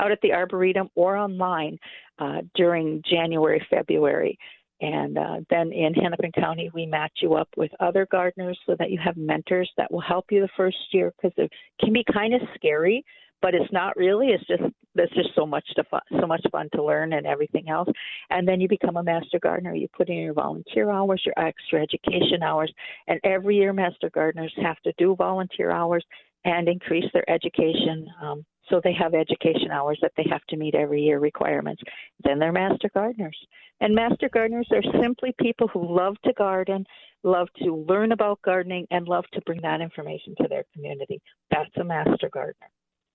out 0.00 0.10
at 0.10 0.18
the 0.22 0.32
arboretum 0.32 0.88
or 0.94 1.16
online 1.16 1.78
uh, 2.18 2.42
during 2.54 3.02
January, 3.08 3.64
February. 3.70 4.38
And 4.80 5.18
uh, 5.18 5.40
then 5.50 5.72
in 5.72 5.92
Hennepin 5.94 6.32
County, 6.32 6.70
we 6.72 6.86
match 6.86 7.12
you 7.20 7.34
up 7.34 7.48
with 7.56 7.70
other 7.80 8.06
gardeners 8.10 8.58
so 8.66 8.76
that 8.78 8.90
you 8.90 8.98
have 9.04 9.16
mentors 9.16 9.70
that 9.76 9.90
will 9.90 10.00
help 10.00 10.26
you 10.30 10.40
the 10.40 10.48
first 10.56 10.76
year 10.92 11.12
because 11.16 11.32
it 11.36 11.50
can 11.80 11.92
be 11.92 12.04
kind 12.12 12.34
of 12.34 12.40
scary, 12.54 13.04
but 13.42 13.54
it's 13.54 13.72
not 13.72 13.96
really. 13.96 14.28
It's 14.28 14.46
just 14.46 14.62
there's 14.94 15.10
just 15.10 15.30
so 15.34 15.46
much 15.46 15.64
to 15.76 15.84
fun, 15.84 16.00
so 16.20 16.26
much 16.26 16.44
fun 16.50 16.68
to 16.74 16.82
learn 16.82 17.12
and 17.12 17.26
everything 17.26 17.68
else. 17.68 17.88
And 18.30 18.46
then 18.46 18.60
you 18.60 18.68
become 18.68 18.96
a 18.96 19.02
master 19.02 19.38
gardener. 19.40 19.74
You 19.74 19.88
put 19.96 20.08
in 20.08 20.16
your 20.16 20.34
volunteer 20.34 20.90
hours, 20.90 21.22
your 21.24 21.34
extra 21.36 21.80
education 21.80 22.42
hours, 22.42 22.72
and 23.06 23.20
every 23.24 23.56
year 23.56 23.72
master 23.72 24.10
gardeners 24.10 24.52
have 24.62 24.80
to 24.80 24.92
do 24.98 25.14
volunteer 25.16 25.70
hours 25.70 26.04
and 26.44 26.68
increase 26.68 27.04
their 27.12 27.28
education. 27.30 28.06
Um, 28.22 28.44
so 28.68 28.80
they 28.82 28.92
have 28.92 29.14
education 29.14 29.70
hours 29.70 29.98
that 30.02 30.12
they 30.16 30.26
have 30.30 30.44
to 30.48 30.56
meet 30.56 30.74
every 30.74 31.02
year 31.02 31.18
requirements. 31.18 31.82
Then 32.24 32.38
they're 32.38 32.52
master 32.52 32.90
gardeners. 32.92 33.38
And 33.80 33.94
master 33.94 34.28
gardeners 34.28 34.68
are 34.72 35.00
simply 35.00 35.34
people 35.40 35.68
who 35.68 35.96
love 35.96 36.16
to 36.24 36.32
garden, 36.32 36.84
love 37.22 37.48
to 37.62 37.74
learn 37.74 38.12
about 38.12 38.42
gardening, 38.42 38.86
and 38.90 39.06
love 39.06 39.24
to 39.32 39.40
bring 39.42 39.60
that 39.62 39.80
information 39.80 40.34
to 40.40 40.48
their 40.48 40.64
community. 40.74 41.20
That's 41.50 41.70
a 41.80 41.84
master 41.84 42.28
gardener. 42.32 42.70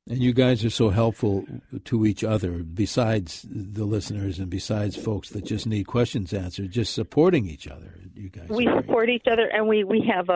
And 0.09 0.19
you 0.19 0.33
guys 0.33 0.65
are 0.65 0.69
so 0.69 0.89
helpful 0.89 1.45
to 1.85 2.05
each 2.05 2.25
other, 2.25 2.51
besides 2.63 3.45
the 3.49 3.85
listeners 3.85 4.37
and 4.37 4.49
besides 4.49 4.97
folks 4.97 5.29
that 5.29 5.45
just 5.45 5.65
need 5.65 5.85
questions 5.85 6.33
answered, 6.33 6.71
just 6.71 6.93
supporting 6.93 7.47
each 7.47 7.67
other. 7.67 7.99
You 8.13 8.29
guys. 8.29 8.49
We 8.49 8.67
support 8.75 9.09
each 9.09 9.25
other, 9.31 9.47
and 9.47 9.65
we, 9.65 9.85
we 9.85 10.05
have 10.13 10.27
a, 10.27 10.33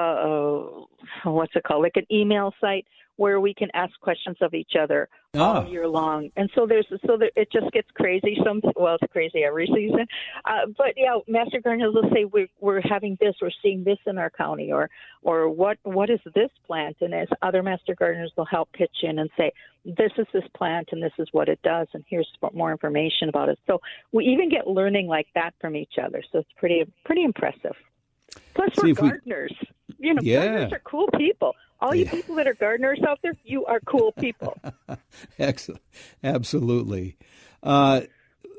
a, 1.25 1.29
what's 1.29 1.53
it 1.55 1.63
called, 1.63 1.83
like 1.83 1.97
an 1.97 2.05
email 2.09 2.53
site 2.61 2.85
where 3.17 3.39
we 3.39 3.53
can 3.53 3.69
ask 3.73 3.99
questions 3.99 4.37
of 4.41 4.53
each 4.53 4.73
other 4.79 5.09
Ah. 5.35 5.63
all 5.63 5.67
year 5.67 5.87
long. 5.87 6.31
And 6.37 6.49
so 6.55 6.65
there's 6.65 6.87
so 7.05 7.17
there, 7.17 7.31
it 7.35 7.51
just 7.51 7.69
gets 7.71 7.89
crazy. 7.91 8.37
Some 8.43 8.61
well, 8.75 8.97
it's 9.01 9.11
crazy 9.11 9.43
every 9.43 9.67
season. 9.67 10.07
Uh, 10.45 10.67
but 10.77 10.93
yeah, 10.95 11.17
master 11.27 11.59
gardeners 11.59 11.93
will 11.93 12.09
say 12.13 12.25
we're 12.25 12.47
we're 12.59 12.81
having 12.81 13.17
this, 13.19 13.35
we're 13.41 13.51
seeing 13.61 13.83
this 13.83 13.99
in 14.05 14.17
our 14.17 14.29
county, 14.29 14.71
or 14.71 14.89
or 15.21 15.49
what 15.49 15.77
what 15.83 16.09
is 16.09 16.19
this 16.33 16.49
plant? 16.65 16.97
And 17.01 17.13
as 17.13 17.27
other 17.41 17.61
master 17.61 17.93
gardeners 17.95 18.31
will 18.37 18.45
help 18.45 18.71
pitch 18.73 19.03
in 19.03 19.19
and 19.19 19.29
say 19.37 19.51
this 19.85 20.11
is 20.17 20.27
this 20.33 20.43
plant 20.55 20.89
and 20.91 21.01
this 21.01 21.13
is 21.17 21.27
what 21.31 21.49
it 21.49 21.59
does, 21.63 21.87
and 21.93 22.03
here's 22.07 22.29
more 22.53 22.71
information 22.71 23.29
about 23.29 23.49
it. 23.49 23.59
So 23.67 23.79
we 24.11 24.25
even 24.25 24.49
get 24.49 24.67
learning 24.67 25.07
like 25.07 25.27
that 25.35 25.53
from 25.59 25.75
each 25.75 25.95
other. 26.01 26.23
So 26.31 26.39
it's 26.39 26.49
pretty 26.57 26.83
pretty 27.05 27.23
impressive. 27.23 27.75
Plus, 28.57 28.69
we're 28.83 28.89
if 28.89 29.01
we- 29.01 29.09
gardeners. 29.09 29.53
You 29.99 30.13
know, 30.13 30.21
Yeah. 30.21 30.45
gardeners 30.45 30.73
are 30.73 30.81
cool 30.83 31.07
people. 31.17 31.55
All 31.79 31.93
you 31.95 32.05
people 32.07 32.35
that 32.35 32.47
are 32.47 32.53
gardeners 32.55 32.99
out 33.07 33.19
there, 33.23 33.33
you 33.43 33.65
are 33.65 33.79
cool 33.85 34.11
people. 34.13 34.57
Excellent. 35.39 35.81
Absolutely. 36.23 37.17
Uh, 37.63 38.01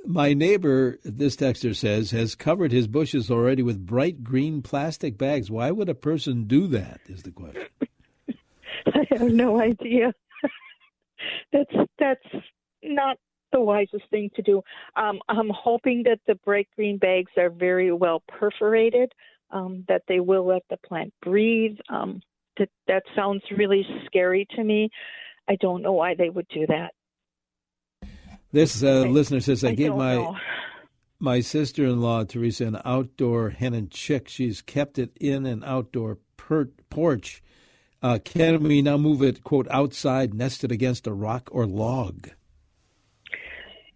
my 0.06 0.32
neighbor, 0.34 0.98
this 1.04 1.36
texter 1.36 1.74
says, 1.74 2.12
has 2.12 2.34
covered 2.36 2.70
his 2.72 2.86
bushes 2.86 3.30
already 3.30 3.62
with 3.62 3.84
bright 3.84 4.22
green 4.22 4.62
plastic 4.62 5.18
bags. 5.18 5.50
Why 5.50 5.70
would 5.72 5.88
a 5.88 5.94
person 5.94 6.44
do 6.44 6.66
that? 6.68 7.00
Is 7.08 7.22
the 7.24 7.32
question. 7.32 7.66
I 8.86 9.04
have 9.10 9.22
no 9.32 9.60
idea. 9.60 10.14
that's 11.52 11.74
that's 11.98 12.24
not 12.82 13.18
the 13.52 13.60
wisest 13.60 14.04
thing 14.10 14.30
to 14.36 14.42
do. 14.42 14.62
Um, 14.96 15.20
I'm 15.28 15.50
hoping 15.50 16.04
that 16.04 16.20
the 16.26 16.34
bright 16.36 16.68
green 16.76 16.98
bags 16.98 17.32
are 17.36 17.50
very 17.50 17.92
well 17.92 18.22
perforated, 18.28 19.12
um, 19.50 19.84
that 19.88 20.02
they 20.08 20.20
will 20.20 20.46
let 20.46 20.62
the 20.70 20.76
plant 20.78 21.12
breathe. 21.22 21.76
Um, 21.88 22.20
that 22.58 22.70
that 22.86 23.02
sounds 23.14 23.42
really 23.56 23.86
scary 24.06 24.46
to 24.56 24.64
me. 24.64 24.90
I 25.48 25.56
don't 25.56 25.82
know 25.82 25.92
why 25.92 26.14
they 26.14 26.28
would 26.28 26.48
do 26.48 26.66
that. 26.66 26.92
This 28.52 28.82
uh, 28.82 29.02
listener 29.02 29.40
says, 29.40 29.64
I, 29.64 29.70
I 29.70 29.74
gave 29.74 29.94
my 29.94 30.14
know. 30.14 30.36
my 31.18 31.40
sister 31.40 31.84
in 31.84 32.00
law 32.00 32.24
Teresa 32.24 32.66
an 32.66 32.80
outdoor 32.84 33.50
hen 33.50 33.74
and 33.74 33.90
chick. 33.90 34.28
She's 34.28 34.62
kept 34.62 34.98
it 34.98 35.16
in 35.20 35.46
an 35.46 35.62
outdoor 35.64 36.18
per- 36.36 36.70
porch. 36.90 37.42
Uh, 38.00 38.18
can 38.24 38.62
we 38.62 38.80
now 38.80 38.96
move 38.96 39.22
it 39.22 39.42
quote 39.42 39.66
outside, 39.70 40.32
nested 40.32 40.70
against 40.70 41.06
a 41.06 41.12
rock 41.12 41.48
or 41.52 41.66
log? 41.66 42.30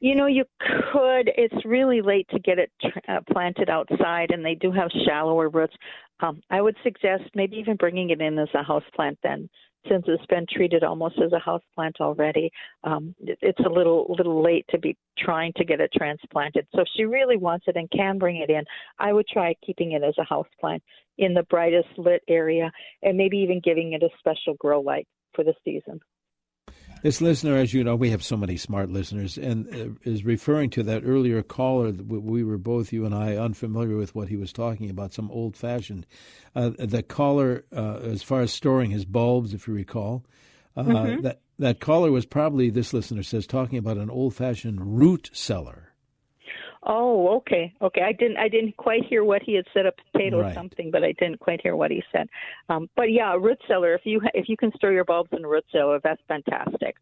You 0.03 0.17
know, 0.17 0.27
you 0.27 0.45
could. 0.61 1.31
It's 1.37 1.65
really 1.65 2.03
late 2.03 2.27
to 2.33 2.41
get 2.41 2.59
it 2.59 2.73
uh, 3.09 3.21
planted 3.33 3.71
outside, 3.71 4.33
and 4.33 4.45
they 4.45 4.57
do 4.57 4.73
have 4.73 4.91
shallower 5.07 5.49
roots. 5.49 5.77
Um, 6.19 6.43
I 6.51 6.61
would 6.61 6.75
suggest 6.83 7.23
maybe 7.37 7.57
even 7.59 7.77
bringing 7.77 8.11
it 8.11 8.21
in 8.21 8.37
as 8.37 8.49
a 8.53 8.65
house 8.65 8.83
plant 8.97 9.17
then, 9.23 9.49
since 9.89 10.05
it's 10.09 10.27
been 10.27 10.45
treated 10.53 10.83
almost 10.83 11.21
as 11.25 11.33
a 11.33 11.39
house 11.39 11.63
plant 11.77 11.99
already. 12.01 12.51
Um, 12.83 13.15
it- 13.21 13.39
it's 13.43 13.61
a 13.61 13.69
little 13.69 14.13
little 14.19 14.43
late 14.43 14.67
to 14.71 14.79
be 14.79 14.97
trying 15.17 15.53
to 15.53 15.65
get 15.65 15.81
it 15.81 15.93
transplanted. 15.93 16.67
So 16.75 16.81
if 16.81 16.89
she 16.97 17.05
really 17.05 17.37
wants 17.37 17.69
it 17.69 17.77
and 17.77 17.89
can 17.93 18.19
bring 18.19 18.39
it 18.39 18.51
in, 18.51 18.65
I 18.99 19.13
would 19.13 19.29
try 19.29 19.55
keeping 19.65 19.93
it 19.93 20.03
as 20.03 20.19
a 20.19 20.25
house 20.25 20.49
plant 20.59 20.83
in 21.19 21.33
the 21.33 21.45
brightest 21.45 21.97
lit 21.97 22.25
area, 22.27 22.73
and 23.05 23.17
maybe 23.17 23.39
even 23.39 23.61
giving 23.61 23.93
it 23.93 24.03
a 24.03 24.11
special 24.19 24.55
grow 24.55 24.81
light 24.81 25.07
for 25.33 25.45
the 25.45 25.55
season. 25.65 26.01
This 27.03 27.21
listener, 27.21 27.57
as 27.57 27.75
you 27.75 27.83
know, 27.83 27.97
we 27.97 28.11
have 28.11 28.23
so 28.23 28.37
many 28.37 28.57
smart 28.57 28.89
listeners, 28.89 29.37
and 29.37 29.69
uh, 29.75 29.89
is 30.09 30.25
referring 30.25 30.71
to 30.71 30.85
that 30.85 31.03
earlier 31.05 31.43
caller. 31.43 31.91
that 31.91 32.07
We 32.07 32.19
we 32.19 32.45
were 32.45 32.59
both, 32.59 32.93
you 32.93 33.05
and 33.05 33.13
I, 33.15 33.37
unfamiliar 33.37 33.97
with 33.97 34.15
what 34.15 34.29
he 34.29 34.37
was 34.37 34.53
talking 34.53 34.89
about, 34.89 35.13
some 35.13 35.31
old 35.33 35.57
fashioned. 35.57 36.07
Uh, 36.55 36.71
the 36.79 37.03
caller, 37.03 37.65
uh, 37.75 37.97
as 38.05 38.23
far 38.23 38.41
as 38.43 38.53
storing 38.53 38.91
his 38.93 39.05
bulbs, 39.05 39.53
if 39.53 39.67
you 39.67 39.75
recall, 39.75 40.25
uh, 40.77 40.85
Mhm. 40.85 41.23
that, 41.23 41.41
that 41.59 41.81
caller 41.81 42.13
was 42.13 42.25
probably, 42.25 42.71
this 42.71 42.93
listener 42.95 43.23
says, 43.25 43.47
talking 43.49 43.79
about 43.79 43.97
an 43.99 44.09
old 44.09 44.35
fashioned 44.35 44.99
root 44.99 45.29
cellar. 45.33 45.92
Oh, 46.85 47.37
okay, 47.37 47.73
okay. 47.81 48.03
I 48.03 48.13
didn't, 48.13 48.39
I 48.39 48.49
didn't 48.49 48.77
quite 48.77 49.05
hear 49.05 49.23
what 49.25 49.43
he 49.43 49.55
had 49.55 49.67
said. 49.73 49.87
A 49.87 49.93
potato 49.93 50.41
Right. 50.41 50.55
something, 50.55 50.91
but 50.91 51.05
I 51.05 51.13
didn't 51.13 51.39
quite 51.39 51.61
hear 51.63 51.77
what 51.77 51.91
he 51.93 52.03
said. 52.11 52.29
Um, 52.69 52.89
but 52.97 53.13
yeah, 53.13 53.35
root 53.35 53.59
cellar. 53.69 53.95
If 53.95 54.03
you 54.05 54.21
if 54.35 54.49
you 54.49 54.57
can 54.57 54.73
store 54.75 54.93
your 54.93 55.05
bulbs 55.05 55.31
in 55.33 55.45
a 55.45 55.49
root 55.49 55.65
cellar, 55.71 56.01
that's 56.03 56.21
fantastic 56.27 56.97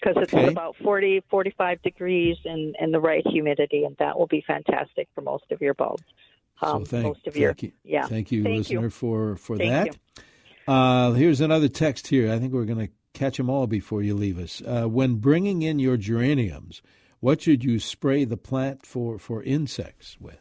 because 0.00 0.16
it's 0.22 0.32
Okay. 0.32 0.48
about 0.48 0.76
40, 0.82 1.22
45 1.30 1.82
degrees 1.82 2.36
and 2.44 2.76
and 2.78 2.92
the 2.92 3.00
right 3.00 3.26
humidity, 3.26 3.84
and 3.84 3.96
that 3.98 4.18
will 4.18 4.26
be 4.26 4.44
fantastic 4.46 5.08
for 5.14 5.22
most 5.22 5.44
of 5.50 5.60
your 5.62 5.74
bulbs. 5.74 6.04
Um, 6.62 6.84
so 6.84 6.90
thank, 6.90 7.04
most 7.06 7.26
of 7.26 7.36
your 7.36 7.54
thank 7.54 7.62
you, 7.62 7.72
yeah. 7.84 8.06
thank 8.06 8.30
you, 8.32 8.42
Thank 8.42 8.58
listener, 8.58 8.82
you. 8.82 8.90
for 8.90 9.36
for 9.36 9.56
Thank 9.56 9.70
that. 9.70 9.96
Uh, 10.66 11.12
here's 11.12 11.40
another 11.40 11.68
text 11.68 12.08
here. 12.08 12.30
I 12.30 12.38
think 12.38 12.52
we're 12.52 12.66
going 12.66 12.86
to 12.86 12.92
catch 13.14 13.38
them 13.38 13.48
all 13.50 13.66
before 13.66 14.02
you 14.02 14.14
leave 14.14 14.38
us. 14.38 14.62
Uh, 14.64 14.84
when 14.84 15.16
bringing 15.16 15.62
in 15.62 15.78
your 15.78 15.96
geraniums, 15.96 16.82
what 17.20 17.42
should 17.42 17.64
you 17.64 17.78
spray 17.78 18.24
the 18.24 18.36
plant 18.36 18.84
for 18.84 19.18
for 19.18 19.42
insects 19.42 20.16
with? 20.20 20.40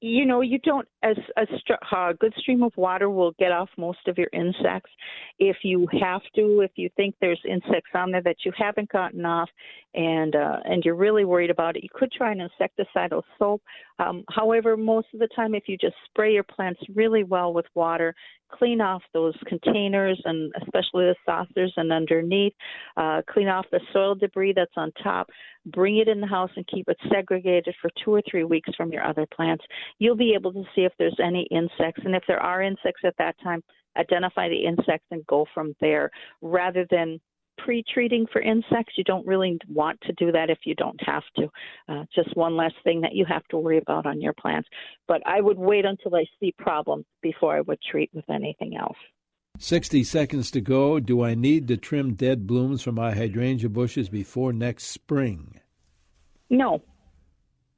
you 0.00 0.24
know 0.26 0.40
you 0.40 0.58
don't 0.58 0.88
as 1.02 1.16
a, 1.36 1.96
a 1.96 2.14
good 2.14 2.32
stream 2.38 2.62
of 2.62 2.72
water 2.76 3.10
will 3.10 3.32
get 3.38 3.52
off 3.52 3.68
most 3.76 3.98
of 4.06 4.18
your 4.18 4.28
insects. 4.32 4.90
If 5.38 5.58
you 5.62 5.88
have 6.00 6.22
to 6.36 6.60
if 6.60 6.72
you 6.76 6.88
think 6.96 7.14
there's 7.20 7.40
insects 7.48 7.90
on 7.94 8.10
there 8.10 8.22
that 8.22 8.36
you 8.44 8.52
haven't 8.56 8.90
gotten 8.90 9.24
off 9.24 9.48
and 9.94 10.34
uh, 10.34 10.58
and 10.64 10.82
you're 10.84 10.94
really 10.94 11.24
worried 11.24 11.50
about 11.50 11.76
it 11.76 11.82
you 11.82 11.88
could 11.92 12.12
try 12.12 12.32
an 12.32 12.48
insecticidal 12.48 13.22
soap. 13.38 13.62
Um, 13.98 14.24
however 14.30 14.76
most 14.76 15.08
of 15.12 15.20
the 15.20 15.28
time 15.34 15.54
if 15.54 15.64
you 15.66 15.76
just 15.76 15.96
spray 16.06 16.32
your 16.32 16.44
plants 16.44 16.80
really 16.94 17.24
well 17.24 17.52
with 17.52 17.66
water 17.74 18.14
clean 18.50 18.80
off 18.80 19.02
those 19.14 19.34
containers 19.46 20.20
and 20.26 20.52
especially 20.62 21.06
the 21.06 21.14
saucers 21.24 21.72
and 21.76 21.90
underneath 21.92 22.52
uh, 22.96 23.22
clean 23.30 23.48
off 23.48 23.64
the 23.72 23.80
soil 23.92 24.14
debris 24.14 24.52
that's 24.54 24.72
on 24.76 24.92
top 25.02 25.28
bring 25.66 25.98
it 25.98 26.08
in 26.08 26.20
the 26.20 26.26
house 26.26 26.50
and 26.56 26.66
keep 26.66 26.88
it 26.88 26.96
segregated 27.12 27.74
for 27.80 27.90
two 28.04 28.12
or 28.12 28.22
three 28.28 28.44
weeks 28.44 28.70
from 28.76 28.90
your 28.90 29.04
other 29.04 29.26
plants. 29.26 29.64
You'll 29.98 30.16
be 30.16 30.34
able 30.34 30.52
to 30.52 30.64
see 30.74 30.82
if 30.82 30.91
there's 30.98 31.18
any 31.22 31.46
insects. 31.50 32.02
And 32.04 32.14
if 32.14 32.22
there 32.26 32.40
are 32.40 32.62
insects 32.62 33.02
at 33.04 33.14
that 33.18 33.36
time, 33.42 33.62
identify 33.96 34.48
the 34.48 34.64
insects 34.64 35.06
and 35.10 35.26
go 35.26 35.46
from 35.54 35.74
there 35.80 36.10
rather 36.40 36.86
than 36.90 37.20
pre 37.58 37.84
treating 37.92 38.26
for 38.32 38.40
insects. 38.40 38.94
You 38.96 39.04
don't 39.04 39.26
really 39.26 39.58
want 39.68 40.00
to 40.02 40.12
do 40.14 40.32
that 40.32 40.50
if 40.50 40.58
you 40.64 40.74
don't 40.74 41.00
have 41.04 41.22
to. 41.36 41.48
Uh, 41.88 42.04
just 42.14 42.36
one 42.36 42.56
less 42.56 42.72
thing 42.84 43.00
that 43.02 43.14
you 43.14 43.24
have 43.28 43.46
to 43.48 43.58
worry 43.58 43.78
about 43.78 44.06
on 44.06 44.20
your 44.20 44.32
plants. 44.32 44.68
But 45.06 45.22
I 45.26 45.40
would 45.40 45.58
wait 45.58 45.84
until 45.84 46.14
I 46.14 46.24
see 46.40 46.54
problems 46.58 47.04
before 47.22 47.56
I 47.56 47.60
would 47.60 47.80
treat 47.82 48.10
with 48.12 48.28
anything 48.30 48.76
else. 48.76 48.96
60 49.58 50.02
seconds 50.04 50.50
to 50.52 50.60
go. 50.60 50.98
Do 50.98 51.22
I 51.22 51.34
need 51.34 51.68
to 51.68 51.76
trim 51.76 52.14
dead 52.14 52.46
blooms 52.46 52.82
from 52.82 52.94
my 52.94 53.14
hydrangea 53.14 53.68
bushes 53.68 54.08
before 54.08 54.52
next 54.52 54.84
spring? 54.86 55.60
No. 56.48 56.82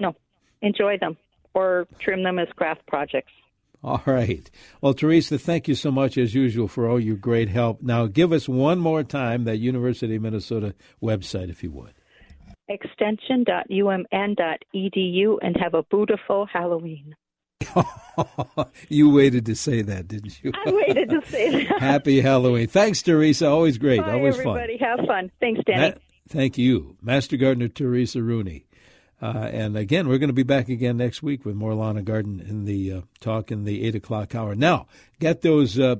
No. 0.00 0.14
Enjoy 0.62 0.96
them 0.98 1.16
or 1.55 1.86
trim 2.00 2.22
them 2.22 2.38
as 2.38 2.48
craft 2.57 2.86
projects. 2.86 3.32
All 3.82 4.02
right. 4.07 4.50
Well, 4.80 4.94
Teresa, 4.94 5.38
thank 5.38 5.68
you 5.68 5.74
so 5.74 5.90
much 5.90 6.16
as 6.16 6.34
usual 6.34 6.68
for 6.68 6.88
all 6.88 6.98
your 6.98 7.16
great 7.16 7.50
help. 7.50 7.82
Now, 7.82 8.07
give 8.07 8.32
us 8.32 8.48
one 8.48 8.78
more 8.78 9.02
time 9.02 9.44
that 9.44 9.59
University 9.59 10.16
of 10.16 10.22
Minnesota 10.22 10.74
website, 11.02 11.50
if 11.50 11.62
you 11.62 11.70
would. 11.70 11.92
Extension.umn.edu 12.68 15.38
and 15.42 15.57
have 15.59 15.74
a 15.74 15.82
beautiful 15.82 16.46
Halloween. 16.50 17.14
you 18.88 19.11
waited 19.11 19.44
to 19.46 19.55
say 19.55 19.82
that, 19.82 20.09
didn't 20.09 20.42
you? 20.42 20.50
I 20.55 20.70
waited 20.70 21.11
to 21.11 21.20
say 21.26 21.66
that. 21.66 21.78
Happy 21.80 22.20
Halloween. 22.22 22.68
Thanks, 22.68 23.02
Teresa. 23.02 23.48
Always 23.48 23.76
great. 23.78 24.00
Bye, 24.00 24.12
Always 24.12 24.38
everybody. 24.38 24.78
fun. 24.78 24.88
Have 24.98 25.07
fun. 25.07 25.30
Thanks, 25.40 25.61
Danny. 25.66 25.90
Ma- 25.90 25.96
thank 26.28 26.57
you. 26.59 26.96
Master 27.02 27.36
Gardener 27.36 27.68
Teresa 27.68 28.22
Rooney. 28.22 28.64
Uh, 29.24 29.48
and 29.54 29.74
again, 29.74 30.06
we're 30.06 30.18
going 30.18 30.28
to 30.28 30.34
be 30.34 30.42
back 30.42 30.68
again 30.68 30.98
next 30.98 31.22
week 31.22 31.46
with 31.46 31.56
more 31.56 31.72
lawn 31.72 31.96
and 31.96 32.04
garden 32.04 32.44
in 32.46 32.66
the 32.66 32.92
uh, 32.92 33.00
talk 33.20 33.50
in 33.50 33.64
the 33.64 33.82
eight 33.82 33.94
o'clock 33.94 34.34
hour. 34.34 34.54
Now, 34.54 34.86
get 35.18 35.40
those 35.40 35.78
uh, 35.78 35.96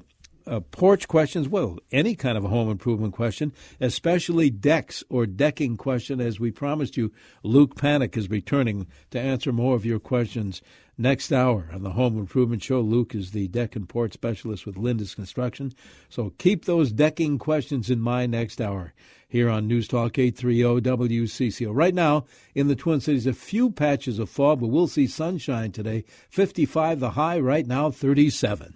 uh, 0.46 0.60
porch 0.60 1.08
questions. 1.08 1.48
Well, 1.48 1.78
any 1.90 2.16
kind 2.16 2.36
of 2.36 2.44
a 2.44 2.48
home 2.48 2.68
improvement 2.68 3.14
question, 3.14 3.54
especially 3.80 4.50
decks 4.50 5.02
or 5.08 5.24
decking 5.24 5.78
question. 5.78 6.20
As 6.20 6.38
we 6.38 6.50
promised 6.50 6.98
you, 6.98 7.12
Luke 7.42 7.76
Panic 7.76 8.14
is 8.18 8.28
returning 8.28 8.88
to 9.12 9.18
answer 9.18 9.54
more 9.54 9.74
of 9.74 9.86
your 9.86 10.00
questions 10.00 10.60
next 10.98 11.32
hour 11.32 11.70
on 11.72 11.82
the 11.82 11.92
Home 11.92 12.18
Improvement 12.18 12.62
Show. 12.62 12.82
Luke 12.82 13.14
is 13.14 13.30
the 13.30 13.48
deck 13.48 13.74
and 13.74 13.88
port 13.88 14.12
specialist 14.12 14.66
with 14.66 14.76
Lindus 14.76 15.14
Construction. 15.14 15.72
So 16.10 16.34
keep 16.36 16.66
those 16.66 16.92
decking 16.92 17.38
questions 17.38 17.88
in 17.88 18.00
mind 18.00 18.32
next 18.32 18.60
hour 18.60 18.92
here 19.35 19.51
on 19.51 19.66
News 19.66 19.89
Talk 19.89 20.16
830 20.16 20.80
WCCO. 20.80 21.70
Right 21.74 21.93
now, 21.93 22.24
in 22.55 22.68
the 22.68 22.76
Twin 22.76 23.01
Cities, 23.01 23.26
a 23.26 23.32
few 23.32 23.68
patches 23.68 24.20
of 24.20 24.30
fog, 24.30 24.61
but 24.61 24.68
we'll 24.68 24.87
see 24.87 25.09
sunshine 25.09 25.72
today. 25.72 26.05
55 26.30 27.01
the 27.01 27.11
high, 27.11 27.41
right 27.41 27.66
now 27.66 27.91
37. 27.91 28.74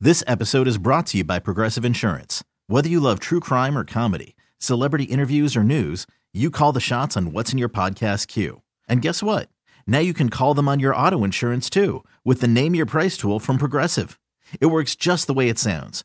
This 0.00 0.24
episode 0.26 0.66
is 0.66 0.78
brought 0.78 1.04
to 1.08 1.18
you 1.18 1.24
by 1.24 1.38
Progressive 1.38 1.84
Insurance. 1.84 2.42
Whether 2.66 2.88
you 2.88 2.98
love 2.98 3.20
true 3.20 3.40
crime 3.40 3.76
or 3.76 3.84
comedy, 3.84 4.34
celebrity 4.56 5.04
interviews 5.04 5.54
or 5.54 5.62
news, 5.62 6.06
you 6.32 6.50
call 6.50 6.72
the 6.72 6.80
shots 6.80 7.18
on 7.18 7.30
what's 7.30 7.52
in 7.52 7.58
your 7.58 7.68
podcast 7.68 8.28
queue. 8.28 8.62
And 8.88 9.02
guess 9.02 9.22
what? 9.22 9.50
Now 9.86 9.98
you 9.98 10.14
can 10.14 10.30
call 10.30 10.54
them 10.54 10.66
on 10.66 10.80
your 10.80 10.96
auto 10.96 11.24
insurance 11.24 11.68
too 11.68 12.02
with 12.24 12.40
the 12.40 12.48
Name 12.48 12.74
Your 12.74 12.86
Price 12.86 13.18
tool 13.18 13.38
from 13.38 13.58
Progressive. 13.58 14.18
It 14.62 14.66
works 14.66 14.96
just 14.96 15.26
the 15.26 15.34
way 15.34 15.50
it 15.50 15.58
sounds 15.58 16.04